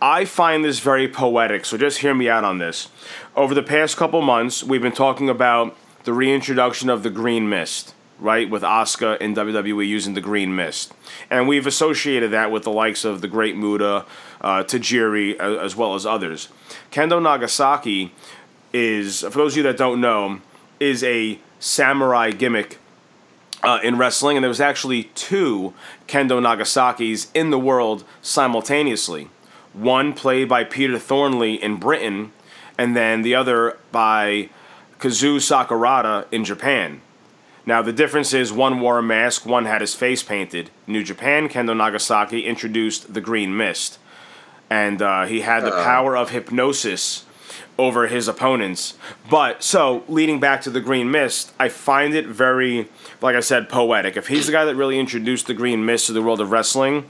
I 0.01 0.25
find 0.25 0.63
this 0.63 0.80
very 0.80 1.07
poetic, 1.07 1.65
so 1.65 1.78
just 1.78 1.99
hear 1.99 2.13
me 2.13 2.30
out 2.30 2.43
on 2.43 2.59
this. 2.59 2.89
Over 3.36 3.53
the 3.53 3.63
past 3.63 3.97
couple 3.97 4.21
months, 4.21 4.63
we've 4.63 4.82
been 4.82 4.91
talking 4.91 5.30
about 5.30 5.75
the 6.03 6.13
reintroduction 6.13 6.89
of 6.89 7.03
the 7.03 7.09
Green 7.09 7.49
Mist, 7.49 7.93
right? 8.20 8.49
With 8.49 8.63
Asuka 8.63 9.20
in 9.20 9.36
WWE 9.36 9.88
using 9.88 10.13
the 10.13 10.22
Green 10.22 10.55
Mist. 10.55 10.93
And 11.30 11.47
we've 11.47 11.68
associated 11.68 12.32
that 12.32 12.51
with 12.51 12.63
the 12.63 12.72
likes 12.72 13.05
of 13.05 13.22
the 13.22 13.28
Great 13.28 13.55
Muta, 13.55 14.05
uh, 14.41 14.63
Tajiri, 14.63 15.38
as 15.39 15.76
well 15.76 15.95
as 15.95 16.05
others. 16.05 16.49
Kendo 16.91 17.22
Nagasaki 17.22 18.13
is, 18.74 19.22
for 19.22 19.30
those 19.30 19.53
of 19.53 19.57
you 19.57 19.63
that 19.63 19.78
don't 19.78 20.01
know, 20.01 20.41
is 20.80 21.03
a 21.03 21.39
samurai 21.59 22.32
gimmick 22.32 22.80
uh, 23.63 23.80
in 23.84 23.97
wrestling, 23.97 24.38
and 24.38 24.43
there 24.43 24.49
was 24.49 24.61
actually 24.61 25.05
two 25.15 25.74
Kendo 26.07 26.39
Nagasaki's 26.39 27.32
in 27.34 27.49
the 27.49 27.59
world 27.59 28.03
simultaneously. 28.22 29.30
One 29.74 30.13
played 30.13 30.47
by 30.47 30.63
Peter 30.63 30.97
Thornley 30.97 31.61
in 31.61 31.78
Britain, 31.78 32.32
and 32.78 32.95
then 32.95 33.22
the 33.22 33.36
other 33.36 33.78
by 33.91 34.49
Kazu 34.99 35.38
Sakurada 35.38 36.26
in 36.32 36.43
Japan. 36.45 37.01
Now 37.68 37.82
the 37.82 37.91
difference 37.91 38.34
is 38.34 38.53
one 38.53 38.80
wore 38.80 38.97
a 38.97 39.03
mask, 39.03 39.45
one 39.45 39.65
had 39.65 39.82
his 39.82 39.93
face 39.93 40.24
painted. 40.24 40.72
New 40.88 41.03
Japan 41.03 41.49
Kendo 41.49 41.76
Nagasaki 41.76 42.45
introduced 42.45 43.13
the 43.13 43.20
Green 43.20 43.57
Mist, 43.57 43.99
and 44.70 45.01
uh, 45.01 45.26
he 45.26 45.41
had 45.41 45.65
the 45.65 45.72
power 45.72 46.15
of 46.15 46.30
hypnosis 46.30 47.26
over 47.78 48.07
his 48.07 48.30
opponents. 48.30 48.93
But 49.30 49.63
so 49.63 50.05
leading 50.07 50.39
back 50.39 50.61
to 50.61 50.70
the 50.70 50.80
Green 50.80 51.11
Mist, 51.11 51.51
I 51.59 51.68
find 51.68 52.15
it 52.15 52.26
very, 52.26 52.88
like 53.22 53.36
I 53.36 53.41
said, 53.41 53.68
poetic. 53.68 54.15
If 54.15 54.30
he's 54.30 54.45
the 54.45 54.53
guy 54.53 54.63
that 54.63 54.76
really 54.78 54.97
introduced 54.97 55.47
the 55.47 55.53
Green 55.53 55.86
Mist 55.86 56.07
to 56.07 56.13
the 56.13 56.22
world 56.22 56.39
of 56.39 56.51
wrestling, 56.51 57.09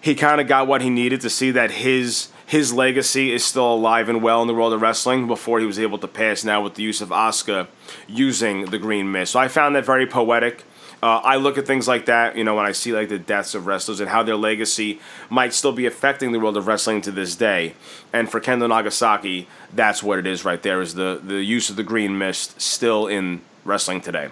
he 0.00 0.14
kind 0.14 0.40
of 0.40 0.48
got 0.48 0.66
what 0.66 0.80
he 0.80 0.88
needed 0.88 1.20
to 1.20 1.28
see 1.28 1.50
that 1.50 1.70
his 1.70 2.28
his 2.46 2.72
legacy 2.72 3.32
is 3.32 3.44
still 3.44 3.72
alive 3.74 4.08
and 4.08 4.22
well 4.22 4.42
in 4.42 4.48
the 4.48 4.54
world 4.54 4.72
of 4.72 4.82
wrestling 4.82 5.26
before 5.26 5.60
he 5.60 5.66
was 5.66 5.78
able 5.78 5.98
to 5.98 6.08
pass 6.08 6.44
now 6.44 6.62
with 6.62 6.74
the 6.74 6.82
use 6.82 7.00
of 7.00 7.08
Asuka 7.08 7.68
using 8.06 8.66
the 8.66 8.78
Green 8.78 9.10
Mist. 9.10 9.32
So 9.32 9.40
I 9.40 9.48
found 9.48 9.74
that 9.76 9.84
very 9.84 10.06
poetic. 10.06 10.64
Uh, 11.02 11.20
I 11.22 11.36
look 11.36 11.58
at 11.58 11.66
things 11.66 11.86
like 11.86 12.06
that, 12.06 12.34
you 12.36 12.44
know, 12.44 12.54
when 12.54 12.64
I 12.64 12.72
see 12.72 12.92
like 12.92 13.10
the 13.10 13.18
deaths 13.18 13.54
of 13.54 13.66
wrestlers 13.66 14.00
and 14.00 14.08
how 14.08 14.22
their 14.22 14.36
legacy 14.36 15.00
might 15.28 15.52
still 15.52 15.72
be 15.72 15.84
affecting 15.84 16.32
the 16.32 16.40
world 16.40 16.56
of 16.56 16.66
wrestling 16.66 17.02
to 17.02 17.10
this 17.10 17.36
day. 17.36 17.74
And 18.12 18.30
for 18.30 18.40
Kendo 18.40 18.66
Nagasaki, 18.68 19.46
that's 19.74 20.02
what 20.02 20.18
it 20.18 20.26
is 20.26 20.44
right 20.46 20.62
there. 20.62 20.80
Is 20.80 20.94
the 20.94 21.20
the 21.22 21.42
use 21.42 21.68
of 21.68 21.76
the 21.76 21.82
Green 21.82 22.16
Mist 22.16 22.58
still 22.60 23.06
in 23.06 23.42
wrestling 23.64 24.00
today? 24.00 24.28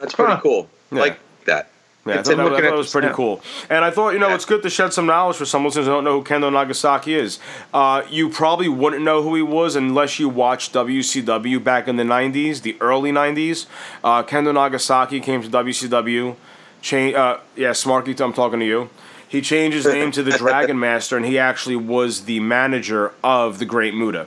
That's 0.00 0.14
pretty 0.14 0.32
Huh. 0.32 0.40
cool. 0.42 0.68
Yeah. 0.90 1.00
Like 1.00 1.18
that. 1.44 1.70
Yeah, 2.06 2.20
I 2.20 2.22
thought, 2.22 2.36
that, 2.36 2.40
I 2.40 2.48
thought 2.50 2.64
it 2.64 2.76
was 2.76 2.90
pretty 2.92 3.08
yeah. 3.08 3.14
cool. 3.14 3.40
And 3.70 3.82
I 3.82 3.90
thought, 3.90 4.10
you 4.10 4.18
know, 4.18 4.28
Yeah. 4.28 4.34
it's 4.34 4.44
good 4.44 4.62
to 4.62 4.68
shed 4.70 4.92
some 4.92 5.06
knowledge 5.06 5.36
for 5.36 5.46
some 5.46 5.64
listeners 5.64 5.86
who 5.86 5.92
don't 5.92 6.04
know 6.04 6.20
who 6.20 6.24
Kendo 6.24 6.52
Nagasaki 6.52 7.14
is. 7.14 7.38
Uh, 7.72 8.02
you 8.10 8.28
probably 8.28 8.68
wouldn't 8.68 9.02
know 9.02 9.22
who 9.22 9.34
he 9.34 9.40
was 9.42 9.74
unless 9.74 10.18
you 10.18 10.28
watched 10.28 10.74
WCW 10.74 11.64
back 11.64 11.88
in 11.88 11.96
the 11.96 12.02
90s, 12.02 12.60
the 12.60 12.76
early 12.80 13.10
90s. 13.10 13.64
Uh, 14.02 14.22
Kendo 14.22 14.52
Nagasaki 14.52 15.18
came 15.20 15.40
to 15.42 15.48
WCW. 15.48 16.36
Cha- 16.82 16.96
uh, 16.96 17.40
yeah, 17.56 17.70
Smarky, 17.70 18.20
I'm 18.20 18.34
talking 18.34 18.60
to 18.60 18.66
you. 18.66 18.90
He 19.26 19.40
changed 19.40 19.74
his 19.74 19.86
name 19.86 20.12
to 20.12 20.22
the 20.22 20.32
Dragon 20.38 20.78
Master, 20.78 21.16
and 21.16 21.24
he 21.24 21.38
actually 21.38 21.76
was 21.76 22.26
the 22.26 22.38
manager 22.40 23.12
of 23.24 23.58
the 23.58 23.64
Great 23.64 23.94
Muta. 23.94 24.26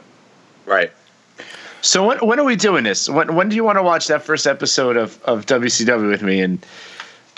Right. 0.65 0.91
So 1.82 2.07
when 2.07 2.17
when 2.17 2.39
are 2.39 2.43
we 2.43 2.55
doing 2.55 2.84
this? 2.84 3.07
When 3.07 3.36
when 3.36 3.49
do 3.49 3.55
you 3.55 3.63
want 3.63 3.78
to 3.78 3.84
watch 3.84 4.07
that 4.07 4.23
first 4.23 4.47
episode 4.47 4.97
of, 4.97 5.21
of 5.23 5.45
WCW 5.45 6.09
with 6.09 6.23
me 6.23 6.41
and 6.41 6.65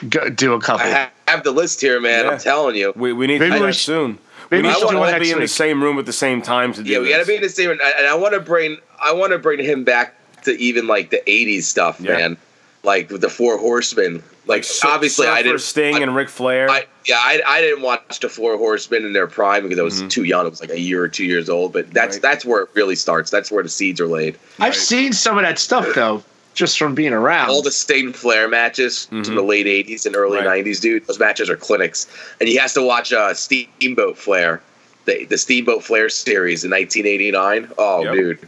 go, 0.08 0.30
do 0.30 0.54
a 0.54 0.62
couple? 0.62 0.86
I 0.86 0.92
ha- 0.92 1.12
have 1.28 1.44
the 1.44 1.52
list 1.52 1.82
here, 1.82 2.00
man. 2.00 2.26
Yeah. 2.26 2.32
I'm 2.32 2.38
telling 2.40 2.76
you. 2.76 2.94
We, 2.96 3.14
we 3.14 3.28
need 3.28 3.40
Maybe 3.40 3.52
to 3.52 3.58
do 3.58 3.62
we 3.64 3.68
that 3.68 3.74
should- 3.74 3.82
soon. 3.86 4.18
maybe 4.52 4.62
we 4.64 4.68
we 4.68 4.68
need 4.70 4.74
should 4.80 4.90
to 4.92 4.98
all 4.98 5.06
be 5.06 5.12
next 5.12 5.30
in 5.32 5.40
the 5.40 5.48
same 5.48 5.84
room 5.84 6.00
at 6.00 6.06
the 6.06 6.14
same 6.14 6.42
time 6.42 6.74
to 6.74 6.84
do 6.84 6.90
Yeah, 6.90 7.00
we 7.00 7.10
got 7.10 7.20
to 7.20 7.26
be 7.26 7.36
in 7.36 7.42
the 7.42 7.50
same. 7.50 7.70
And 7.72 7.82
I 7.82 8.16
want 8.16 8.34
to 8.34 8.40
bring. 8.40 8.78
I 9.02 9.14
want 9.14 9.32
to 9.32 9.40
bring 9.40 9.60
him 9.64 9.84
back 9.84 10.16
to 10.44 10.52
even 10.60 10.88
like 10.88 11.10
the 11.10 11.22
'80s 11.28 11.64
stuff, 11.64 12.00
Yeah. 12.00 12.14
man. 12.18 12.38
Like 12.84 13.10
with 13.12 13.22
the 13.22 13.30
Four 13.30 13.58
Horsemen. 13.58 14.24
Like 14.48 14.64
Sur- 14.64 14.88
obviously, 14.88 15.28
I 15.28 15.38
Surfer 15.40 15.44
didn't. 15.44 15.62
Sting 15.62 15.96
I, 15.98 16.00
and 16.00 16.16
Ric 16.16 16.28
Flair. 16.30 16.70
I, 16.72 16.86
yeah, 17.06 17.18
I, 17.20 17.40
I 17.46 17.62
didn't 17.62 17.84
watch 17.84 18.20
the 18.22 18.30
Four 18.30 18.58
Horsemen 18.58 19.06
in 19.06 19.14
their 19.14 19.28
prime 19.28 19.64
because 19.64 19.78
I 19.78 19.84
was 19.84 20.00
Mm-hmm. 20.00 20.08
too 20.08 20.24
young. 20.24 20.48
It 20.48 20.50
was 20.50 20.62
like 20.62 20.72
a 20.72 20.80
year 20.80 21.04
or 21.04 21.08
two 21.10 21.26
years 21.26 21.50
old. 21.50 21.72
But 21.74 21.92
that's 21.92 22.16
Right. 22.16 22.22
that's 22.24 22.46
where 22.46 22.64
it 22.64 22.70
really 22.74 22.96
starts. 22.96 23.30
That's 23.30 23.52
where 23.52 23.62
the 23.62 23.70
seeds 23.70 24.00
are 24.02 24.08
laid. 24.08 24.40
I've 24.60 24.76
seen 24.76 25.12
some 25.14 25.38
of 25.38 25.44
that 25.44 25.60
stuff 25.60 25.86
though, 25.94 26.24
just 26.60 26.78
from 26.78 26.94
being 26.94 27.14
around. 27.14 27.50
All 27.50 27.62
the 27.64 27.72
Sting 27.72 28.14
Flair 28.14 28.48
matches 28.48 29.06
from 29.06 29.24
the 29.24 29.42
late 29.42 29.66
'80s 29.66 30.06
and 30.06 30.16
early 30.16 30.38
Mm-hmm. 30.38 30.48
Right. 30.48 30.66
'90s, 30.66 30.80
dude. 30.82 31.08
Those 31.08 31.18
matches 31.20 31.50
are 31.50 31.56
clinics, 31.58 32.06
and 32.40 32.48
he 32.50 32.56
has 32.58 32.74
to 32.74 32.84
watch 32.84 33.12
uh, 33.14 33.34
Steamboat 33.34 34.18
Flair, 34.18 34.62
the 35.06 35.26
the 35.26 35.38
Steamboat 35.38 35.84
Flair 35.84 36.10
series 36.10 36.64
in 36.64 36.70
1989. 36.72 37.72
Oh, 37.78 38.04
Yep. 38.04 38.14
dude. 38.14 38.40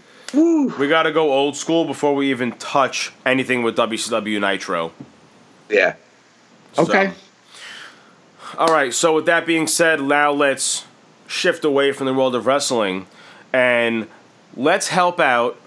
We 0.77 0.87
got 0.87 1.03
to 1.03 1.11
go 1.11 1.31
old 1.33 1.57
school 1.57 1.83
before 1.85 2.13
we 2.15 2.29
even 2.29 2.51
touch 2.53 3.11
anything 3.25 3.63
with 3.63 3.75
WCW 3.75 4.39
Nitro. 4.39 4.91
Yeah. 5.69 5.95
okay. 6.77 7.11
All 8.57 8.67
right. 8.67 8.93
So 8.93 9.15
with 9.15 9.25
that 9.25 9.45
being 9.45 9.67
said, 9.67 10.01
now 10.01 10.31
let's 10.31 10.85
shift 11.27 11.63
away 11.65 11.91
from 11.91 12.05
the 12.07 12.13
world 12.13 12.35
of 12.35 12.45
wrestling 12.45 13.07
and 13.53 14.07
let's 14.55 14.87
help 14.89 15.19
out 15.19 15.57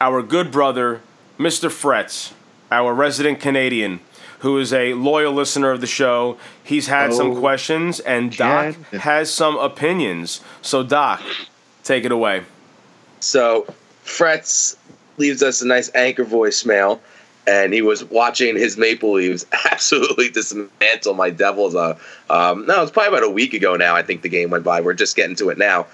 our 0.00 0.22
good 0.22 0.50
brother, 0.50 1.00
Mr. 1.42 1.68
Fretz, 1.70 2.32
our 2.70 2.94
resident 2.94 3.40
Canadian, 3.40 3.98
who 4.40 4.58
is 4.58 4.72
a 4.72 4.94
loyal 4.94 5.32
listener 5.32 5.70
of 5.72 5.80
the 5.80 5.86
show. 5.86 6.36
He's 6.62 6.86
had 6.86 7.12
some 7.12 7.32
Oh, 7.32 7.40
questions, 7.40 7.98
and 8.00 8.34
Doc 8.36 8.76
Ken. 8.90 9.00
has 9.00 9.30
some 9.32 9.56
opinions. 9.58 10.40
So, 10.62 10.82
Doc, 10.84 11.20
take 11.84 12.04
it 12.04 12.12
away. 12.12 12.42
So 13.20 13.66
Fretz 14.04 14.76
leaves 15.16 15.42
us 15.42 15.62
a 15.62 15.66
nice 15.66 15.90
anchor 15.94 16.24
voicemail, 16.24 17.00
and 17.46 17.72
he 17.74 17.82
was 17.82 18.04
watching 18.04 18.56
his 18.56 18.76
Maple 18.76 19.12
Leaves 19.14 19.44
absolutely 19.70 20.28
dismantle 20.30 21.14
my 21.14 21.30
Devils. 21.30 21.74
Uh, 21.74 21.98
um, 22.30 22.66
no, 22.66 22.82
it's 22.82 22.90
probably 22.92 23.08
about 23.16 23.24
a 23.28 23.30
week 23.30 23.52
ago 23.54 23.74
now. 23.76 23.94
I 23.96 24.02
think 24.02 24.22
the 24.22 24.28
game 24.28 24.50
went 24.50 24.64
by. 24.64 24.80
We're 24.80 24.94
just 24.94 25.16
getting 25.16 25.36
to 25.36 25.50
it 25.50 25.58
now, 25.58 25.86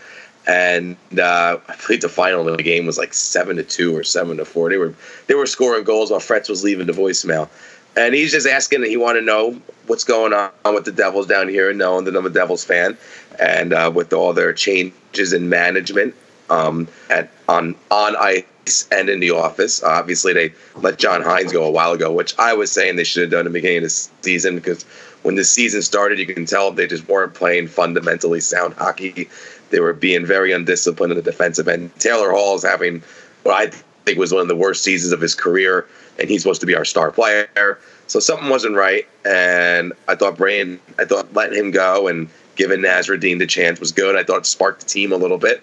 and 0.49 0.97
uh, 1.19 1.59
I 1.69 1.77
believe 1.77 2.01
the 2.01 2.09
final 2.09 2.49
of 2.49 2.57
the 2.57 2.63
game 2.63 2.87
was 2.87 2.97
like 2.97 3.13
seven 3.13 3.57
to 3.57 3.63
two 3.63 3.95
or 3.95 4.03
seven 4.03 4.39
to 4.39 4.47
four. 4.47 4.71
They 4.71 4.79
were 4.79 4.95
they 5.27 5.35
were 5.35 5.47
scoring 5.47 5.85
goals 5.85 6.11
while 6.11 6.21
Fretz 6.21 6.49
was 6.49 6.65
leaving 6.65 6.87
the 6.87 6.93
voicemail. 6.93 7.49
And 7.97 8.15
he's 8.15 8.31
just 8.31 8.47
asking, 8.47 8.85
he 8.85 8.97
wanted 8.97 9.21
to 9.21 9.27
know 9.27 9.61
what's 9.87 10.05
going 10.05 10.33
on 10.33 10.75
with 10.75 10.85
the 10.85 10.93
Devils 10.93 11.27
down 11.27 11.49
here, 11.49 11.69
and 11.69 11.79
knowing 11.79 12.05
that 12.05 12.17
I'm 12.17 12.27
a 12.27 12.31
Devils 12.31 12.65
fan, 12.65 12.97
and 13.41 13.73
uh, 13.73 13.91
with 13.93 14.13
all 14.13 14.33
their 14.33 14.53
changes 14.53 15.33
in 15.33 15.49
management 15.49 16.15
um, 16.49 16.89
at 17.11 17.31
on 17.49 17.75
on 17.91 18.17
ice 18.17 18.89
and 18.93 19.09
in 19.09 19.21
the 19.21 19.31
office. 19.31 19.83
obviously, 19.83 20.33
they 20.33 20.53
let 20.77 20.99
John 20.99 21.23
Hynes 21.23 21.53
go 21.53 21.65
a 21.65 21.71
while 21.71 21.93
ago, 21.93 22.13
which 22.13 22.39
I 22.39 22.55
was 22.55 22.71
saying 22.71 22.97
they 22.97 23.05
should 23.05 23.23
have 23.23 23.31
done 23.31 23.41
at 23.41 23.45
the 23.45 23.51
beginning 23.51 23.79
of 23.79 23.85
the 23.85 24.09
season 24.23 24.55
because 24.57 24.85
when 25.23 25.35
the 25.35 25.45
season 25.45 25.83
started, 25.83 26.19
you 26.19 26.27
can 26.27 26.47
tell 26.47 26.71
they 26.71 26.87
just 26.87 27.09
weren't 27.09 27.35
playing 27.35 27.69
fundamentally 27.69 28.41
sound 28.41 28.75
hockey. 28.75 29.29
They 29.71 29.81
were 29.81 29.93
being 29.93 30.25
very 30.25 30.53
undisciplined 30.53 31.13
in 31.13 31.17
the 31.17 31.23
defensive 31.23 31.69
end. 31.69 31.95
Taylor 31.99 32.31
Hall 32.31 32.55
is 32.55 32.65
having 32.65 33.03
what 33.43 33.55
I 33.55 33.71
think 34.05 34.19
was 34.19 34.33
one 34.33 34.43
of 34.43 34.49
the 34.49 34.57
worst 34.57 34.83
seasons 34.83 35.13
of 35.13 35.21
his 35.21 35.35
career. 35.35 35.87
and 36.19 36.29
he's 36.29 36.43
supposed 36.43 36.61
to 36.61 36.67
be 36.67 36.75
our 36.75 36.85
star 36.85 37.13
player. 37.13 37.79
So 38.09 38.21
something 38.21 38.49
wasn't 38.49 38.75
right, 38.75 39.07
and 39.25 39.93
I 40.09 40.15
thought 40.15 40.37
Brain, 40.37 40.81
I 40.99 41.05
thought 41.05 41.33
letting 41.35 41.59
him 41.59 41.71
go 41.71 42.09
and 42.09 42.29
giving 42.57 42.81
Nasreddine 42.81 43.39
the 43.39 43.47
chance 43.47 43.79
was 43.79 43.93
good. 43.93 44.17
I 44.17 44.25
thought 44.25 44.39
it 44.39 44.47
sparked 44.47 44.81
the 44.81 44.87
team 44.87 45.13
a 45.13 45.17
little 45.17 45.39
bit. 45.39 45.63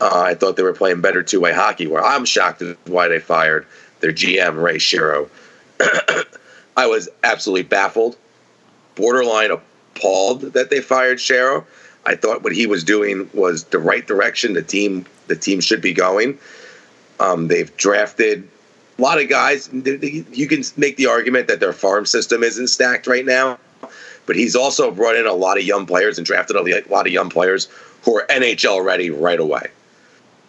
Uh, 0.00 0.22
I 0.26 0.34
thought 0.34 0.56
they 0.56 0.62
were 0.62 0.74
playing 0.74 1.00
better 1.00 1.22
two 1.22 1.40
way 1.40 1.52
hockey. 1.52 1.86
Where 1.86 2.04
I'm 2.04 2.24
shocked 2.24 2.62
at 2.62 2.76
why 2.86 3.08
they 3.08 3.18
fired 3.18 3.66
their 4.00 4.12
GM 4.12 4.62
Ray 4.62 4.76
Shero. 4.76 5.28
I 6.76 6.86
was 6.86 7.08
absolutely 7.24 7.64
baffled, 7.64 8.16
borderline 8.94 9.50
appalled 9.50 10.42
that 10.52 10.70
they 10.70 10.80
fired 10.80 11.18
Shero. 11.18 11.64
I 12.08 12.16
thought 12.16 12.42
what 12.42 12.54
he 12.54 12.66
was 12.66 12.84
doing 12.84 13.28
was 13.34 13.64
the 13.64 13.78
right 13.78 14.06
direction. 14.06 14.54
The 14.54 14.62
team, 14.62 15.04
the 15.26 15.36
team 15.36 15.60
should 15.60 15.82
be 15.82 15.92
going. 15.92 16.38
Um, 17.20 17.48
they've 17.48 17.74
drafted 17.76 18.48
a 18.98 19.02
lot 19.02 19.20
of 19.20 19.28
guys. 19.28 19.68
You 19.72 20.48
can 20.48 20.62
make 20.78 20.96
the 20.96 21.06
argument 21.06 21.48
that 21.48 21.60
their 21.60 21.74
farm 21.74 22.06
system 22.06 22.42
isn't 22.42 22.68
stacked 22.68 23.06
right 23.06 23.26
now, 23.26 23.58
but 24.24 24.36
he's 24.36 24.56
also 24.56 24.90
brought 24.90 25.16
in 25.16 25.26
a 25.26 25.34
lot 25.34 25.58
of 25.58 25.64
young 25.64 25.84
players 25.84 26.16
and 26.16 26.26
drafted 26.26 26.56
a 26.56 26.82
lot 26.88 27.06
of 27.06 27.12
young 27.12 27.28
players 27.28 27.68
who 28.02 28.16
are 28.16 28.26
NHL 28.28 28.82
ready 28.82 29.10
right 29.10 29.38
away. 29.38 29.66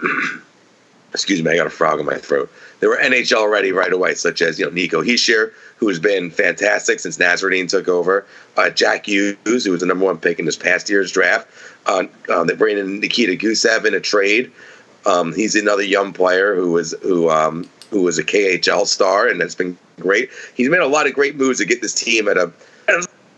Excuse 1.14 1.44
me, 1.44 1.52
I 1.52 1.58
got 1.58 1.68
a 1.68 1.72
frog 1.72 2.00
in 2.00 2.06
my 2.06 2.18
throat. 2.18 2.50
They 2.80 2.88
were 2.88 2.98
NHL 2.98 3.50
ready 3.50 3.72
right 3.72 3.92
away, 3.92 4.16
such 4.16 4.42
as 4.42 4.58
you 4.58 4.66
know 4.66 4.72
Nico 4.72 5.02
Hischier, 5.02 5.52
who 5.78 5.88
has 5.88 6.00
been 6.00 6.32
fantastic 6.32 7.00
since 7.00 7.18
Nasreddine 7.18 7.70
took 7.70 7.88
over. 7.88 8.26
Uh, 8.58 8.70
Jack 8.70 9.08
Hughes, 9.08 9.66
who 9.66 9.72
was 9.72 9.82
the 9.82 9.86
number 9.86 10.06
one 10.06 10.18
pick 10.18 10.40
in 10.40 10.46
this 10.46 10.56
past 10.56 10.90
year's 10.90 11.12
draft. 11.12 11.48
Uh, 11.86 12.06
um, 12.30 12.48
they 12.48 12.56
bring 12.56 12.78
in 12.78 13.00
Nikita 13.00 13.34
Gusev 13.34 13.86
in 13.86 13.94
a 13.94 14.00
trade. 14.00 14.52
Um, 15.06 15.34
he's 15.34 15.56
another 15.56 15.84
young 15.84 16.14
player 16.14 16.56
who 16.56 16.72
was 16.72 16.94
who 17.02 17.30
um, 17.30 17.70
who 17.90 18.04
was 18.04 18.18
a 18.18 18.24
KHL 18.24 18.86
star, 18.86 19.28
and 19.28 19.40
that's 19.40 19.56
been 19.56 19.78
great. 20.00 20.30
He's 20.56 20.70
made 20.70 20.80
a 20.80 20.88
lot 20.88 21.08
of 21.08 21.14
great 21.14 21.36
moves 21.36 21.60
to 21.60 21.66
get 21.66 21.82
this 21.82 21.94
team 21.94 22.28
at 22.28 22.38
a 22.38 22.52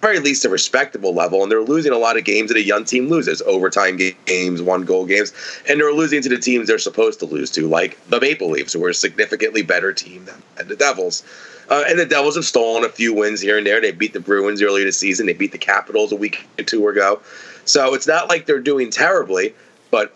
very 0.01 0.19
least 0.19 0.45
a 0.45 0.49
respectable 0.49 1.13
level, 1.13 1.43
and 1.43 1.51
they're 1.51 1.61
losing 1.61 1.91
a 1.91 1.97
lot 1.97 2.17
of 2.17 2.23
games 2.23 2.49
that 2.49 2.57
a 2.57 2.63
young 2.63 2.83
team 2.83 3.07
loses 3.07 3.41
overtime 3.43 3.97
games, 4.25 4.61
one 4.61 4.83
goal 4.83 5.05
games, 5.05 5.31
and 5.69 5.79
they're 5.79 5.93
losing 5.93 6.21
to 6.23 6.29
the 6.29 6.39
teams 6.39 6.67
they're 6.67 6.79
supposed 6.79 7.19
to 7.19 7.25
lose 7.25 7.51
to, 7.51 7.67
like 7.67 8.03
the 8.09 8.19
Maple 8.19 8.49
Leafs, 8.49 8.73
who 8.73 8.83
are 8.83 8.89
a 8.89 8.93
significantly 8.93 9.61
better 9.61 9.93
team 9.93 10.25
than 10.25 10.67
the 10.67 10.75
Devils. 10.75 11.23
Uh, 11.69 11.83
and 11.87 11.97
the 11.97 12.05
Devils 12.05 12.35
have 12.35 12.45
stolen 12.45 12.83
a 12.83 12.89
few 12.89 13.13
wins 13.13 13.39
here 13.39 13.57
and 13.57 13.65
there. 13.65 13.79
They 13.79 13.91
beat 13.91 14.13
the 14.13 14.19
Bruins 14.19 14.61
earlier 14.61 14.83
this 14.83 14.97
season. 14.97 15.27
They 15.27 15.33
beat 15.33 15.53
the 15.53 15.57
Capitals 15.57 16.11
a 16.11 16.17
week 16.17 16.45
or 16.59 16.63
two 16.63 16.85
ago. 16.87 17.21
So 17.65 17.93
it's 17.93 18.07
not 18.07 18.27
like 18.27 18.45
they're 18.45 18.59
doing 18.59 18.89
terribly, 18.89 19.53
but 19.91 20.11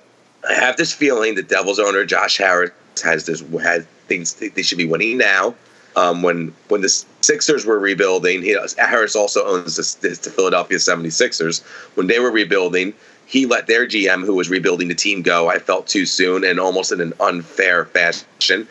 I 0.50 0.54
have 0.54 0.78
this 0.78 0.94
feeling 0.94 1.36
the 1.36 1.44
Devils 1.44 1.80
owner 1.80 2.04
Josh 2.06 2.38
Harris 2.38 2.72
has 3.04 3.26
this 3.26 3.42
has 3.62 3.86
things 4.08 4.34
they 4.34 4.62
should 4.62 4.78
be 4.78 4.86
winning 4.86 5.18
now. 5.18 5.56
Um, 5.96 6.24
when 6.24 6.54
when 6.68 6.82
the 6.82 7.06
Sixers 7.26 7.66
were 7.66 7.80
rebuilding, 7.80 8.42
he, 8.42 8.58
Harris 8.78 9.16
also 9.16 9.46
owns 9.46 9.76
the, 9.76 10.10
the 10.10 10.30
Philadelphia 10.30 10.78
76ers. 10.78 11.64
When 11.96 12.08
they 12.08 12.20
were 12.20 12.32
rebuilding, 12.32 12.94
he 13.26 13.46
let 13.46 13.68
their 13.68 13.88
GM, 13.88 14.24
who 14.24 14.36
was 14.36 14.50
rebuilding 14.50 14.88
the 14.88 14.96
team, 14.96 15.22
go. 15.22 15.50
I 15.50 15.60
felt 15.60 15.88
too 15.88 16.06
soon 16.06 16.44
and 16.44 16.60
almost 16.60 16.92
in 16.92 17.02
an 17.02 17.14
unfair 17.20 17.86
fashion. 17.86 18.68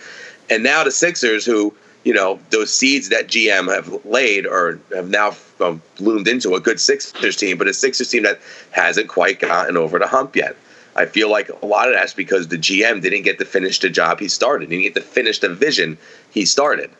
And 0.49 0.63
now 0.63 0.85
the 0.85 0.91
Sixers, 0.91 1.45
who 1.45 1.75
you 2.05 2.13
know 2.13 2.39
those 2.51 2.73
seeds 2.73 3.09
that 3.09 3.29
GM 3.29 3.75
have 3.75 4.05
laid 4.05 4.47
or 4.47 4.79
have 4.95 5.09
now 5.09 5.35
um, 5.61 5.83
bloomed 5.97 6.29
into 6.29 6.55
a 6.55 6.61
good 6.61 6.79
Sixers 6.79 7.37
team, 7.37 7.59
but 7.59 7.67
a 7.67 7.75
Sixers 7.75 8.11
team 8.11 8.23
that 8.23 8.41
hasn't 8.71 9.09
quite 9.09 9.41
gotten 9.41 9.77
over 9.77 9.99
the 9.99 10.07
hump 10.07 10.37
yet. 10.37 10.57
I 10.97 11.07
feel 11.07 11.29
like 11.31 11.49
a 11.49 11.67
lot 11.67 11.89
of 11.89 11.95
that's 11.95 12.15
because 12.15 12.49
the 12.49 12.59
GM 12.59 13.03
didn't 13.03 13.23
get 13.23 13.39
to 13.39 13.45
finish 13.45 13.81
the 13.81 13.91
job 13.91 14.21
he 14.21 14.29
started. 14.29 14.71
He 14.71 14.77
didn't 14.77 14.95
get 14.95 15.03
to 15.03 15.09
finish 15.09 15.41
the 15.41 15.49
vision 15.49 15.99
he 16.31 16.45
started. 16.45 16.91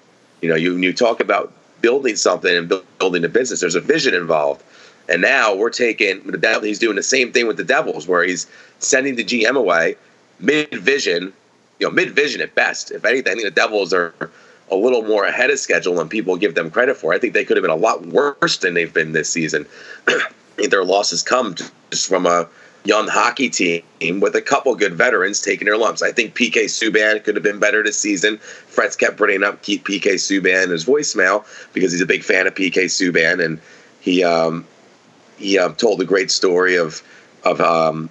You 0.41 0.49
know, 0.49 0.55
you 0.55 0.77
you 0.77 0.93
talk 0.93 1.21
about 1.21 1.53
building 1.81 2.17
something 2.17 2.55
and 2.55 2.73
building 2.99 3.25
a 3.25 3.29
business. 3.29 3.61
There's 3.61 3.75
a 3.75 3.81
vision 3.81 4.15
involved, 4.15 4.63
and 5.09 5.23
now 5.23 5.55
we're 5.55 5.71
taking 5.71 6.23
the 6.23 6.39
devil. 6.39 6.63
He's 6.63 6.79
doing 6.79 6.97
the 6.97 7.03
same 7.03 7.33
thing 7.33 7.47
with 7.47 7.57
the 7.57 7.65
Devils, 7.65 8.07
where 8.07 8.25
he's 8.25 8.47
sending 8.79 9.17
the 9.17 9.25
GM 9.25 9.57
away 9.57 9.97
mid 10.39 10.75
vision. 10.75 11.33
You 11.81 11.89
know, 11.89 11.91
mid 11.91 12.15
vision 12.15 12.41
at 12.41 12.55
best. 12.55 12.93
If 12.93 13.05
anything, 13.05 13.33
I 13.33 13.35
think 13.35 13.47
the 13.47 13.51
Devils 13.51 13.93
are 13.93 14.15
a 14.71 14.77
little 14.77 15.03
more 15.03 15.25
ahead 15.25 15.51
of 15.51 15.59
schedule 15.59 15.97
than 15.97 16.09
people 16.09 16.37
give 16.37 16.55
them 16.55 16.71
credit 16.71 16.97
for. 16.97 17.13
I 17.13 17.19
think 17.19 17.35
they 17.35 17.45
could 17.45 17.57
have 17.57 17.63
been 17.63 17.71
a 17.71 17.77
lot 17.77 18.07
worse 18.07 18.59
than 18.59 18.75
they've 18.75 18.93
been 18.93 19.13
this 19.13 19.29
season. 19.29 19.67
their 20.71 20.85
losses 20.85 21.23
come 21.23 21.55
just 21.91 22.09
from 22.09 22.27
a 22.27 22.49
young 22.85 23.09
hockey 23.09 23.49
team 23.49 23.83
with 24.21 24.35
a 24.35 24.43
couple 24.43 24.75
good 24.75 24.95
veterans 24.95 25.41
taking 25.41 25.65
their 25.65 25.79
lumps. 25.79 26.03
I 26.03 26.13
think 26.13 26.35
PK 26.35 26.65
Subban 26.65 27.25
could 27.25 27.35
have 27.35 27.43
been 27.43 27.59
better 27.59 27.83
this 27.83 27.99
season. 27.99 28.37
Fretz 28.39 28.97
kept 28.97 29.17
bringing 29.17 29.43
up 29.43 29.63
keep 29.63 29.87
PK 29.87 30.15
Subban 30.15 30.65
in 30.65 30.71
his 30.71 30.85
voicemail 30.85 31.45
because 31.73 31.93
he's 31.93 32.03
a 32.03 32.07
big 32.07 32.23
fan 32.23 32.47
of 32.47 32.55
PK 32.55 32.85
Subban, 32.85 33.43
and 33.43 33.61
he 34.01 34.23
um, 34.23 34.67
he 35.39 35.59
uh, 35.59 35.71
told 35.71 36.01
a 36.01 36.05
great 36.05 36.31
story 36.31 36.77
of 36.77 37.03
of 37.45 37.61
um, 37.61 38.11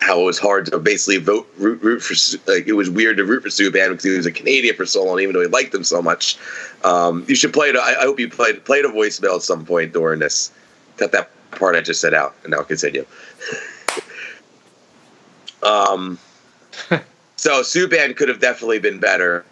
how 0.00 0.20
it 0.20 0.24
was 0.24 0.38
hard 0.38 0.66
to 0.66 0.78
basically 0.78 1.18
vote 1.18 1.50
root, 1.56 1.82
root 1.82 2.02
for 2.02 2.14
like 2.50 2.66
it 2.66 2.74
was 2.74 2.90
weird 2.90 3.16
to 3.16 3.24
root 3.24 3.42
for 3.42 3.48
Subban 3.48 3.88
because 3.88 4.04
he 4.04 4.10
was 4.10 4.26
a 4.26 4.32
Canadian 4.32 4.76
for 4.76 4.84
so 4.84 5.04
long, 5.04 5.20
even 5.20 5.32
though 5.32 5.40
he 5.40 5.46
liked 5.46 5.74
him 5.74 5.84
so 5.84 6.02
much. 6.02 6.36
Um, 6.84 7.24
you 7.28 7.34
should 7.34 7.54
play 7.54 7.70
it. 7.70 7.76
I, 7.76 8.00
I 8.00 8.02
hope 8.02 8.20
you 8.20 8.28
played 8.28 8.62
played 8.66 8.84
a 8.84 8.88
voicemail 8.88 9.36
at 9.36 9.42
some 9.42 9.64
point 9.64 9.94
during 9.94 10.18
this. 10.18 10.52
Cut 10.98 11.12
that 11.12 11.30
part 11.52 11.76
I 11.76 11.80
just 11.80 12.02
said 12.02 12.12
out, 12.12 12.34
and 12.44 12.54
I'll 12.54 12.64
continue. 12.64 13.06
Um, 15.62 16.18
so 17.36 17.62
Subban 17.62 18.16
could 18.16 18.28
have 18.28 18.40
definitely 18.40 18.78
been 18.78 18.98
better, 18.98 19.44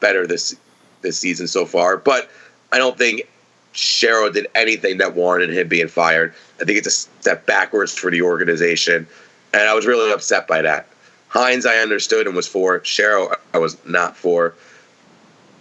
better 0.00 0.26
this 0.26 0.56
this 1.02 1.18
season 1.18 1.46
so 1.46 1.64
far. 1.64 1.96
But 1.96 2.30
I 2.72 2.78
don't 2.78 2.96
think 2.96 3.28
Shero 3.74 4.32
did 4.32 4.46
anything 4.54 4.98
that 4.98 5.14
warranted 5.14 5.56
him 5.56 5.68
being 5.68 5.88
fired. 5.88 6.34
I 6.60 6.64
think 6.64 6.78
it's 6.78 6.86
a 6.86 6.90
step 6.90 7.46
backwards 7.46 7.96
for 7.96 8.10
the 8.10 8.22
organization, 8.22 9.06
and 9.52 9.62
I 9.62 9.74
was 9.74 9.86
really 9.86 10.12
upset 10.12 10.46
by 10.46 10.62
that. 10.62 10.86
Hynes, 11.30 11.64
I 11.64 11.78
understood 11.78 12.26
and 12.26 12.34
was 12.34 12.48
for. 12.48 12.80
Shero, 12.80 13.34
I 13.54 13.58
was 13.58 13.76
not 13.86 14.16
for. 14.16 14.54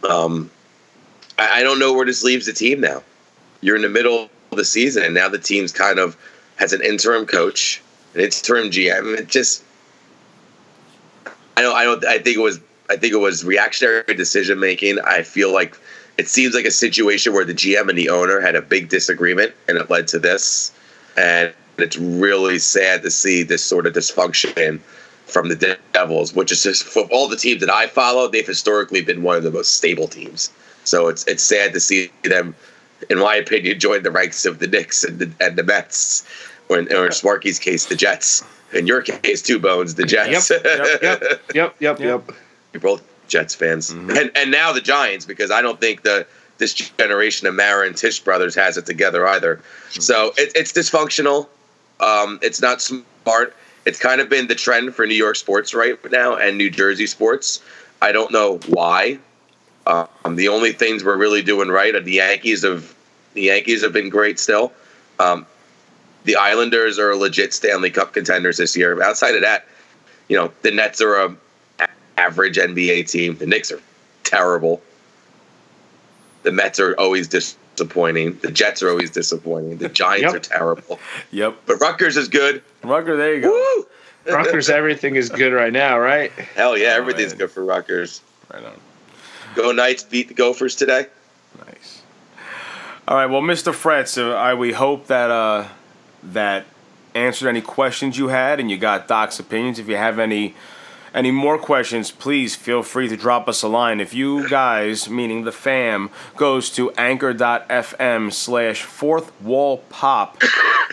Um, 0.07 0.49
I, 1.37 1.59
I 1.59 1.63
don't 1.63 1.79
know 1.79 1.93
where 1.93 2.05
this 2.05 2.23
leaves 2.23 2.47
the 2.47 2.53
team 2.53 2.81
now. 2.81 3.03
You're 3.61 3.75
in 3.75 3.81
the 3.81 3.89
middle 3.89 4.29
of 4.51 4.57
the 4.57 4.65
season, 4.65 5.03
and 5.03 5.13
now 5.13 5.29
the 5.29 5.37
team's 5.37 5.71
kind 5.71 5.99
of 5.99 6.17
has 6.55 6.73
an 6.73 6.81
interim 6.81 7.25
coach, 7.25 7.81
an 8.15 8.21
interim 8.21 8.71
GM. 8.71 9.17
It 9.17 9.27
just 9.27 9.63
I 11.59 11.61
don't. 11.61 11.75
I 11.75 11.83
don't. 11.83 12.05
I 12.05 12.19
think 12.19 12.37
it 12.37 12.41
was. 12.41 12.61
I 12.89 12.95
think 12.95 13.13
it 13.13 13.17
was 13.17 13.43
reactionary 13.43 14.15
decision 14.15 14.61
making. 14.61 14.97
I 15.01 15.23
feel 15.23 15.51
like 15.51 15.77
it 16.17 16.29
seems 16.29 16.55
like 16.55 16.63
a 16.63 16.71
situation 16.71 17.33
where 17.33 17.43
the 17.43 17.53
GM 17.53 17.89
and 17.89 17.97
the 17.97 18.09
owner 18.09 18.39
had 18.39 18.55
a 18.55 18.61
big 18.61 18.87
disagreement, 18.87 19.53
and 19.67 19.77
it 19.77 19.89
led 19.89 20.07
to 20.09 20.19
this. 20.19 20.71
And 21.17 21.53
it's 21.77 21.97
really 21.97 22.59
sad 22.59 23.03
to 23.03 23.11
see 23.11 23.43
this 23.43 23.61
sort 23.61 23.87
of 23.87 23.93
dysfunction 23.93 24.79
from 25.25 25.49
the 25.49 25.77
Devils, 25.91 26.33
which 26.33 26.53
is 26.53 26.63
just 26.63 26.83
for 26.83 27.01
all 27.11 27.27
the 27.27 27.35
teams 27.35 27.59
that 27.59 27.69
I 27.69 27.87
follow, 27.87 28.29
they've 28.29 28.47
historically 28.47 29.01
been 29.01 29.21
one 29.21 29.35
of 29.35 29.43
the 29.43 29.51
most 29.51 29.75
stable 29.75 30.07
teams. 30.07 30.49
So 30.85 31.09
it's 31.09 31.27
it's 31.27 31.43
sad 31.43 31.73
to 31.73 31.81
see 31.81 32.09
them, 32.23 32.55
in 33.09 33.19
my 33.19 33.35
opinion, 33.35 33.81
join 33.81 34.03
the 34.03 34.11
ranks 34.11 34.45
of 34.45 34.59
the 34.59 34.67
Knicks 34.67 35.03
and 35.03 35.19
the, 35.19 35.29
and 35.41 35.57
the 35.57 35.63
Mets, 35.63 36.25
or 36.69 36.79
in, 36.79 36.93
or 36.93 37.07
in 37.07 37.11
Sparky's 37.11 37.59
case, 37.59 37.87
the 37.87 37.97
Jets 37.97 38.45
in 38.73 38.87
your 38.87 39.01
case, 39.01 39.41
two 39.41 39.59
bones, 39.59 39.95
the 39.95 40.03
Jets. 40.03 40.49
Yep, 40.49 40.61
yep, 40.63 41.01
yep, 41.01 41.43
yep, 41.53 41.75
yep. 41.79 41.99
yep. 41.99 42.31
You're 42.73 42.81
both 42.81 43.03
Jets 43.27 43.55
fans, 43.55 43.91
mm-hmm. 43.91 44.11
and 44.11 44.31
and 44.35 44.51
now 44.51 44.73
the 44.73 44.81
Giants 44.81 45.25
because 45.25 45.51
I 45.51 45.61
don't 45.61 45.79
think 45.79 46.03
the 46.03 46.25
this 46.57 46.73
generation 46.73 47.47
of 47.47 47.55
Mara 47.55 47.87
and 47.87 47.95
Tisch 47.95 48.19
brothers 48.19 48.53
has 48.55 48.77
it 48.77 48.85
together 48.85 49.27
either. 49.27 49.55
Mm-hmm. 49.57 50.01
So 50.01 50.31
it, 50.37 50.51
it's 50.55 50.73
dysfunctional. 50.73 51.47
Um, 51.99 52.39
it's 52.41 52.61
not 52.61 52.81
smart. 52.81 53.55
It's 53.85 53.99
kind 53.99 54.21
of 54.21 54.29
been 54.29 54.47
the 54.47 54.55
trend 54.55 54.93
for 54.93 55.07
New 55.07 55.15
York 55.15 55.35
sports 55.35 55.73
right 55.73 55.97
now 56.11 56.35
and 56.35 56.57
New 56.57 56.69
Jersey 56.69 57.07
sports. 57.07 57.63
I 58.01 58.11
don't 58.11 58.31
know 58.31 58.59
why. 58.67 59.19
Um, 59.87 60.35
the 60.35 60.49
only 60.49 60.73
things 60.73 61.03
we're 61.03 61.17
really 61.17 61.41
doing 61.41 61.69
right 61.69 61.95
are 61.95 61.99
the 61.99 62.13
Yankees 62.13 62.63
have 62.63 62.93
the 63.33 63.43
Yankees 63.43 63.81
have 63.81 63.93
been 63.93 64.09
great 64.09 64.39
still. 64.39 64.71
Um, 65.19 65.45
the 66.23 66.35
Islanders 66.35 66.99
are 66.99 67.11
a 67.11 67.17
legit 67.17 67.53
Stanley 67.53 67.89
Cup 67.89 68.13
contenders 68.13 68.57
this 68.57 68.75
year. 68.75 69.01
Outside 69.01 69.35
of 69.35 69.41
that, 69.41 69.65
you 70.27 70.37
know, 70.37 70.51
the 70.61 70.71
Nets 70.71 71.01
are 71.01 71.15
a 71.15 71.37
average 72.17 72.57
NBA 72.57 73.09
team. 73.09 73.35
The 73.37 73.47
Knicks 73.47 73.71
are 73.71 73.81
terrible. 74.23 74.81
The 76.43 76.51
Mets 76.51 76.79
are 76.79 76.93
always 76.95 77.27
disappointing. 77.27 78.37
The 78.39 78.51
Jets 78.51 78.83
are 78.83 78.89
always 78.89 79.11
disappointing. 79.11 79.77
The 79.77 79.89
Giants 79.89 80.23
yep. 80.23 80.35
are 80.35 80.39
terrible. 80.39 80.99
Yep. 81.31 81.55
But 81.65 81.79
Rutgers 81.79 82.17
is 82.17 82.27
good. 82.27 82.61
Rutgers, 82.83 83.17
there 83.17 83.35
you 83.35 83.41
go. 83.41 83.51
Woo! 83.51 84.33
Rutgers, 84.33 84.69
everything 84.81 85.15
is 85.15 85.29
good 85.29 85.53
right 85.53 85.73
now, 85.73 85.97
right? 85.97 86.31
Hell 86.31 86.77
yeah, 86.77 86.89
everything's 86.89 87.33
oh, 87.33 87.37
good 87.37 87.51
for 87.51 87.63
Rutgers. 87.63 88.21
Right 88.53 88.63
on. 88.63 88.79
Go 89.55 89.71
Knights 89.71 90.03
beat 90.03 90.27
the 90.27 90.33
Gophers 90.33 90.75
today. 90.75 91.07
Nice. 91.65 92.01
All 93.07 93.17
right, 93.17 93.25
well, 93.25 93.41
Mr. 93.41 93.73
Fretz, 93.73 94.21
uh, 94.21 94.35
I 94.35 94.53
we 94.53 94.71
hope 94.71 95.07
that 95.07 95.31
uh, 95.31 95.67
that 96.23 96.65
answered 97.15 97.49
any 97.49 97.61
questions 97.61 98.17
you 98.17 98.27
had, 98.27 98.59
and 98.59 98.69
you 98.69 98.77
got 98.77 99.07
Doc's 99.07 99.39
opinions. 99.39 99.79
If 99.79 99.87
you 99.87 99.97
have 99.97 100.19
any 100.19 100.55
any 101.13 101.31
more 101.31 101.57
questions, 101.57 102.11
please 102.11 102.55
feel 102.55 102.83
free 102.83 103.07
to 103.07 103.17
drop 103.17 103.47
us 103.47 103.63
a 103.63 103.67
line. 103.67 103.99
If 103.99 104.13
you 104.13 104.47
guys, 104.49 105.09
meaning 105.09 105.43
the 105.43 105.51
fam, 105.51 106.09
goes 106.35 106.69
to 106.71 106.91
anchor.fm 106.91 108.33
slash 108.33 108.83
fourth 108.83 109.39
wall 109.41 109.77
pop, 109.89 110.41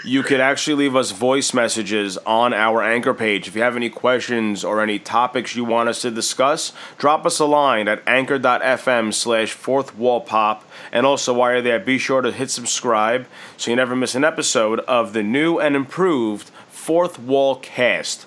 you 0.04 0.22
could 0.22 0.40
actually 0.40 0.74
leave 0.74 0.96
us 0.96 1.10
voice 1.10 1.52
messages 1.52 2.16
on 2.18 2.52
our 2.54 2.82
anchor 2.82 3.14
page. 3.14 3.48
If 3.48 3.56
you 3.56 3.62
have 3.62 3.76
any 3.76 3.90
questions 3.90 4.64
or 4.64 4.82
any 4.82 4.98
topics 4.98 5.56
you 5.56 5.64
want 5.64 5.88
us 5.88 6.02
to 6.02 6.10
discuss, 6.10 6.72
drop 6.98 7.26
us 7.26 7.38
a 7.38 7.44
line 7.44 7.88
at 7.88 8.02
anchor.fm 8.06 9.12
slash 9.12 9.52
fourth 9.52 9.96
wall 9.96 10.20
pop. 10.20 10.64
And 10.92 11.04
also, 11.04 11.34
while 11.34 11.52
you're 11.52 11.62
there, 11.62 11.80
be 11.80 11.98
sure 11.98 12.22
to 12.22 12.32
hit 12.32 12.50
subscribe 12.50 13.26
so 13.56 13.70
you 13.70 13.76
never 13.76 13.96
miss 13.96 14.14
an 14.14 14.24
episode 14.24 14.80
of 14.80 15.12
the 15.12 15.22
new 15.22 15.58
and 15.58 15.74
improved 15.74 16.50
Fourth 16.86 17.18
Wall 17.18 17.56
Cast. 17.56 18.26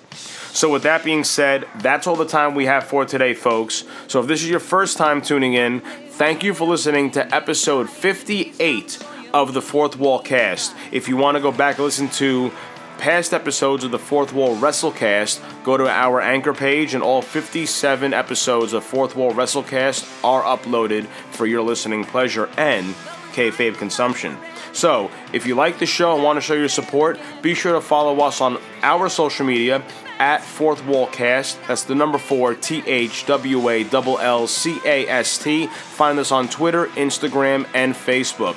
So, 0.54 0.70
with 0.70 0.82
that 0.82 1.02
being 1.02 1.24
said, 1.24 1.66
that's 1.78 2.06
all 2.06 2.14
the 2.14 2.26
time 2.26 2.54
we 2.54 2.66
have 2.66 2.84
for 2.84 3.06
today, 3.06 3.32
folks. 3.32 3.84
So, 4.06 4.20
if 4.20 4.26
this 4.26 4.42
is 4.42 4.50
your 4.50 4.60
first 4.60 4.98
time 4.98 5.22
tuning 5.22 5.54
in, 5.54 5.80
thank 5.80 6.44
you 6.44 6.52
for 6.52 6.68
listening 6.68 7.10
to 7.12 7.34
episode 7.34 7.88
58 7.88 9.02
of 9.32 9.54
the 9.54 9.62
Fourth 9.62 9.96
Wall 9.96 10.18
Cast. 10.18 10.74
If 10.92 11.08
you 11.08 11.16
want 11.16 11.38
to 11.38 11.40
go 11.40 11.50
back 11.50 11.76
and 11.76 11.86
listen 11.86 12.10
to 12.10 12.52
past 12.98 13.32
episodes 13.32 13.82
of 13.82 13.92
the 13.92 13.98
Fourth 13.98 14.34
Wall 14.34 14.54
Wrestlecast, 14.56 15.40
go 15.64 15.78
to 15.78 15.88
our 15.88 16.20
anchor 16.20 16.52
page, 16.52 16.92
and 16.92 17.02
all 17.02 17.22
57 17.22 18.12
episodes 18.12 18.74
of 18.74 18.84
Fourth 18.84 19.16
Wall 19.16 19.32
Wrestlecast 19.32 20.22
are 20.22 20.42
uploaded 20.42 21.06
for 21.30 21.46
your 21.46 21.62
listening 21.62 22.04
pleasure 22.04 22.50
and 22.58 22.94
kayfabe 23.32 23.78
consumption. 23.78 24.36
So, 24.72 25.10
if 25.32 25.46
you 25.46 25.54
like 25.54 25.78
the 25.78 25.86
show 25.86 26.14
and 26.14 26.22
want 26.22 26.36
to 26.36 26.40
show 26.40 26.54
your 26.54 26.68
support, 26.68 27.18
be 27.42 27.54
sure 27.54 27.72
to 27.72 27.80
follow 27.80 28.20
us 28.20 28.40
on 28.40 28.58
our 28.82 29.08
social 29.08 29.44
media 29.44 29.82
at 30.18 30.42
Fourth 30.42 30.84
Wall 30.84 31.06
Cast. 31.08 31.58
That's 31.66 31.82
the 31.84 31.94
number 31.94 32.18
four, 32.18 32.54
T 32.54 32.82
H 32.86 33.26
W 33.26 33.68
A 33.68 33.84
L 33.90 34.18
L 34.18 34.46
C 34.46 34.78
A 34.84 35.08
S 35.08 35.38
T. 35.38 35.66
Find 35.66 36.18
us 36.18 36.30
on 36.30 36.48
Twitter, 36.48 36.86
Instagram, 36.88 37.66
and 37.74 37.94
Facebook. 37.94 38.54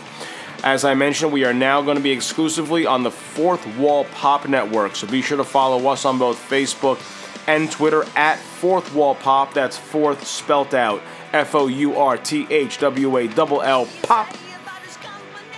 As 0.63 0.85
I 0.85 0.93
mentioned, 0.93 1.33
we 1.33 1.43
are 1.45 1.53
now 1.53 1.81
going 1.81 1.97
to 1.97 2.03
be 2.03 2.11
exclusively 2.11 2.85
on 2.85 3.03
the 3.03 3.11
Fourth 3.11 3.65
Wall 3.77 4.05
Pop 4.05 4.47
Network, 4.47 4.95
so 4.95 5.07
be 5.07 5.21
sure 5.21 5.37
to 5.37 5.43
follow 5.43 5.87
us 5.91 6.05
on 6.05 6.19
both 6.19 6.37
Facebook 6.37 7.01
and 7.47 7.69
Twitter 7.71 8.05
at 8.15 8.37
Fourth 8.39 8.93
Wall 8.93 9.15
Pop. 9.15 9.53
That's 9.53 9.77
fourth 9.77 10.25
spelt 10.25 10.73
out 10.73 11.01
F 11.33 11.55
O 11.55 11.67
U 11.67 11.97
R 11.97 12.17
T 12.17 12.47
H 12.49 12.77
W 12.77 13.17
A 13.17 13.27
L 13.27 13.61
L 13.61 13.87
Pop. 14.03 14.37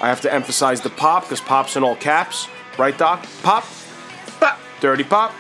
I 0.06 0.10
have 0.10 0.22
to 0.22 0.32
emphasize 0.32 0.82
the 0.82 0.92
pop 0.92 1.24
because 1.24 1.42
pop's 1.42 1.76
in 1.76 1.84
all 1.84 1.96
caps. 1.96 2.48
Right, 2.78 2.96
Doc? 2.96 3.26
Pop? 3.42 3.66
Pop. 4.40 4.60
Dirty 4.80 5.04
pop. 5.04 5.34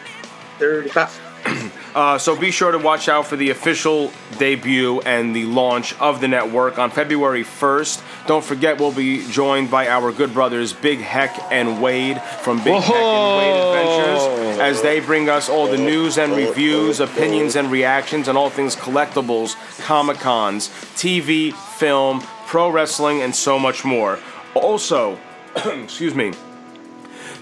Dirty 0.57 0.89
pop. 0.89 1.11
Uh, 1.95 2.17
so 2.17 2.35
be 2.37 2.51
sure 2.51 2.73
to 2.73 2.77
watch 2.77 3.07
out 3.07 3.25
for 3.25 3.37
the 3.37 3.51
official 3.51 4.11
debut 4.37 4.99
and 5.05 5.33
the 5.33 5.45
launch 5.45 5.97
of 6.01 6.19
the 6.19 6.27
network 6.27 6.77
on 6.77 6.89
February 6.91 7.45
1st. 7.45 8.27
Don't 8.27 8.43
forget, 8.43 8.81
we'll 8.81 8.91
be 8.91 9.25
joined 9.29 9.71
by 9.71 9.87
our 9.87 10.11
good 10.11 10.33
brothers 10.33 10.73
Big 10.73 10.99
Heck 10.99 11.39
and 11.53 11.81
Wade 11.81 12.21
from 12.21 12.61
Big 12.65 12.83
Heck 12.83 12.93
and 12.93 13.37
Wade 13.37 13.55
Adventures 13.55 14.59
as 14.59 14.81
they 14.81 14.99
bring 14.99 15.29
us 15.29 15.47
all 15.47 15.67
the 15.67 15.77
news 15.77 16.17
and 16.17 16.33
reviews, 16.33 16.99
opinions 16.99 17.55
and 17.55 17.71
reactions, 17.71 18.27
and 18.27 18.37
all 18.37 18.49
things 18.49 18.75
collectibles, 18.75 19.55
Comic 19.85 20.17
Cons, 20.17 20.67
TV, 20.97 21.53
film, 21.53 22.19
pro 22.45 22.69
wrestling, 22.69 23.21
and 23.21 23.33
so 23.33 23.57
much 23.57 23.85
more. 23.85 24.19
Also, 24.55 25.17
excuse 25.55 26.15
me. 26.15 26.33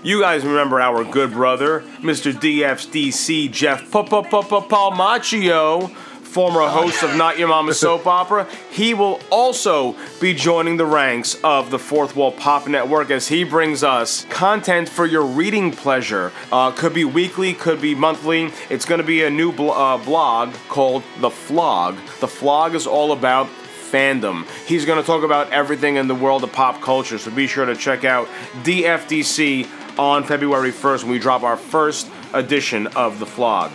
You 0.03 0.19
guys 0.19 0.45
remember 0.45 0.81
our 0.81 1.05
good 1.05 1.31
brother, 1.31 1.81
Mr. 2.01 2.33
DFDC 2.33 3.51
Jeff 3.51 3.89
Palmaccio, 3.89 5.89
former 6.33 6.67
host 6.67 7.03
of 7.03 7.15
Not 7.15 7.37
Your 7.37 7.47
Mama 7.47 7.73
Soap 7.75 8.07
Opera. 8.07 8.47
He 8.71 8.93
will 8.93 9.21
also 9.29 9.95
be 10.19 10.33
joining 10.33 10.77
the 10.77 10.85
ranks 10.85 11.35
of 11.43 11.71
the 11.71 11.79
Fourth 11.79 12.15
Wall 12.15 12.31
Pop 12.31 12.67
Network 12.67 13.11
as 13.11 13.27
he 13.27 13.43
brings 13.43 13.83
us 13.83 14.25
content 14.25 14.89
for 14.89 15.05
your 15.05 15.23
reading 15.23 15.71
pleasure. 15.71 16.31
Uh, 16.51 16.71
could 16.71 16.93
be 16.93 17.05
weekly, 17.05 17.53
could 17.53 17.79
be 17.79 17.95
monthly. 17.95 18.51
It's 18.69 18.83
going 18.83 18.99
to 18.99 19.07
be 19.07 19.23
a 19.23 19.29
new 19.29 19.53
bl- 19.53 19.71
uh, 19.71 20.03
blog 20.03 20.53
called 20.67 21.03
The 21.21 21.29
Flog. 21.29 21.95
The 22.19 22.27
Flog 22.27 22.73
is 22.73 22.87
all 22.87 23.11
about 23.11 23.47
fandom. 23.93 24.47
He's 24.65 24.85
going 24.85 24.99
to 24.99 25.05
talk 25.05 25.23
about 25.23 25.51
everything 25.51 25.97
in 25.97 26.07
the 26.07 26.15
world 26.15 26.43
of 26.43 26.51
pop 26.51 26.81
culture, 26.81 27.19
so 27.19 27.29
be 27.29 27.45
sure 27.45 27.65
to 27.65 27.75
check 27.75 28.03
out 28.03 28.27
DFDC 28.63 29.99
on 29.99 30.23
February 30.23 30.71
1st 30.71 31.03
when 31.03 31.11
we 31.11 31.19
drop 31.19 31.43
our 31.43 31.55
first 31.55 32.09
edition 32.33 32.87
of 32.87 33.19
The 33.19 33.27
Flog. 33.27 33.71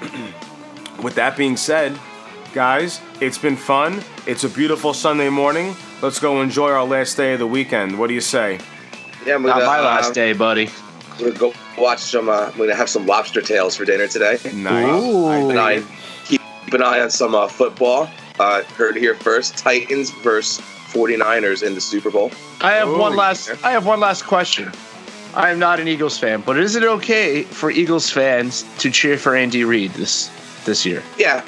With 1.02 1.14
that 1.16 1.36
being 1.36 1.58
said, 1.58 1.98
guys, 2.54 3.02
it's 3.20 3.36
been 3.36 3.56
fun. 3.56 4.02
It's 4.26 4.44
a 4.44 4.48
beautiful 4.48 4.94
Sunday 4.94 5.28
morning. 5.28 5.76
Let's 6.00 6.18
go 6.18 6.40
enjoy 6.40 6.70
our 6.70 6.84
last 6.84 7.16
day 7.16 7.34
of 7.34 7.38
the 7.38 7.46
weekend. 7.46 7.98
What 7.98 8.06
do 8.06 8.14
you 8.14 8.22
say? 8.22 8.58
Yeah, 9.26 9.34
I'm 9.34 9.42
Not 9.42 9.58
gonna, 9.58 9.66
my 9.66 9.78
uh, 9.80 9.84
last 9.84 10.14
day, 10.14 10.32
buddy. 10.32 10.70
I'm 11.12 11.24
gonna 11.24 11.38
go 11.38 11.52
watch 11.76 11.98
some. 11.98 12.28
Uh, 12.28 12.50
I'm 12.52 12.58
gonna 12.58 12.74
have 12.74 12.88
some 12.88 13.06
lobster 13.06 13.42
tails 13.42 13.76
for 13.76 13.84
dinner 13.84 14.06
today. 14.06 14.38
Nice. 14.54 14.54
Keep 14.54 15.50
an 15.50 15.58
eye, 15.58 15.82
keep 16.24 16.40
an 16.72 16.82
eye 16.82 17.00
on 17.00 17.10
some 17.10 17.34
uh, 17.34 17.48
football. 17.48 18.08
Uh, 18.38 18.62
heard 18.76 18.96
here 18.96 19.14
first. 19.14 19.56
Titans 19.56 20.10
versus 20.10 20.64
49ers 20.92 21.62
in 21.62 21.74
the 21.74 21.80
Super 21.80 22.10
Bowl. 22.10 22.30
I 22.60 22.72
have 22.72 22.88
Ooh, 22.88 22.98
one 22.98 23.16
last. 23.16 23.50
I 23.64 23.70
have 23.72 23.86
one 23.86 24.00
last 24.00 24.24
question. 24.24 24.70
I 25.34 25.50
am 25.50 25.58
not 25.58 25.80
an 25.80 25.88
Eagles 25.88 26.18
fan, 26.18 26.40
but 26.40 26.58
is 26.58 26.76
it 26.76 26.82
okay 26.82 27.42
for 27.42 27.70
Eagles 27.70 28.10
fans 28.10 28.64
to 28.78 28.90
cheer 28.90 29.18
for 29.18 29.34
Andy 29.36 29.64
Reid 29.64 29.90
this 29.92 30.30
this 30.64 30.86
year? 30.86 31.02
Yeah, 31.18 31.44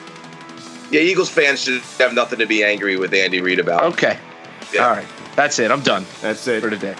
yeah. 0.90 1.00
Eagles 1.00 1.30
fans 1.30 1.62
should 1.62 1.80
have 1.98 2.12
nothing 2.14 2.38
to 2.38 2.46
be 2.46 2.62
angry 2.62 2.96
with 2.96 3.14
Andy 3.14 3.40
Reid 3.40 3.58
about. 3.58 3.84
Okay. 3.94 4.18
Yeah. 4.72 4.84
All 4.86 4.90
right. 4.90 5.06
That's 5.36 5.58
it. 5.58 5.70
I'm 5.70 5.80
done 5.82 6.04
That's 6.20 6.46
it. 6.48 6.60
for 6.60 6.68
today. 6.68 6.94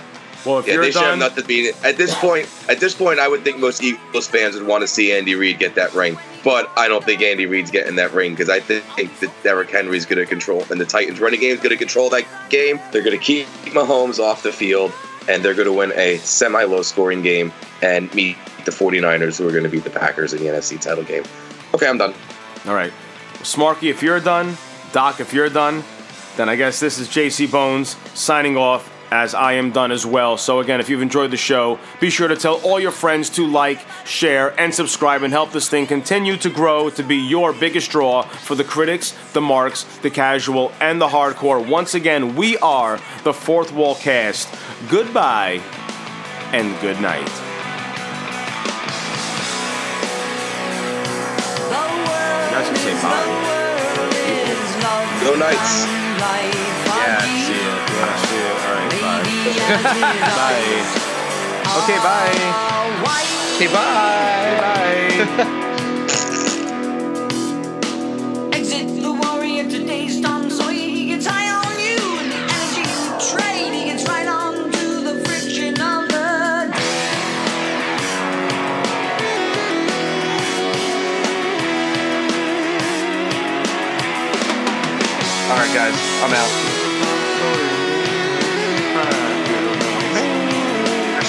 Well, 0.46 0.60
if 0.60 0.66
Yeah, 0.66 0.74
you're 0.74 0.84
they 0.84 0.92
should 0.92 1.02
have 1.02 1.18
nothing 1.18 1.42
to 1.42 1.48
be. 1.48 1.70
At 1.84 1.96
this 1.96 2.14
point, 2.14 2.48
at 2.68 2.78
this 2.80 2.94
point, 2.94 3.18
I 3.18 3.28
would 3.28 3.42
think 3.42 3.58
most 3.58 3.82
Eagles 3.82 4.28
fans 4.28 4.54
would 4.54 4.66
want 4.66 4.82
to 4.82 4.88
see 4.88 5.12
Andy 5.12 5.34
Reid 5.34 5.58
get 5.58 5.74
that 5.74 5.92
ring. 5.92 6.16
But 6.44 6.70
I 6.76 6.88
don't 6.88 7.04
think 7.04 7.20
Andy 7.22 7.46
Reid's 7.46 7.70
getting 7.70 7.96
that 7.96 8.12
ring 8.12 8.32
because 8.32 8.48
I 8.48 8.60
think 8.60 9.18
that 9.20 9.30
Derrick 9.42 9.70
Henry's 9.70 10.06
going 10.06 10.18
to 10.18 10.26
control, 10.26 10.64
and 10.70 10.80
the 10.80 10.84
Titans 10.86 11.20
running 11.20 11.40
game 11.40 11.54
is 11.54 11.58
going 11.58 11.70
to 11.70 11.76
control 11.76 12.10
that 12.10 12.24
game. 12.48 12.80
They're 12.92 13.02
going 13.02 13.18
to 13.18 13.24
keep 13.24 13.46
Mahomes 13.66 14.18
off 14.18 14.42
the 14.42 14.52
field, 14.52 14.92
and 15.28 15.44
they're 15.44 15.54
going 15.54 15.66
to 15.66 15.72
win 15.72 15.92
a 15.96 16.18
semi-low 16.18 16.82
scoring 16.82 17.22
game 17.22 17.52
and 17.82 18.12
meet 18.14 18.36
the 18.64 18.70
49ers, 18.70 19.38
who 19.38 19.48
are 19.48 19.50
going 19.50 19.64
to 19.64 19.68
beat 19.68 19.84
the 19.84 19.90
Packers 19.90 20.32
in 20.32 20.40
the 20.42 20.46
NFC 20.46 20.80
title 20.80 21.04
game. 21.04 21.24
Okay, 21.74 21.88
I'm 21.88 21.98
done. 21.98 22.14
all 22.66 22.74
right. 22.74 22.92
Smarky, 23.38 23.90
if 23.90 24.02
you're 24.02 24.20
done, 24.20 24.56
Doc, 24.92 25.20
if 25.20 25.32
you're 25.32 25.48
done, 25.48 25.82
then 26.36 26.48
I 26.48 26.56
guess 26.56 26.80
this 26.80 26.98
is 26.98 27.08
JC 27.08 27.50
Bones 27.50 27.96
signing 28.14 28.56
off 28.56 28.92
as 29.10 29.34
I 29.34 29.54
am 29.54 29.70
done 29.72 29.92
as 29.92 30.04
well. 30.04 30.36
So, 30.36 30.60
again, 30.60 30.80
if 30.80 30.88
you've 30.88 31.02
enjoyed 31.02 31.30
the 31.30 31.36
show, 31.36 31.78
be 32.00 32.10
sure 32.10 32.28
to 32.28 32.36
tell 32.36 32.56
all 32.62 32.78
your 32.78 32.90
friends 32.90 33.30
to 33.30 33.46
like, 33.46 33.80
share, 34.04 34.58
and 34.60 34.74
subscribe 34.74 35.22
and 35.22 35.32
help 35.32 35.52
this 35.52 35.68
thing 35.68 35.86
continue 35.86 36.36
to 36.38 36.50
grow 36.50 36.90
to 36.90 37.02
be 37.02 37.16
your 37.16 37.52
biggest 37.52 37.90
draw 37.90 38.22
for 38.22 38.54
the 38.54 38.64
critics, 38.64 39.14
the 39.32 39.40
marks, 39.40 39.84
the 39.98 40.10
casual, 40.10 40.72
and 40.80 41.00
the 41.00 41.08
hardcore. 41.08 41.66
Once 41.66 41.94
again, 41.94 42.36
we 42.36 42.56
are 42.58 43.00
the 43.24 43.32
Fourth 43.32 43.72
Wall 43.72 43.94
Cast. 43.94 44.48
Goodbye 44.88 45.60
and 46.52 46.78
good 46.80 47.00
night. 47.00 47.26
That's 52.50 52.68
what 52.70 52.78
say 52.78 52.94
bye. 53.02 53.48
Go 55.24 55.36
Knights. 55.36 55.84
Yeah. 56.86 57.20
See 57.20 57.47
ya. 57.47 57.47
Yeah, 57.47 57.47
bye. 59.68 59.82
Bye. 60.34 61.82
Okay, 61.82 61.98
bye. 61.98 62.78
Okay. 63.56 63.66
Bye. 63.66 64.56
Bye. 64.60 65.48
Exit 68.56 68.88
the 69.02 69.12
warrior 69.12 69.68
today's 69.68 70.20
Tom 70.20 70.48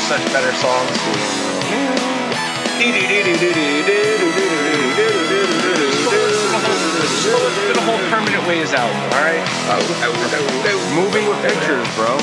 such 0.09 0.25
better 0.33 0.51
songs. 0.57 1.99
Put 6.39 7.77
a 7.77 7.81
whole 7.81 7.97
permanent 8.09 8.47
ways 8.47 8.73
out. 8.73 8.89
All 8.89 9.21
right. 9.21 9.43
Moving 10.95 11.27
with 11.27 11.37
pictures, 11.43 11.85
bro. 11.95 12.17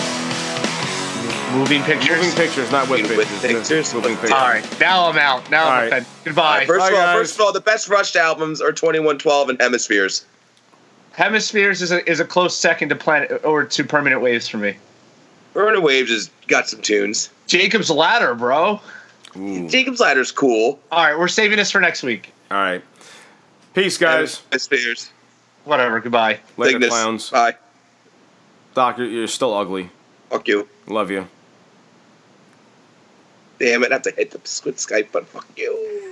Moving 1.56 1.82
pictures. 1.84 2.16
Moving 2.16 2.32
pictures, 2.34 2.72
not 2.72 2.88
with, 2.88 3.02
With 3.16 3.28
pictures. 3.28 3.68
pictures? 3.68 3.94
Moving 3.94 4.14
pictures. 4.16 4.32
All 4.32 4.48
right, 4.48 4.80
now 4.80 5.08
I'm 5.08 5.18
out. 5.18 5.48
Now 5.50 5.64
All 5.64 5.70
I'm 5.70 5.78
right. 5.78 5.86
offended. 5.88 6.08
Goodbye. 6.24 6.66
First 6.66 6.80
Bye, 6.80 6.88
of 6.88 6.94
all, 6.94 7.00
guys. 7.00 7.16
first 7.16 7.34
of 7.36 7.40
all, 7.42 7.52
the 7.52 7.60
best 7.60 7.88
Rush 7.88 8.16
albums 8.16 8.60
are 8.60 8.72
2112 8.72 9.50
and 9.50 9.60
Hemispheres. 9.60 10.24
Hemispheres 11.12 11.82
is 11.82 11.92
a, 11.92 12.10
is 12.10 12.18
a 12.20 12.24
close 12.24 12.56
second 12.56 12.88
to 12.88 12.96
Planet 12.96 13.44
or 13.44 13.64
to 13.64 13.84
Permanent 13.84 14.20
Waves 14.22 14.48
for 14.48 14.58
me. 14.58 14.76
Burning 15.56 15.82
Waves 15.82 16.10
has 16.10 16.30
got 16.48 16.68
some 16.68 16.82
tunes. 16.82 17.30
Jacob's 17.46 17.90
Ladder, 17.90 18.34
bro. 18.34 18.78
Ooh. 19.38 19.66
Jacob's 19.70 20.00
Ladder's 20.00 20.30
cool. 20.30 20.78
All 20.92 21.02
right, 21.02 21.18
we're 21.18 21.28
saving 21.28 21.56
this 21.56 21.70
for 21.70 21.80
next 21.80 22.02
week. 22.02 22.30
All 22.50 22.58
right. 22.58 22.82
Peace, 23.72 23.96
guys. 23.96 24.42
Hemispheres. 24.50 25.10
Whatever. 25.64 26.00
Goodbye. 26.00 26.40
Later, 26.58 26.72
Cygnus. 26.72 26.88
clowns. 26.90 27.30
Bye. 27.30 27.54
Doc, 28.74 28.98
you're, 28.98 29.06
you're 29.06 29.26
still 29.28 29.54
ugly. 29.54 29.88
Fuck 30.28 30.46
you. 30.46 30.68
Love 30.88 31.10
you. 31.10 31.26
Damn 33.58 33.82
it, 33.82 33.92
I 33.92 33.94
have 33.94 34.02
to 34.02 34.10
hit 34.10 34.32
the 34.32 34.40
Squid 34.44 34.76
Skype, 34.76 35.08
but 35.10 35.26
fuck 35.26 35.46
you. 35.56 36.05